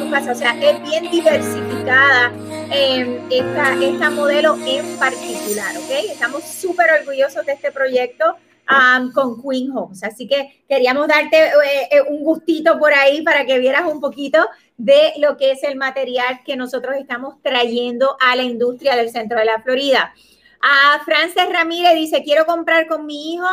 O 0.07 0.35
sea, 0.35 0.57
es 0.63 0.81
bien 0.83 1.11
diversificada 1.11 2.33
eh, 2.73 3.21
esta, 3.29 3.75
esta 3.75 4.09
modelo 4.11 4.57
en 4.65 4.97
particular, 4.99 5.77
¿ok? 5.77 5.91
Estamos 6.11 6.45
súper 6.45 6.87
orgullosos 7.01 7.45
de 7.45 7.53
este 7.53 7.73
proyecto. 7.73 8.37
Um, 8.69 9.13
con 9.13 9.41
Queen 9.41 9.71
Homes. 9.71 10.03
Así 10.03 10.27
que 10.27 10.65
queríamos 10.69 11.07
darte 11.07 11.37
eh, 11.37 11.89
eh, 11.89 12.03
un 12.09 12.25
gustito 12.25 12.77
por 12.81 12.93
ahí 12.93 13.23
para 13.23 13.47
que 13.47 13.61
vieras 13.61 13.85
un 13.85 14.01
poquito 14.01 14.45
de 14.77 15.13
lo 15.19 15.37
que 15.37 15.53
es 15.53 15.63
el 15.63 15.77
material 15.77 16.41
que 16.45 16.57
nosotros 16.57 16.97
estamos 16.99 17.41
trayendo 17.43 18.17
a 18.19 18.35
la 18.35 18.43
industria 18.43 18.97
del 18.97 19.11
centro 19.11 19.39
de 19.39 19.45
la 19.45 19.63
Florida. 19.63 20.13
A 20.61 21.05
Frances 21.05 21.49
Ramírez 21.49 21.95
dice, 21.95 22.25
quiero 22.25 22.45
comprar 22.45 22.89
con 22.89 23.07
mi 23.07 23.35
hijo 23.35 23.47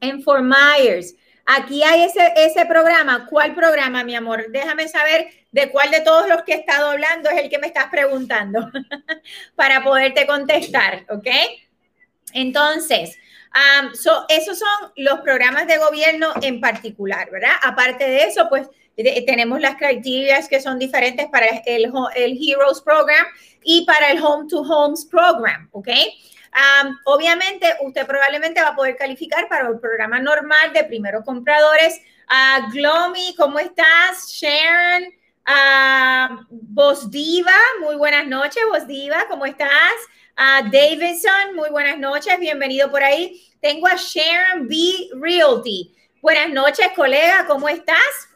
en 0.00 0.22
Fort 0.22 0.44
Myers. 0.44 1.14
Aquí 1.50 1.82
hay 1.82 2.02
ese, 2.02 2.34
ese 2.36 2.66
programa. 2.66 3.26
¿Cuál 3.26 3.54
programa, 3.54 4.04
mi 4.04 4.14
amor? 4.14 4.50
Déjame 4.50 4.86
saber 4.86 5.28
de 5.50 5.70
cuál 5.70 5.90
de 5.90 6.00
todos 6.00 6.28
los 6.28 6.42
que 6.42 6.52
he 6.52 6.56
estado 6.56 6.90
hablando 6.90 7.30
es 7.30 7.40
el 7.40 7.48
que 7.48 7.58
me 7.58 7.68
estás 7.68 7.86
preguntando 7.86 8.70
para 9.56 9.82
poderte 9.82 10.26
contestar, 10.26 11.06
¿ok? 11.08 11.26
Entonces, 12.34 13.16
um, 13.54 13.94
so, 13.94 14.26
esos 14.28 14.58
son 14.58 14.92
los 14.96 15.20
programas 15.20 15.66
de 15.66 15.78
gobierno 15.78 16.34
en 16.42 16.60
particular, 16.60 17.30
¿verdad? 17.30 17.54
Aparte 17.62 18.04
de 18.04 18.24
eso, 18.24 18.46
pues 18.50 18.68
tenemos 19.26 19.58
las 19.58 19.76
criterias 19.76 20.50
que 20.50 20.60
son 20.60 20.78
diferentes 20.78 21.28
para 21.28 21.46
el, 21.64 21.90
el 22.14 22.38
Heroes 22.42 22.82
Program 22.82 23.24
y 23.64 23.86
para 23.86 24.10
el 24.10 24.22
Home 24.22 24.48
to 24.50 24.60
Homes 24.60 25.06
Program, 25.06 25.66
¿ok? 25.72 25.88
Obviamente, 27.04 27.66
usted 27.82 28.06
probablemente 28.06 28.60
va 28.60 28.68
a 28.68 28.76
poder 28.76 28.96
calificar 28.96 29.48
para 29.48 29.68
el 29.68 29.78
programa 29.78 30.18
normal 30.18 30.72
de 30.72 30.84
primeros 30.84 31.24
compradores. 31.24 32.00
Uh, 32.28 32.70
Glomy, 32.72 33.34
¿cómo 33.36 33.58
estás? 33.58 34.28
Sharon, 34.30 35.04
uh, 35.48 36.44
Vos 36.50 37.10
Diva, 37.10 37.56
muy 37.80 37.96
buenas 37.96 38.26
noches, 38.26 38.62
Vos 38.70 38.86
Diva, 38.86 39.26
¿cómo 39.28 39.46
estás? 39.46 39.94
Uh, 40.36 40.68
Davidson, 40.70 41.54
muy 41.54 41.70
buenas 41.70 41.98
noches, 41.98 42.38
bienvenido 42.38 42.90
por 42.90 43.02
ahí. 43.02 43.40
Tengo 43.60 43.86
a 43.86 43.96
Sharon 43.96 44.68
B. 44.68 45.10
Realty. 45.20 45.94
Buenas 46.20 46.50
noches, 46.50 46.88
colega, 46.94 47.46
¿cómo 47.46 47.68
estás? 47.68 48.28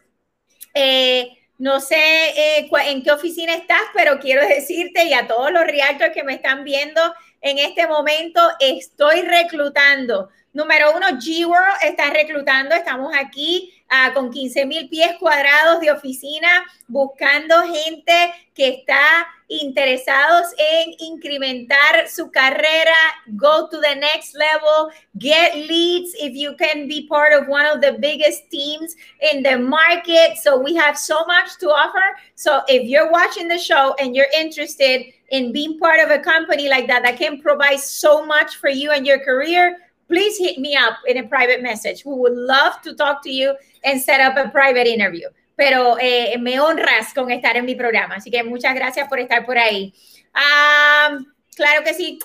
Eh, 0.75 1.39
no 1.59 1.81
sé 1.81 1.97
eh, 1.97 2.71
en 2.87 3.03
qué 3.03 3.11
oficina 3.13 3.55
estás, 3.55 3.83
pero 3.95 4.19
quiero 4.19 4.47
decirte 4.47 5.05
y 5.05 5.13
a 5.13 5.27
todos 5.27 5.53
los 5.53 5.65
realtors 5.65 6.13
que 6.15 6.25
me 6.25 6.35
están 6.35 6.65
viendo 6.65 7.01
en 7.43 7.59
este 7.59 7.87
momento, 7.87 8.41
estoy 8.61 9.23
reclutando. 9.23 10.31
Número 10.53 10.97
uno, 10.97 11.07
G-World 11.09 11.83
está 11.83 12.11
reclutando. 12.11 12.75
Estamos 12.75 13.13
aquí 13.17 13.82
uh, 13.93 14.13
con 14.15 14.31
15 14.31 14.65
mil 14.67 14.89
pies 14.89 15.17
cuadrados 15.21 15.81
de 15.81 15.91
oficina 15.91 16.65
buscando 16.89 17.63
gente 17.63 18.33
que 18.55 18.69
está 18.69 19.27
interesados 19.49 20.47
en 20.57 20.95
incrementar 20.99 22.09
su 22.09 22.31
carrera, 22.31 22.95
go 23.37 23.69
to 23.69 23.81
the 23.81 23.95
next 23.97 24.35
level, 24.35 24.91
get 25.19 25.55
leads 25.55 26.15
if 26.19 26.35
you 26.35 26.57
can 26.57 26.89
be 26.89 27.07
part 27.07 27.35
of 27.35 27.49
one 27.49 27.67
of 27.67 27.83
the 27.83 27.93
biggest 27.99 28.51
teams 28.51 28.95
in 29.33 29.43
the 29.43 29.59
market. 29.59 30.39
So 30.43 30.59
we 30.59 30.75
have 30.75 30.99
so 30.99 31.25
much 31.27 31.59
to 31.61 31.69
offer. 31.69 32.17
So 32.35 32.63
if 32.69 32.89
you're 32.89 33.11
watching 33.11 33.49
the 33.49 33.59
show 33.59 33.95
and 33.99 34.17
you're 34.17 34.33
interested 34.35 35.05
in 35.31 35.53
being 35.53 35.79
part 35.79 36.01
of 36.01 36.11
a 36.11 36.19
company 36.19 36.69
like 36.69 36.87
that 36.89 37.03
that 37.03 37.19
can 37.19 37.41
provide 37.41 37.81
so 37.81 38.25
much 38.25 38.57
for 38.57 38.71
you 38.71 38.91
and 38.91 39.07
your 39.07 39.19
career, 39.19 39.77
please 40.09 40.39
hit 40.39 40.59
me 40.59 40.77
up 40.77 40.99
in 41.07 41.19
a 41.19 41.29
private 41.29 41.63
message. 41.63 42.05
We 42.05 42.15
would 42.15 42.35
love 42.35 42.81
to 42.83 42.95
talk 42.95 43.23
to 43.25 43.31
you 43.31 43.55
and 43.85 44.01
set 44.01 44.21
up 44.21 44.37
a 44.37 44.51
private 44.51 44.87
interview. 44.87 45.29
Pero 45.57 45.97
eh, 46.01 46.37
me 46.39 46.59
honras 46.59 47.13
con 47.15 47.31
estar 47.31 47.57
en 47.57 47.65
mi 47.67 47.75
programa, 47.75 48.17
así 48.17 48.31
que 48.31 48.43
muchas 48.43 48.75
gracias 48.75 49.09
por 49.09 49.19
estar 49.19 49.45
por 49.45 49.59
ahí. 49.59 49.93
Um, 50.35 51.27
claro 51.57 51.85
que 51.85 51.95
sí. 51.95 52.19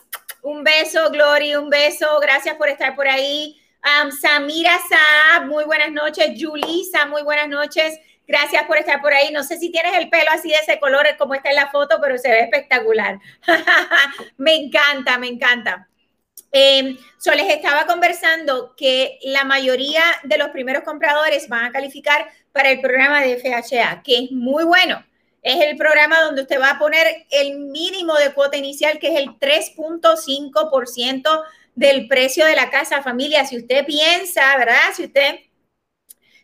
Un 0.43 0.63
beso, 0.63 1.09
Glory, 1.11 1.55
un 1.55 1.69
beso. 1.69 2.19
Gracias 2.21 2.55
por 2.55 2.69
estar 2.69 2.95
por 2.95 3.07
ahí. 3.07 3.59
Um, 3.83 4.11
Samira 4.11 4.79
Saab, 4.89 5.47
muy 5.47 5.65
buenas 5.65 5.91
noches. 5.91 6.31
Julisa, 6.39 7.05
muy 7.05 7.23
buenas 7.23 7.49
noches. 7.49 7.99
Gracias 8.27 8.63
por 8.65 8.77
estar 8.77 9.01
por 9.01 9.13
ahí. 9.13 9.31
No 9.31 9.43
sé 9.43 9.57
si 9.57 9.71
tienes 9.71 9.95
el 9.97 10.09
pelo 10.09 10.29
así 10.31 10.49
de 10.49 10.55
ese 10.55 10.79
color 10.79 11.05
como 11.17 11.33
está 11.33 11.49
en 11.49 11.55
la 11.55 11.69
foto, 11.69 11.97
pero 12.01 12.17
se 12.17 12.29
ve 12.29 12.41
espectacular. 12.41 13.19
me 14.37 14.55
encanta, 14.55 15.17
me 15.17 15.27
encanta. 15.27 15.87
Eh, 16.59 16.97
so 17.19 17.35
les 17.35 17.47
estaba 17.49 17.85
conversando 17.85 18.73
que 18.75 19.19
la 19.21 19.43
mayoría 19.43 20.01
de 20.23 20.39
los 20.39 20.49
primeros 20.49 20.83
compradores 20.83 21.47
van 21.47 21.65
a 21.65 21.71
calificar 21.71 22.31
para 22.51 22.71
el 22.71 22.81
programa 22.81 23.21
de 23.21 23.37
FHA, 23.37 24.01
que 24.03 24.23
es 24.23 24.31
muy 24.31 24.63
bueno. 24.63 25.05
Es 25.43 25.63
el 25.63 25.77
programa 25.77 26.19
donde 26.21 26.41
usted 26.41 26.59
va 26.59 26.71
a 26.71 26.79
poner 26.79 27.27
el 27.29 27.59
mínimo 27.59 28.15
de 28.15 28.33
cuota 28.33 28.57
inicial, 28.57 28.97
que 28.97 29.13
es 29.13 29.19
el 29.19 29.37
3.5% 29.37 31.43
del 31.75 32.07
precio 32.07 32.43
de 32.43 32.55
la 32.55 32.71
casa 32.71 33.03
familia. 33.03 33.45
Si 33.45 33.57
usted 33.57 33.85
piensa, 33.85 34.57
¿verdad? 34.57 34.95
Si 34.95 35.03
usted 35.03 35.41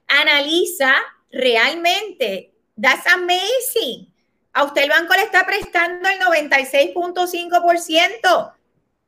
analiza 0.05 0.93
realmente, 1.31 2.53
that's 2.79 3.07
amazing. 3.07 4.13
A 4.53 4.63
usted 4.63 4.83
el 4.83 4.89
banco 4.89 5.15
le 5.15 5.23
está 5.23 5.43
prestando 5.43 6.07
el 6.07 6.19
96.5% 6.19 8.53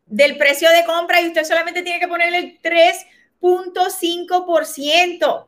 del 0.05 0.37
precio 0.37 0.69
de 0.69 0.85
compra 0.85 1.19
y 1.21 1.27
usted 1.27 1.43
solamente 1.43 1.81
tiene 1.81 1.99
que 1.99 2.07
ponerle 2.07 2.37
el 2.37 2.61
3.5%. 2.61 5.47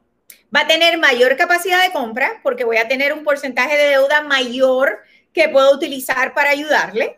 Va 0.56 0.62
a 0.62 0.68
tener 0.68 0.98
mayor 0.98 1.36
capacidad 1.38 1.84
de 1.84 1.92
compra 1.92 2.40
porque 2.44 2.64
voy 2.64 2.78
a 2.78 2.88
tener 2.88 3.14
un 3.14 3.24
porcentaje 3.24 3.78
de 3.78 3.90
deuda 3.90 4.22
mayor 4.22 5.00
que 5.34 5.50
puedo 5.50 5.74
utilizar 5.74 6.34
para 6.34 6.50
ayudarle. 6.50 7.18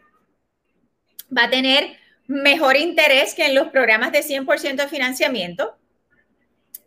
Va 1.35 1.43
a 1.43 1.49
tener 1.49 1.97
mejor 2.27 2.77
interés 2.77 3.33
que 3.33 3.45
en 3.45 3.55
los 3.55 3.69
programas 3.69 4.11
de 4.11 4.23
100% 4.23 4.75
de 4.75 4.87
financiamiento. 4.87 5.77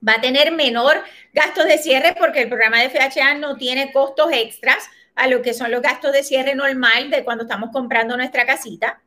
Va 0.07 0.15
a 0.15 0.21
tener 0.21 0.53
menor 0.53 1.03
gastos 1.33 1.65
de 1.65 1.79
cierre 1.79 2.15
porque 2.19 2.43
el 2.43 2.49
programa 2.49 2.81
de 2.81 2.91
FHA 2.91 3.35
no 3.35 3.57
tiene 3.57 3.93
costos 3.93 4.33
extras 4.33 4.85
a 5.15 5.29
lo 5.29 5.43
que 5.43 5.55
son 5.55 5.71
los 5.71 5.83
gastos 5.83 6.13
de 6.13 6.25
cierre 6.25 6.55
normal 6.55 7.11
de 7.11 7.25
cuando 7.25 7.45
estamos 7.45 7.71
comprando 7.73 8.17
nuestra 8.17 8.47
casita. 8.47 9.01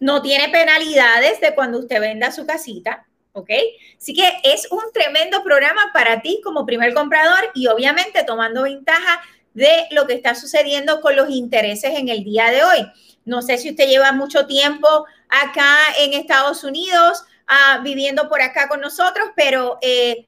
No 0.00 0.22
tiene 0.22 0.48
penalidades 0.48 1.40
de 1.40 1.54
cuando 1.54 1.78
usted 1.78 2.00
venda 2.00 2.32
su 2.32 2.46
casita. 2.46 3.06
¿ok? 3.32 3.50
Así 3.98 4.14
que 4.14 4.30
es 4.44 4.70
un 4.70 4.92
tremendo 4.92 5.42
programa 5.42 5.90
para 5.92 6.20
ti 6.20 6.40
como 6.44 6.66
primer 6.66 6.94
comprador 6.94 7.50
y 7.54 7.66
obviamente 7.66 8.24
tomando 8.24 8.62
ventaja 8.62 9.22
de 9.54 9.86
lo 9.90 10.06
que 10.06 10.14
está 10.14 10.34
sucediendo 10.34 11.00
con 11.00 11.16
los 11.16 11.30
intereses 11.30 11.98
en 11.98 12.08
el 12.08 12.24
día 12.24 12.50
de 12.50 12.64
hoy. 12.64 12.86
No 13.24 13.42
sé 13.42 13.58
si 13.58 13.70
usted 13.70 13.86
lleva 13.86 14.12
mucho 14.12 14.46
tiempo 14.46 15.06
acá 15.28 15.76
en 15.98 16.12
Estados 16.14 16.64
Unidos, 16.64 17.24
ah, 17.46 17.80
viviendo 17.82 18.28
por 18.28 18.42
acá 18.42 18.68
con 18.68 18.80
nosotros, 18.80 19.28
pero 19.36 19.78
eh, 19.80 20.26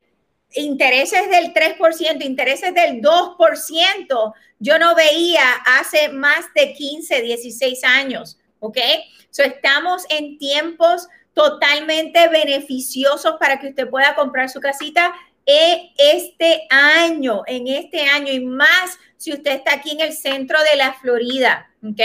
intereses 0.55 1.29
del 1.31 1.53
3%, 1.53 2.25
intereses 2.25 2.73
del 2.75 3.01
2%, 3.01 4.35
yo 4.59 4.79
no 4.79 4.95
veía 4.95 5.43
hace 5.67 6.11
más 6.11 6.47
de 6.55 6.73
15, 6.73 7.23
16 7.23 7.85
años, 7.85 8.39
¿ok? 8.61 8.79
So, 9.35 9.43
estamos 9.43 10.05
en 10.11 10.39
tiempos 10.39 11.09
totalmente 11.32 12.28
beneficiosos 12.28 13.35
para 13.41 13.59
que 13.59 13.70
usted 13.70 13.91
pueda 13.91 14.14
comprar 14.14 14.49
su 14.49 14.61
casita 14.61 15.12
este 15.45 16.68
año, 16.70 17.43
en 17.49 17.66
este 17.66 18.03
año 18.03 18.32
y 18.32 18.45
más 18.45 18.97
si 19.16 19.32
usted 19.32 19.57
está 19.57 19.74
aquí 19.74 19.91
en 19.91 20.03
el 20.03 20.12
centro 20.12 20.57
de 20.70 20.76
la 20.76 20.93
Florida, 20.93 21.68
¿ok? 21.82 22.01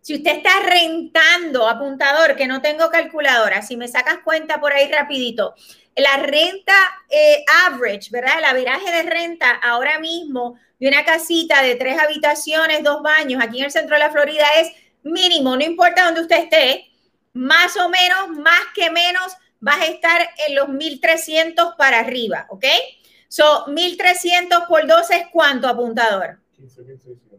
Si 0.00 0.14
usted 0.14 0.36
está 0.36 0.60
rentando, 0.60 1.68
apuntador, 1.68 2.36
que 2.36 2.46
no 2.46 2.62
tengo 2.62 2.88
calculadora, 2.88 3.62
si 3.62 3.76
me 3.76 3.88
sacas 3.88 4.18
cuenta 4.22 4.60
por 4.60 4.72
ahí 4.72 4.88
rapidito, 4.88 5.56
la 5.96 6.18
renta 6.18 6.74
eh, 7.10 7.44
average, 7.66 8.10
¿verdad? 8.12 8.38
El 8.38 8.44
averaje 8.44 8.92
de 8.92 9.10
renta 9.10 9.50
ahora 9.50 9.98
mismo 9.98 10.56
de 10.78 10.86
una 10.86 11.04
casita 11.04 11.62
de 11.62 11.74
tres 11.74 11.98
habitaciones, 11.98 12.84
dos 12.84 13.02
baños, 13.02 13.42
aquí 13.42 13.58
en 13.58 13.64
el 13.64 13.72
centro 13.72 13.96
de 13.96 14.04
la 14.04 14.12
Florida 14.12 14.46
es 14.60 14.70
mínimo, 15.06 15.56
no 15.56 15.64
importa 15.64 16.04
dónde 16.04 16.22
usted 16.22 16.44
esté, 16.44 16.90
más 17.32 17.76
o 17.76 17.88
menos, 17.88 18.30
más 18.38 18.60
que 18.74 18.90
menos, 18.90 19.32
vas 19.60 19.80
a 19.80 19.86
estar 19.86 20.28
en 20.46 20.54
los 20.54 20.68
1300 20.68 21.74
para 21.76 22.00
arriba, 22.00 22.46
¿ok? 22.50 22.64
So, 23.28 23.66
1300 23.68 24.64
por 24.68 24.86
12 24.86 25.16
es 25.16 25.26
cuánto, 25.32 25.68
apuntador? 25.68 26.38
15.600. 26.58 27.38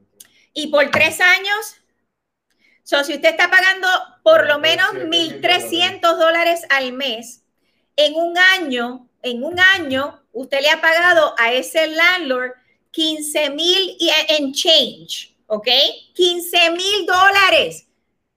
¿Y 0.54 0.68
por 0.68 0.90
tres 0.92 1.20
años? 1.22 1.76
So, 2.84 3.04
si 3.04 3.16
usted 3.16 3.30
está 3.30 3.50
pagando 3.50 3.88
por 4.24 4.48
lo 4.48 4.60
menos 4.60 4.90
1.300 4.94 6.00
dólares 6.18 6.62
al 6.70 6.94
mes, 6.94 7.44
en 7.96 8.16
un 8.16 8.38
año, 8.38 9.10
en 9.22 9.44
un 9.44 9.60
año, 9.60 10.22
usted 10.32 10.62
le 10.62 10.70
ha 10.70 10.82
pagado 10.82 11.36
a 11.38 11.52
ese 11.52 11.88
landlord 11.88 12.54
15 12.92 13.50
mil 13.52 13.98
en 14.30 14.54
change, 14.54 15.37
¿ok? 15.48 15.68
15 16.14 16.72
mil 16.72 17.06
dólares. 17.06 17.88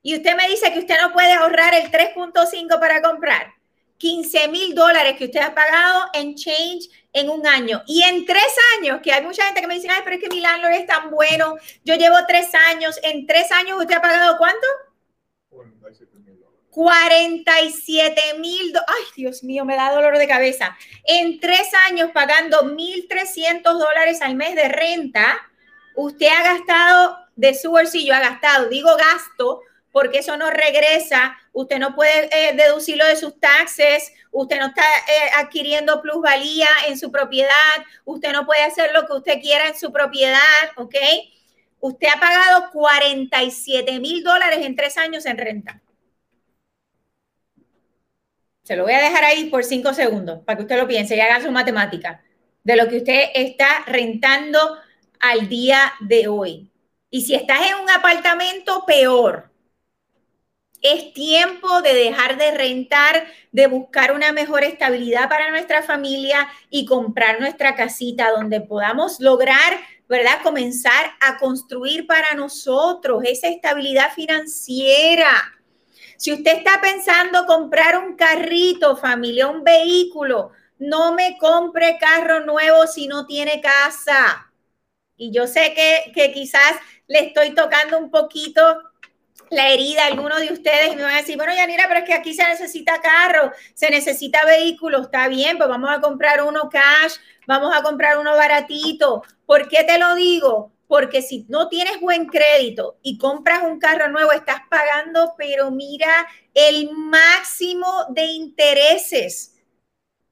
Y 0.02 0.16
usted 0.16 0.34
me 0.34 0.48
dice 0.48 0.72
que 0.72 0.78
usted 0.78 0.96
no 1.00 1.12
puede 1.12 1.32
ahorrar 1.32 1.74
el 1.74 1.90
3.5 1.90 2.80
para 2.80 3.02
comprar. 3.02 3.54
15 3.98 4.48
mil 4.48 4.74
dólares 4.74 5.16
que 5.18 5.26
usted 5.26 5.40
ha 5.40 5.54
pagado 5.54 6.06
en 6.14 6.34
change 6.34 6.88
en 7.12 7.28
un 7.28 7.46
año. 7.46 7.82
Y 7.86 8.02
en 8.02 8.24
tres 8.24 8.56
años, 8.78 9.00
que 9.02 9.12
hay 9.12 9.22
mucha 9.22 9.44
gente 9.44 9.60
que 9.60 9.66
me 9.66 9.74
dice, 9.74 9.88
ay, 9.90 10.00
pero 10.02 10.16
es 10.16 10.22
que 10.22 10.30
mi 10.30 10.40
landlord 10.40 10.72
es 10.72 10.86
tan 10.86 11.10
bueno, 11.10 11.56
yo 11.84 11.96
llevo 11.96 12.16
tres 12.26 12.54
años, 12.54 12.98
en 13.02 13.26
tres 13.26 13.52
años 13.52 13.78
usted 13.78 13.96
ha 13.96 14.00
pagado 14.00 14.38
cuánto? 14.38 14.66
47 16.70 18.38
mil, 18.38 18.72
ay 18.86 19.02
Dios 19.16 19.42
mío, 19.42 19.64
me 19.64 19.76
da 19.76 19.92
dolor 19.92 20.16
de 20.16 20.28
cabeza. 20.28 20.76
En 21.04 21.40
tres 21.40 21.68
años 21.88 22.10
pagando 22.14 22.62
1.300 22.62 23.62
dólares 23.62 24.22
al 24.22 24.36
mes 24.36 24.54
de 24.54 24.68
renta, 24.68 25.49
usted 26.04 26.28
ha 26.28 26.42
gastado 26.42 27.18
de 27.36 27.54
su 27.54 27.70
bolsillo, 27.70 28.14
ha 28.14 28.20
gastado, 28.20 28.68
digo 28.68 28.90
gasto, 28.96 29.62
porque 29.92 30.18
eso 30.18 30.36
no 30.36 30.50
regresa, 30.50 31.36
usted 31.52 31.78
no 31.78 31.94
puede 31.94 32.28
eh, 32.32 32.54
deducirlo 32.54 33.04
de 33.06 33.16
sus 33.16 33.38
taxes, 33.38 34.12
usted 34.30 34.58
no 34.58 34.66
está 34.66 34.82
eh, 34.82 35.30
adquiriendo 35.36 36.00
plusvalía 36.00 36.68
en 36.88 36.98
su 36.98 37.10
propiedad, 37.10 37.50
usted 38.04 38.32
no 38.32 38.46
puede 38.46 38.62
hacer 38.62 38.92
lo 38.94 39.06
que 39.06 39.14
usted 39.14 39.40
quiera 39.40 39.68
en 39.68 39.78
su 39.78 39.92
propiedad, 39.92 40.38
¿ok? 40.76 40.94
Usted 41.80 42.08
ha 42.14 42.20
pagado 42.20 42.70
47 42.72 44.00
mil 44.00 44.22
dólares 44.22 44.60
en 44.64 44.76
tres 44.76 44.96
años 44.96 45.26
en 45.26 45.38
renta. 45.38 45.82
Se 48.62 48.76
lo 48.76 48.84
voy 48.84 48.92
a 48.92 49.00
dejar 49.00 49.24
ahí 49.24 49.50
por 49.50 49.64
cinco 49.64 49.92
segundos 49.92 50.40
para 50.44 50.56
que 50.56 50.62
usted 50.62 50.78
lo 50.78 50.86
piense 50.86 51.16
y 51.16 51.20
haga 51.20 51.42
su 51.42 51.50
matemática 51.50 52.22
de 52.62 52.76
lo 52.76 52.88
que 52.88 52.98
usted 52.98 53.30
está 53.34 53.84
rentando 53.86 54.78
al 55.20 55.48
día 55.48 55.92
de 56.00 56.28
hoy. 56.28 56.70
Y 57.10 57.22
si 57.22 57.34
estás 57.34 57.60
en 57.68 57.76
un 57.76 57.90
apartamento, 57.90 58.84
peor. 58.86 59.50
Es 60.82 61.12
tiempo 61.12 61.82
de 61.82 61.92
dejar 61.92 62.38
de 62.38 62.52
rentar, 62.52 63.26
de 63.52 63.66
buscar 63.66 64.12
una 64.12 64.32
mejor 64.32 64.64
estabilidad 64.64 65.28
para 65.28 65.50
nuestra 65.50 65.82
familia 65.82 66.48
y 66.70 66.86
comprar 66.86 67.38
nuestra 67.38 67.74
casita 67.74 68.30
donde 68.30 68.62
podamos 68.62 69.20
lograr, 69.20 69.78
¿verdad? 70.08 70.40
Comenzar 70.42 71.12
a 71.20 71.36
construir 71.36 72.06
para 72.06 72.34
nosotros 72.34 73.22
esa 73.26 73.48
estabilidad 73.48 74.12
financiera. 74.14 75.30
Si 76.16 76.32
usted 76.32 76.58
está 76.58 76.80
pensando 76.80 77.44
comprar 77.44 77.98
un 77.98 78.16
carrito, 78.16 78.96
familia, 78.96 79.48
un 79.48 79.62
vehículo, 79.64 80.52
no 80.78 81.12
me 81.12 81.36
compre 81.38 81.98
carro 81.98 82.40
nuevo 82.46 82.86
si 82.86 83.06
no 83.06 83.26
tiene 83.26 83.60
casa. 83.60 84.49
Y 85.20 85.30
yo 85.32 85.46
sé 85.46 85.74
que, 85.74 86.12
que 86.14 86.32
quizás 86.32 86.72
le 87.06 87.26
estoy 87.26 87.54
tocando 87.54 87.98
un 87.98 88.10
poquito 88.10 88.62
la 89.50 89.68
herida 89.68 90.04
a 90.04 90.06
algunos 90.06 90.40
de 90.40 90.50
ustedes 90.50 90.92
y 90.92 90.96
me 90.96 91.02
van 91.02 91.12
a 91.12 91.18
decir, 91.18 91.36
bueno, 91.36 91.52
Yanira, 91.54 91.84
pero 91.88 92.00
es 92.00 92.06
que 92.06 92.14
aquí 92.14 92.32
se 92.32 92.48
necesita 92.48 93.02
carro, 93.02 93.52
se 93.74 93.90
necesita 93.90 94.46
vehículo, 94.46 95.02
está 95.02 95.28
bien, 95.28 95.58
pues 95.58 95.68
vamos 95.68 95.90
a 95.90 96.00
comprar 96.00 96.42
uno 96.42 96.70
cash, 96.70 97.16
vamos 97.46 97.70
a 97.76 97.82
comprar 97.82 98.16
uno 98.18 98.34
baratito. 98.34 99.22
¿Por 99.44 99.68
qué 99.68 99.84
te 99.84 99.98
lo 99.98 100.14
digo? 100.14 100.72
porque 100.90 101.22
si 101.22 101.46
no 101.48 101.68
tienes 101.68 102.00
buen 102.00 102.26
crédito 102.26 102.98
y 103.00 103.16
compras 103.16 103.62
un 103.62 103.78
carro 103.78 104.08
nuevo, 104.08 104.32
estás 104.32 104.62
pagando, 104.68 105.34
pero 105.38 105.70
mira, 105.70 106.26
el 106.52 106.90
máximo 106.92 108.06
de 108.08 108.24
intereses. 108.24 109.49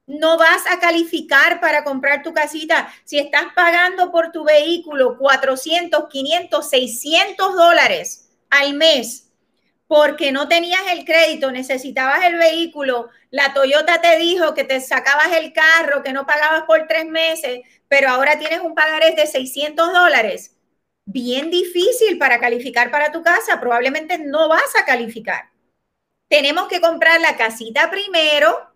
No 0.09 0.39
vas 0.39 0.63
a 0.71 0.79
calificar 0.79 1.59
para 1.61 1.83
comprar 1.83 2.23
tu 2.23 2.33
casita. 2.33 2.91
Si 3.05 3.19
estás 3.19 3.53
pagando 3.55 4.11
por 4.11 4.31
tu 4.31 4.43
vehículo 4.43 5.19
400, 5.19 6.09
500, 6.09 6.67
600 6.67 7.55
dólares 7.55 8.27
al 8.49 8.73
mes 8.73 9.27
porque 9.85 10.31
no 10.31 10.47
tenías 10.47 10.81
el 10.91 11.05
crédito, 11.05 11.51
necesitabas 11.51 12.23
el 12.25 12.37
vehículo, 12.37 13.09
la 13.29 13.53
Toyota 13.53 14.01
te 14.01 14.17
dijo 14.17 14.55
que 14.55 14.63
te 14.63 14.81
sacabas 14.81 15.31
el 15.33 15.53
carro, 15.53 16.01
que 16.03 16.13
no 16.13 16.25
pagabas 16.25 16.63
por 16.63 16.87
tres 16.87 17.05
meses, 17.05 17.61
pero 17.87 18.09
ahora 18.09 18.37
tienes 18.37 18.61
un 18.61 18.75
pagarés 18.75 19.15
de 19.15 19.27
600 19.27 19.91
dólares, 19.91 20.55
bien 21.05 21.49
difícil 21.51 22.19
para 22.19 22.39
calificar 22.39 22.91
para 22.91 23.11
tu 23.11 23.23
casa, 23.23 23.59
probablemente 23.59 24.19
no 24.19 24.47
vas 24.47 24.75
a 24.79 24.85
calificar. 24.85 25.49
Tenemos 26.27 26.67
que 26.67 26.81
comprar 26.81 27.19
la 27.21 27.35
casita 27.35 27.89
primero 27.89 28.68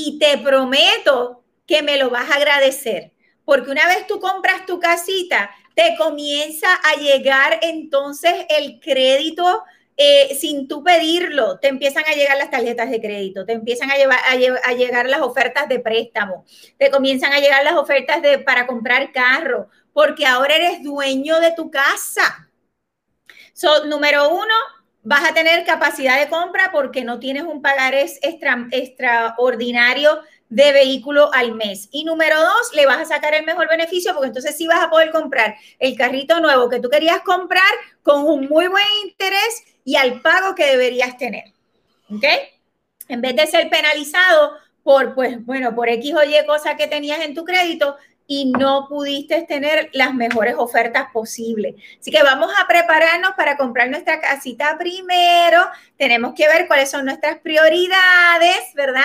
y 0.00 0.16
te 0.16 0.38
prometo 0.38 1.42
que 1.66 1.82
me 1.82 1.96
lo 1.96 2.08
vas 2.08 2.30
a 2.30 2.36
agradecer, 2.36 3.10
porque 3.44 3.72
una 3.72 3.84
vez 3.88 4.06
tú 4.06 4.20
compras 4.20 4.64
tu 4.64 4.78
casita, 4.78 5.50
te 5.74 5.96
comienza 5.98 6.72
a 6.72 6.94
llegar 6.94 7.58
entonces 7.62 8.32
el 8.48 8.78
crédito 8.78 9.64
eh, 9.96 10.36
sin 10.36 10.68
tú 10.68 10.84
pedirlo, 10.84 11.58
te 11.58 11.66
empiezan 11.66 12.04
a 12.06 12.14
llegar 12.14 12.38
las 12.38 12.48
tarjetas 12.48 12.88
de 12.90 13.00
crédito, 13.00 13.44
te 13.44 13.54
empiezan 13.54 13.90
a, 13.90 13.96
llevar, 13.96 14.20
a, 14.24 14.72
llegar 14.72 15.08
las 15.08 15.20
ofertas 15.20 15.68
de 15.68 15.80
préstamo, 15.80 16.44
te 16.78 16.92
comienzan 16.92 17.32
a 17.32 17.40
llegar 17.40 17.64
las 17.64 17.74
ofertas 17.74 18.22
de, 18.22 18.38
para 18.38 18.68
comprar 18.68 19.10
carro, 19.10 19.68
porque 19.92 20.26
ahora 20.26 20.54
eres 20.54 20.84
dueño 20.84 21.40
de 21.40 21.50
tu 21.56 21.72
casa. 21.72 22.48
So, 23.52 23.84
número 23.86 24.32
uno, 24.32 24.54
vas 25.08 25.24
a 25.24 25.32
tener 25.32 25.64
capacidad 25.64 26.20
de 26.20 26.28
compra 26.28 26.68
porque 26.70 27.02
no 27.02 27.18
tienes 27.18 27.44
un 27.44 27.62
pagarés 27.62 28.18
extra, 28.20 28.68
extraordinario 28.72 30.20
de 30.50 30.70
vehículo 30.70 31.32
al 31.32 31.54
mes. 31.54 31.88
Y 31.92 32.04
número 32.04 32.38
dos, 32.38 32.74
le 32.74 32.84
vas 32.84 32.98
a 32.98 33.04
sacar 33.06 33.32
el 33.32 33.46
mejor 33.46 33.70
beneficio 33.70 34.12
porque 34.12 34.26
entonces 34.26 34.54
sí 34.54 34.66
vas 34.66 34.84
a 34.84 34.90
poder 34.90 35.10
comprar 35.10 35.56
el 35.78 35.96
carrito 35.96 36.40
nuevo 36.40 36.68
que 36.68 36.78
tú 36.78 36.90
querías 36.90 37.22
comprar 37.22 37.72
con 38.02 38.26
un 38.26 38.48
muy 38.48 38.66
buen 38.66 38.84
interés 39.02 39.64
y 39.82 39.96
al 39.96 40.20
pago 40.20 40.54
que 40.54 40.66
deberías 40.66 41.16
tener. 41.16 41.54
¿Ok? 42.10 42.24
En 43.08 43.22
vez 43.22 43.34
de 43.34 43.46
ser 43.46 43.70
penalizado 43.70 44.58
por, 44.82 45.14
pues, 45.14 45.42
bueno, 45.46 45.74
por 45.74 45.88
X 45.88 46.14
o 46.16 46.22
Y 46.22 46.44
cosas 46.46 46.74
que 46.76 46.86
tenías 46.86 47.20
en 47.20 47.34
tu 47.34 47.46
crédito 47.46 47.96
y 48.30 48.52
no 48.52 48.86
pudiste 48.88 49.42
tener 49.42 49.88
las 49.94 50.14
mejores 50.14 50.54
ofertas 50.56 51.06
posibles. 51.12 51.74
Así 51.98 52.10
que 52.10 52.22
vamos 52.22 52.52
a 52.60 52.68
prepararnos 52.68 53.32
para 53.36 53.56
comprar 53.56 53.88
nuestra 53.88 54.20
casita 54.20 54.76
primero. 54.78 55.62
Tenemos 55.96 56.34
que 56.34 56.46
ver 56.46 56.68
cuáles 56.68 56.90
son 56.90 57.06
nuestras 57.06 57.38
prioridades, 57.38 58.74
¿verdad? 58.74 59.02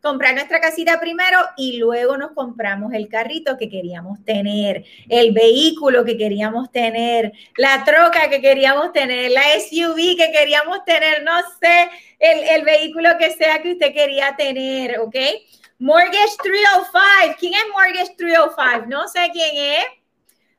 comprar 0.00 0.34
nuestra 0.34 0.60
casita 0.60 0.98
primero 0.98 1.38
y 1.56 1.76
luego 1.76 2.16
nos 2.16 2.32
compramos 2.32 2.94
el 2.94 3.08
carrito 3.08 3.58
que 3.58 3.68
queríamos 3.68 4.24
tener, 4.24 4.84
el 5.10 5.32
vehículo 5.32 6.06
que 6.06 6.16
queríamos 6.16 6.72
tener, 6.72 7.32
la 7.58 7.84
troca 7.84 8.30
que 8.30 8.40
queríamos 8.40 8.92
tener, 8.92 9.30
la 9.30 9.42
SUV 9.60 10.16
que 10.16 10.32
queríamos 10.32 10.84
tener, 10.86 11.22
no 11.22 11.38
sé, 11.60 11.90
el, 12.18 12.48
el 12.48 12.64
vehículo 12.64 13.10
que 13.18 13.32
sea 13.32 13.60
que 13.60 13.72
usted 13.72 13.92
quería 13.92 14.34
tener, 14.36 15.00
¿ok? 15.00 15.16
Mortgage 15.80 16.36
305. 16.42 17.36
¿Quién 17.38 17.54
es 17.54 17.64
Mortgage 17.72 18.14
305? 18.18 18.86
No 18.86 19.08
sé 19.08 19.30
quién 19.32 19.56
es. 19.56 19.84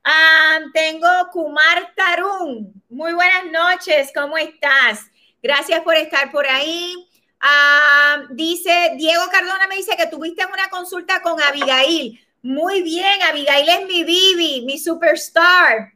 Ah, 0.03 0.57
tengo 0.73 1.07
Kumar 1.31 1.93
Tarun. 1.95 2.73
Muy 2.89 3.13
buenas 3.13 3.45
noches, 3.51 4.11
¿cómo 4.15 4.35
estás? 4.35 5.11
Gracias 5.43 5.81
por 5.81 5.95
estar 5.95 6.31
por 6.31 6.47
ahí. 6.47 7.07
Ah, 7.39 8.23
dice 8.31 8.93
Diego 8.97 9.21
Cardona, 9.31 9.67
me 9.67 9.75
dice 9.75 9.95
que 9.95 10.07
tuviste 10.07 10.43
una 10.43 10.71
consulta 10.71 11.21
con 11.21 11.39
Abigail. 11.39 12.19
Muy 12.41 12.81
bien, 12.81 13.21
Abigail 13.21 13.69
es 13.69 13.85
mi 13.85 14.03
Bibi, 14.03 14.65
mi 14.65 14.79
superstar. 14.79 15.93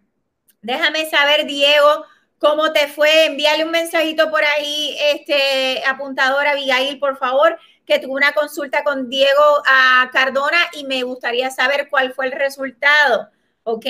Déjame 0.62 1.10
saber, 1.10 1.48
Diego, 1.48 2.06
cómo 2.46 2.72
te 2.72 2.88
fue. 2.88 3.26
Envíale 3.26 3.64
un 3.64 3.72
mensajito 3.72 4.30
por 4.30 4.44
ahí, 4.44 4.96
este 5.14 5.84
apuntador 5.86 6.48
Abigail, 6.48 7.00
por 7.00 7.18
favor 7.18 7.58
que 7.86 8.00
tuve 8.00 8.14
una 8.14 8.34
consulta 8.34 8.84
con 8.84 9.10
Diego 9.10 9.62
ah, 9.68 10.10
Cardona 10.12 10.58
y 10.74 10.86
me 10.86 11.04
gustaría 11.04 11.52
saber 11.52 11.88
cuál 11.90 12.14
fue 12.14 12.26
el 12.26 12.32
resultado. 12.32 13.30
¿Ok? 13.64 13.86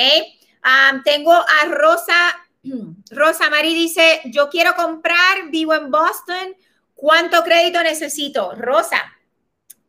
Ah, 0.61 1.01
tengo 1.03 1.33
a 1.33 1.65
Rosa. 1.69 2.37
Rosa 3.11 3.49
Mari 3.49 3.73
dice, 3.73 4.21
yo 4.25 4.49
quiero 4.49 4.75
comprar, 4.75 5.49
vivo 5.49 5.73
en 5.73 5.91
Boston, 5.91 6.55
¿cuánto 6.93 7.43
crédito 7.43 7.81
necesito? 7.83 8.53
Rosa, 8.55 9.01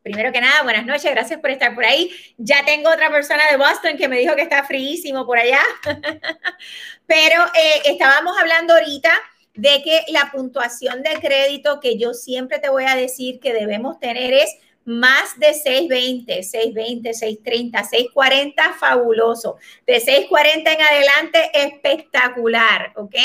primero 0.07 0.31
que 0.31 0.39
nada, 0.39 0.63
buenas 0.63 0.85
noches, 0.85 1.11
gracias 1.11 1.41
por 1.41 1.49
estar 1.49 1.75
por 1.75 1.83
ahí. 1.83 2.09
Ya 2.37 2.63
tengo 2.63 2.89
otra 2.89 3.09
persona 3.09 3.43
de 3.51 3.57
Boston 3.57 3.97
que 3.97 4.07
me 4.07 4.17
dijo 4.17 4.35
que 4.35 4.43
está 4.43 4.63
fríísimo 4.63 5.25
por 5.25 5.37
allá, 5.37 5.59
pero 7.05 7.43
eh, 7.53 7.81
estábamos 7.87 8.37
hablando 8.39 8.73
ahorita 8.73 9.11
de 9.53 9.81
que 9.83 10.05
la 10.13 10.31
puntuación 10.31 11.03
de 11.03 11.19
crédito 11.19 11.81
que 11.81 11.97
yo 11.97 12.13
siempre 12.13 12.59
te 12.59 12.69
voy 12.69 12.85
a 12.85 12.95
decir 12.95 13.41
que 13.41 13.51
debemos 13.51 13.99
tener 13.99 14.31
es 14.31 14.55
más 14.85 15.37
de 15.37 15.53
620, 15.53 16.41
620, 16.41 17.13
630, 17.13 17.83
640, 17.83 18.73
fabuloso. 18.79 19.57
De 19.85 19.99
640 19.99 20.71
en 20.71 20.81
adelante, 20.81 21.51
espectacular, 21.53 22.93
¿ok? 22.95 23.15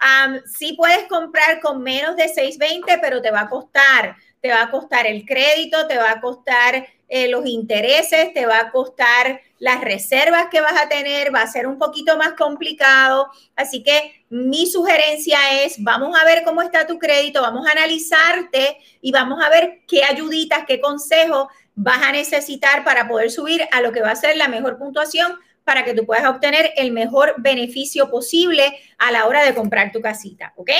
Um, 0.00 0.40
sí 0.46 0.72
puedes 0.72 1.04
comprar 1.04 1.60
con 1.60 1.82
menos 1.82 2.16
de 2.16 2.28
620, 2.28 2.98
pero 3.02 3.20
te 3.20 3.30
va 3.30 3.42
a 3.42 3.48
costar, 3.50 4.16
te 4.44 4.50
va 4.50 4.64
a 4.64 4.70
costar 4.70 5.06
el 5.06 5.24
crédito, 5.24 5.86
te 5.86 5.96
va 5.96 6.10
a 6.10 6.20
costar 6.20 6.86
eh, 7.08 7.28
los 7.28 7.46
intereses, 7.46 8.34
te 8.34 8.44
va 8.44 8.58
a 8.58 8.70
costar 8.70 9.40
las 9.58 9.80
reservas 9.80 10.48
que 10.50 10.60
vas 10.60 10.78
a 10.78 10.86
tener, 10.86 11.34
va 11.34 11.40
a 11.40 11.46
ser 11.46 11.66
un 11.66 11.78
poquito 11.78 12.18
más 12.18 12.34
complicado. 12.34 13.30
Así 13.56 13.82
que 13.82 14.22
mi 14.28 14.66
sugerencia 14.66 15.38
es, 15.62 15.82
vamos 15.82 16.14
a 16.20 16.26
ver 16.26 16.44
cómo 16.44 16.60
está 16.60 16.86
tu 16.86 16.98
crédito, 16.98 17.40
vamos 17.40 17.66
a 17.66 17.70
analizarte 17.70 18.76
y 19.00 19.12
vamos 19.12 19.42
a 19.42 19.48
ver 19.48 19.80
qué 19.88 20.04
ayuditas, 20.04 20.66
qué 20.68 20.78
consejos 20.78 21.46
vas 21.74 22.02
a 22.02 22.12
necesitar 22.12 22.84
para 22.84 23.08
poder 23.08 23.30
subir 23.30 23.66
a 23.72 23.80
lo 23.80 23.92
que 23.92 24.02
va 24.02 24.10
a 24.10 24.16
ser 24.16 24.36
la 24.36 24.48
mejor 24.48 24.76
puntuación 24.76 25.38
para 25.64 25.86
que 25.86 25.94
tú 25.94 26.04
puedas 26.04 26.26
obtener 26.26 26.70
el 26.76 26.92
mejor 26.92 27.36
beneficio 27.38 28.10
posible 28.10 28.78
a 28.98 29.10
la 29.10 29.24
hora 29.24 29.42
de 29.42 29.54
comprar 29.54 29.90
tu 29.90 30.02
casita, 30.02 30.52
¿ok? 30.56 30.70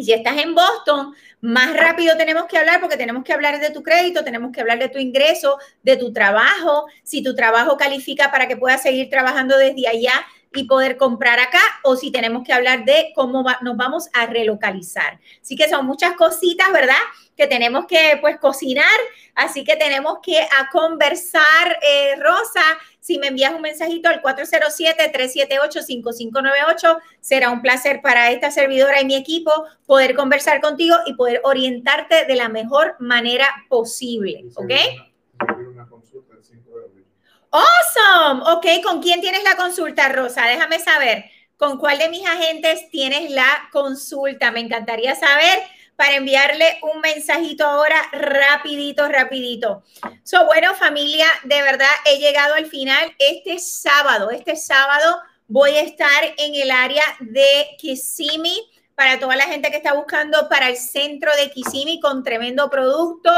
Y 0.00 0.04
si 0.04 0.14
estás 0.14 0.38
en 0.38 0.54
Boston, 0.54 1.14
más 1.42 1.76
rápido 1.76 2.16
tenemos 2.16 2.46
que 2.46 2.56
hablar 2.56 2.80
porque 2.80 2.96
tenemos 2.96 3.22
que 3.22 3.34
hablar 3.34 3.60
de 3.60 3.68
tu 3.68 3.82
crédito, 3.82 4.24
tenemos 4.24 4.50
que 4.50 4.62
hablar 4.62 4.78
de 4.78 4.88
tu 4.88 4.98
ingreso, 4.98 5.58
de 5.82 5.98
tu 5.98 6.10
trabajo, 6.10 6.86
si 7.02 7.22
tu 7.22 7.34
trabajo 7.34 7.76
califica 7.76 8.30
para 8.30 8.48
que 8.48 8.56
puedas 8.56 8.80
seguir 8.80 9.10
trabajando 9.10 9.58
desde 9.58 9.86
allá 9.88 10.14
y 10.54 10.64
poder 10.64 10.96
comprar 10.96 11.38
acá 11.38 11.60
o 11.82 11.96
si 11.96 12.10
tenemos 12.10 12.44
que 12.44 12.54
hablar 12.54 12.86
de 12.86 13.12
cómo 13.14 13.44
nos 13.60 13.76
vamos 13.76 14.08
a 14.14 14.24
relocalizar. 14.24 15.20
Así 15.42 15.54
que 15.54 15.68
son 15.68 15.84
muchas 15.84 16.14
cositas, 16.14 16.72
¿verdad? 16.72 16.94
Que 17.36 17.46
tenemos 17.46 17.84
que 17.84 18.16
pues 18.22 18.38
cocinar, 18.38 18.86
así 19.34 19.64
que 19.64 19.76
tenemos 19.76 20.20
que 20.22 20.40
a 20.40 20.70
conversar, 20.72 21.78
eh, 21.82 22.16
Rosa, 22.16 22.64
si 23.00 23.18
me 23.18 23.26
envías 23.28 23.54
un 23.54 23.62
mensajito 23.62 24.08
al 24.08 24.20
407-378-5598, 24.22 26.98
será 27.20 27.50
un 27.50 27.62
placer 27.62 28.02
para 28.02 28.30
esta 28.30 28.50
servidora 28.50 29.00
y 29.00 29.06
mi 29.06 29.14
equipo 29.16 29.50
poder 29.86 30.14
conversar 30.14 30.60
contigo 30.60 30.96
y 31.06 31.14
poder 31.14 31.40
orientarte 31.44 32.26
de 32.26 32.34
la 32.36 32.50
mejor 32.50 32.96
manera 33.00 33.48
posible. 33.68 34.44
¿Ok? 34.54 34.72
Awesome. 37.50 38.42
Ok, 38.52 38.66
¿con 38.84 39.02
quién 39.02 39.20
tienes 39.20 39.42
la 39.42 39.56
consulta, 39.56 40.08
Rosa? 40.10 40.46
Déjame 40.46 40.78
saber. 40.78 41.24
¿Con 41.56 41.78
cuál 41.78 41.98
de 41.98 42.08
mis 42.08 42.24
agentes 42.26 42.88
tienes 42.90 43.30
la 43.30 43.68
consulta? 43.72 44.50
Me 44.50 44.60
encantaría 44.60 45.14
saber 45.14 45.58
para 46.00 46.14
enviarle 46.14 46.78
un 46.94 47.02
mensajito 47.02 47.66
ahora 47.66 48.00
rapidito, 48.12 49.06
rapidito. 49.06 49.82
So, 50.24 50.46
bueno, 50.46 50.74
familia, 50.74 51.26
de 51.44 51.60
verdad 51.60 51.90
he 52.06 52.16
llegado 52.16 52.54
al 52.54 52.64
final. 52.64 53.14
Este 53.18 53.58
sábado, 53.58 54.30
este 54.30 54.56
sábado 54.56 55.20
voy 55.46 55.72
a 55.72 55.82
estar 55.82 56.24
en 56.38 56.54
el 56.54 56.70
área 56.70 57.02
de 57.18 57.76
Kissimmee 57.78 58.66
para 58.94 59.20
toda 59.20 59.36
la 59.36 59.44
gente 59.44 59.70
que 59.70 59.76
está 59.76 59.92
buscando 59.92 60.48
para 60.48 60.70
el 60.70 60.78
centro 60.78 61.36
de 61.36 61.50
Kissimmee 61.50 62.00
con 62.00 62.24
tremendo 62.24 62.70
producto, 62.70 63.30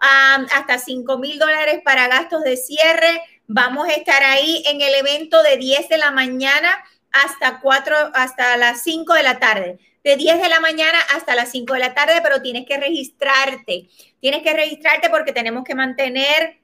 hasta 0.00 0.76
5 0.76 1.18
mil 1.18 1.38
dólares 1.38 1.82
para 1.84 2.08
gastos 2.08 2.42
de 2.42 2.56
cierre. 2.56 3.22
Vamos 3.46 3.86
a 3.86 3.92
estar 3.92 4.24
ahí 4.24 4.64
en 4.66 4.80
el 4.80 4.92
evento 4.96 5.40
de 5.44 5.56
10 5.56 5.88
de 5.88 5.98
la 5.98 6.10
mañana 6.10 6.82
hasta 7.12 7.60
4, 7.60 7.94
hasta 8.12 8.56
las 8.56 8.82
5 8.82 9.14
de 9.14 9.22
la 9.22 9.38
tarde 9.38 9.78
de 10.04 10.16
10 10.16 10.40
de 10.40 10.48
la 10.48 10.60
mañana 10.60 10.98
hasta 11.14 11.34
las 11.34 11.50
5 11.50 11.74
de 11.74 11.80
la 11.80 11.94
tarde, 11.94 12.20
pero 12.22 12.42
tienes 12.42 12.66
que 12.66 12.78
registrarte. 12.78 13.88
Tienes 14.20 14.42
que 14.42 14.52
registrarte 14.52 15.10
porque 15.10 15.32
tenemos 15.32 15.64
que 15.64 15.74
mantener 15.74 16.58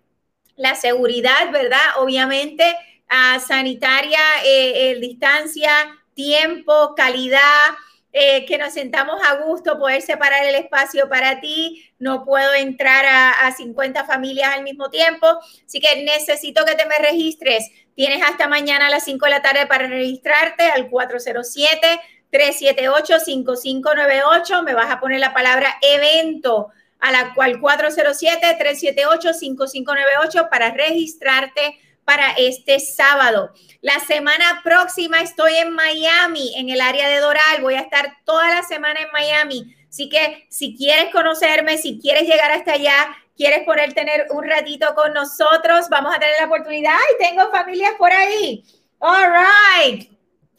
la 0.56 0.74
seguridad, 0.74 1.50
¿verdad? 1.52 1.98
Obviamente, 1.98 2.76
uh, 3.10 3.40
sanitaria, 3.40 4.20
eh, 4.44 4.96
distancia, 5.00 5.70
tiempo, 6.14 6.94
calidad. 6.96 7.74
Eh, 8.16 8.46
que 8.46 8.58
nos 8.58 8.72
sentamos 8.72 9.20
a 9.26 9.38
gusto, 9.38 9.76
poder 9.76 10.00
separar 10.00 10.44
el 10.44 10.54
espacio 10.54 11.08
para 11.08 11.40
ti. 11.40 11.90
No 11.98 12.24
puedo 12.24 12.54
entrar 12.54 13.04
a, 13.04 13.44
a 13.44 13.50
50 13.50 14.04
familias 14.04 14.54
al 14.54 14.62
mismo 14.62 14.88
tiempo, 14.88 15.26
así 15.66 15.80
que 15.80 16.04
necesito 16.04 16.64
que 16.64 16.76
te 16.76 16.86
me 16.86 16.94
registres. 16.98 17.72
Tienes 17.96 18.22
hasta 18.22 18.46
mañana 18.46 18.86
a 18.86 18.90
las 18.90 19.04
5 19.04 19.24
de 19.24 19.30
la 19.32 19.42
tarde 19.42 19.66
para 19.66 19.88
registrarte 19.88 20.62
al 20.62 20.90
407 20.90 22.00
378-5598. 22.34 24.64
Me 24.64 24.74
vas 24.74 24.90
a 24.90 24.98
poner 24.98 25.20
la 25.20 25.32
palabra 25.32 25.76
evento 25.80 26.70
a 26.98 27.12
la 27.12 27.32
cual 27.34 27.60
407-378-5598 27.60 30.48
para 30.50 30.72
registrarte 30.72 31.78
para 32.04 32.32
este 32.32 32.80
sábado. 32.80 33.52
La 33.80 34.00
semana 34.00 34.62
próxima 34.64 35.20
estoy 35.20 35.54
en 35.56 35.70
Miami, 35.72 36.54
en 36.56 36.70
el 36.70 36.80
área 36.80 37.08
de 37.08 37.20
Doral. 37.20 37.62
Voy 37.62 37.74
a 37.74 37.80
estar 37.80 38.16
toda 38.24 38.48
la 38.48 38.62
semana 38.62 39.00
en 39.00 39.12
Miami. 39.12 39.76
Así 39.88 40.08
que 40.08 40.46
si 40.50 40.76
quieres 40.76 41.12
conocerme, 41.12 41.78
si 41.78 42.00
quieres 42.00 42.28
llegar 42.28 42.50
hasta 42.50 42.72
allá, 42.72 43.16
quieres 43.36 43.64
poder 43.64 43.94
tener 43.94 44.26
un 44.30 44.42
ratito 44.44 44.92
con 44.94 45.12
nosotros, 45.12 45.88
vamos 45.88 46.14
a 46.14 46.18
tener 46.18 46.34
la 46.40 46.46
oportunidad. 46.46 46.98
Y 47.14 47.18
tengo 47.22 47.48
familias 47.50 47.92
por 47.96 48.10
ahí. 48.10 48.64
All 48.98 49.30
right. 49.30 50.13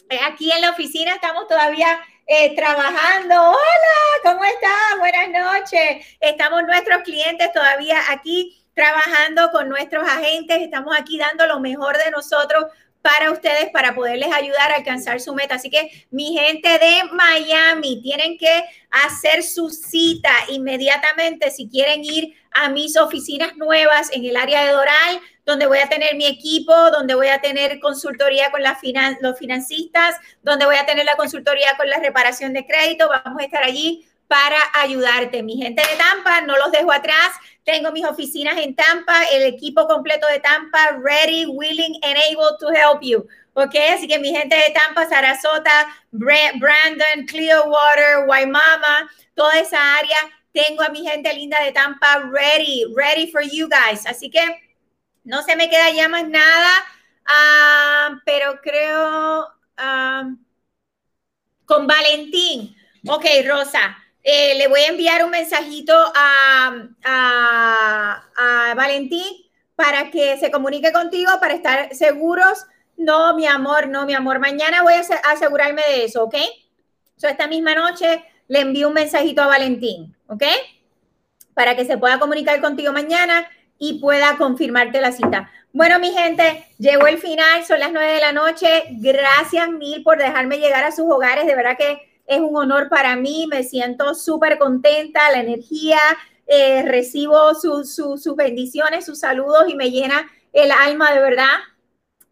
Eh, 0.09 0.19
aquí 0.23 0.51
en 0.51 0.61
la 0.61 0.69
oficina 0.69 1.15
estamos 1.15 1.47
todavía 1.47 1.99
eh, 2.27 2.55
trabajando. 2.55 3.33
Hola, 3.49 4.21
¿cómo 4.23 4.43
estás? 4.43 4.99
Buenas 4.99 5.29
noches. 5.29 6.05
Estamos 6.19 6.63
nuestros 6.63 7.01
clientes 7.01 7.51
todavía 7.51 7.99
aquí 8.09 8.63
trabajando 8.75 9.49
con 9.51 9.67
nuestros 9.67 10.07
agentes. 10.07 10.61
Estamos 10.61 10.95
aquí 10.95 11.17
dando 11.17 11.47
lo 11.47 11.59
mejor 11.59 11.97
de 11.97 12.11
nosotros 12.11 12.65
para 13.05 13.29
ustedes, 13.29 13.69
para 13.69 13.93
poderles 13.93 14.33
ayudar 14.33 14.71
a 14.71 14.77
alcanzar 14.77 15.21
su 15.21 15.35
meta. 15.35 15.55
Así 15.55 15.69
que 15.69 16.07
mi 16.09 16.35
gente 16.35 16.67
de 16.67 17.03
Miami, 17.11 18.01
tienen 18.01 18.35
que 18.35 18.63
hacer 18.89 19.43
su 19.43 19.69
cita 19.69 20.31
inmediatamente 20.49 21.51
si 21.51 21.69
quieren 21.69 22.03
ir 22.03 22.33
a 22.49 22.69
mis 22.69 22.97
oficinas 22.97 23.55
nuevas 23.57 24.09
en 24.11 24.25
el 24.25 24.35
área 24.35 24.65
de 24.65 24.71
Doral 24.71 25.21
donde 25.45 25.67
voy 25.67 25.77
a 25.77 25.87
tener 25.87 26.15
mi 26.15 26.25
equipo, 26.25 26.73
donde 26.89 27.13
voy 27.13 27.27
a 27.27 27.39
tener 27.39 27.79
consultoría 27.79 28.49
con 28.49 28.63
las 28.63 28.79
los 29.21 29.37
financistas, 29.37 30.15
donde 30.41 30.65
voy 30.65 30.77
a 30.77 30.87
tener 30.87 31.05
la 31.05 31.15
consultoría 31.15 31.77
con 31.77 31.87
la 31.87 31.99
reparación 31.99 32.53
de 32.53 32.65
crédito. 32.65 33.07
Vamos 33.23 33.39
a 33.39 33.45
estar 33.45 33.63
allí 33.63 34.07
para 34.27 34.57
ayudarte. 34.73 35.43
Mi 35.43 35.57
gente 35.57 35.83
de 35.83 35.95
Tampa, 35.97 36.41
no 36.41 36.57
los 36.57 36.71
dejo 36.71 36.91
atrás. 36.91 37.29
Tengo 37.65 37.91
mis 37.91 38.05
oficinas 38.05 38.57
en 38.57 38.75
Tampa, 38.75 39.23
el 39.33 39.43
equipo 39.43 39.87
completo 39.87 40.27
de 40.27 40.39
Tampa, 40.39 40.97
ready, 41.01 41.45
willing 41.45 41.99
and 42.03 42.17
able 42.29 42.55
to 42.59 42.69
help 42.69 43.01
you. 43.01 43.27
¿Ok? 43.53 43.75
Así 43.93 44.07
que 44.07 44.19
mi 44.19 44.29
gente 44.29 44.55
de 44.55 44.73
Tampa, 44.73 45.07
Sarasota, 45.07 45.87
Brandon, 46.11 47.25
Clearwater, 47.27 48.27
Waimama, 48.27 49.09
toda 49.33 49.59
esa 49.59 49.95
área 49.95 50.17
tengo 50.55 50.83
a 50.83 50.89
mi 50.89 51.05
gente 51.05 51.33
linda 51.33 51.61
de 51.61 51.73
Tampa 51.73 52.29
ready, 52.31 52.85
ready 52.95 53.29
for 53.31 53.41
you 53.41 53.67
guys. 53.67 54.05
Así 54.05 54.29
que 54.29 54.41
no 55.23 55.41
se 55.43 55.55
me 55.55 55.69
queda 55.69 55.91
ya 55.91 56.07
más 56.07 56.27
nada, 56.27 56.71
ah, 57.25 58.21
pero 58.25 58.61
creo 58.61 59.47
ah, 59.77 60.29
con 61.65 61.87
Valentín. 61.87 62.75
Ok, 63.07 63.25
Rosa, 63.45 63.97
eh, 64.27 64.55
le 64.55 64.67
voy 64.67 64.79
a 64.79 64.87
enviar 64.87 65.23
un 65.23 65.29
mensajito 65.29 65.93
a, 66.15 66.87
a, 67.03 68.73
Valentín 68.75 69.23
para 69.75 70.09
que 70.09 70.37
se 70.37 70.49
comunique 70.49 70.91
contigo 70.91 71.31
para 71.39 71.53
estar 71.53 71.93
seguros. 71.93 72.65
No, 72.97 73.35
mi 73.35 73.45
amor, 73.45 73.87
no, 73.87 74.07
mi 74.07 74.15
amor. 74.15 74.39
Mañana 74.39 74.81
voy 74.81 74.93
a 74.93 75.31
asegurarme 75.31 75.83
de 75.89 76.05
eso, 76.05 76.23
¿ok? 76.23 76.35
So, 77.17 77.27
esta 77.27 77.47
misma 77.47 77.75
noche 77.75 78.25
le 78.47 78.61
envío 78.61 78.87
un 78.87 78.95
mensajito 78.95 79.43
a 79.43 79.47
Valentín, 79.47 80.17
¿ok? 80.25 80.43
Para 81.53 81.75
que 81.75 81.85
se 81.85 81.99
pueda 81.99 82.17
comunicar 82.17 82.59
contigo 82.61 82.91
mañana 82.91 83.47
y 83.77 83.99
pueda 83.99 84.37
confirmarte 84.37 85.01
la 85.01 85.11
cita. 85.11 85.51
Bueno, 85.71 85.99
mi 85.99 86.11
gente, 86.11 86.65
llegó 86.79 87.05
el 87.05 87.19
final, 87.19 87.63
son 87.63 87.79
las 87.79 87.91
nueve 87.91 88.13
de 88.13 88.21
la 88.21 88.31
noche. 88.31 88.85
Gracias 88.89 89.69
mil 89.69 90.01
por 90.01 90.17
dejarme 90.17 90.57
llegar 90.57 90.83
a 90.83 90.91
sus 90.91 91.05
hogares. 91.05 91.45
De 91.45 91.55
verdad 91.55 91.77
que 91.77 92.14
es 92.27 92.39
un 92.39 92.55
honor 92.55 92.89
para 92.89 93.15
mí, 93.15 93.47
me 93.49 93.63
siento 93.63 94.15
súper 94.15 94.57
contenta, 94.57 95.31
la 95.31 95.39
energía, 95.39 95.99
eh, 96.47 96.83
recibo 96.83 97.53
sus 97.55 98.35
bendiciones, 98.35 99.05
sus 99.05 99.19
saludos 99.19 99.65
y 99.67 99.75
me 99.75 99.91
llena 99.91 100.29
el 100.53 100.71
alma 100.71 101.13
de 101.13 101.21
verdad 101.21 101.57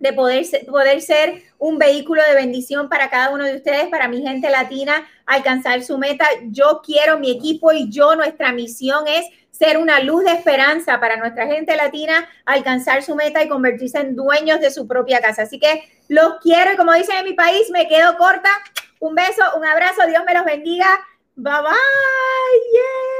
de 0.03 0.11
poder, 0.11 0.45
poder 0.67 1.01
ser 1.01 1.43
un 1.57 1.77
vehículo 1.77 2.21
de 2.27 2.35
bendición 2.35 2.89
para 2.89 3.09
cada 3.09 3.29
uno 3.29 3.45
de 3.45 3.55
ustedes, 3.55 3.87
para 3.87 4.09
mi 4.09 4.21
gente 4.21 4.49
latina, 4.49 5.07
alcanzar 5.25 5.81
su 5.81 5.97
meta. 5.97 6.25
Yo 6.47 6.81
quiero, 6.85 7.19
mi 7.19 7.31
equipo 7.31 7.71
y 7.71 7.89
yo, 7.89 8.13
nuestra 8.15 8.51
misión 8.51 9.07
es 9.07 9.25
ser 9.51 9.77
una 9.77 10.01
luz 10.01 10.25
de 10.25 10.33
esperanza 10.33 10.99
para 10.99 11.15
nuestra 11.15 11.47
gente 11.47 11.77
latina, 11.77 12.27
alcanzar 12.43 13.01
su 13.01 13.15
meta 13.15 13.41
y 13.41 13.47
convertirse 13.47 13.97
en 13.99 14.17
dueños 14.17 14.59
de 14.59 14.71
su 14.71 14.87
propia 14.87 15.21
casa. 15.21 15.43
Así 15.43 15.57
que 15.57 15.83
los 16.09 16.33
quiero 16.41 16.73
y 16.73 16.75
como 16.75 16.91
dicen 16.91 17.15
en 17.17 17.23
mi 17.23 17.33
país, 17.33 17.69
me 17.71 17.87
quedo 17.87 18.17
corta. 18.17 18.49
Un 19.03 19.15
beso, 19.15 19.43
un 19.57 19.65
abrazo, 19.65 20.07
Dios 20.07 20.23
me 20.25 20.33
los 20.33 20.45
bendiga. 20.45 20.87
Bye 21.35 21.61
bye. 21.61 23.19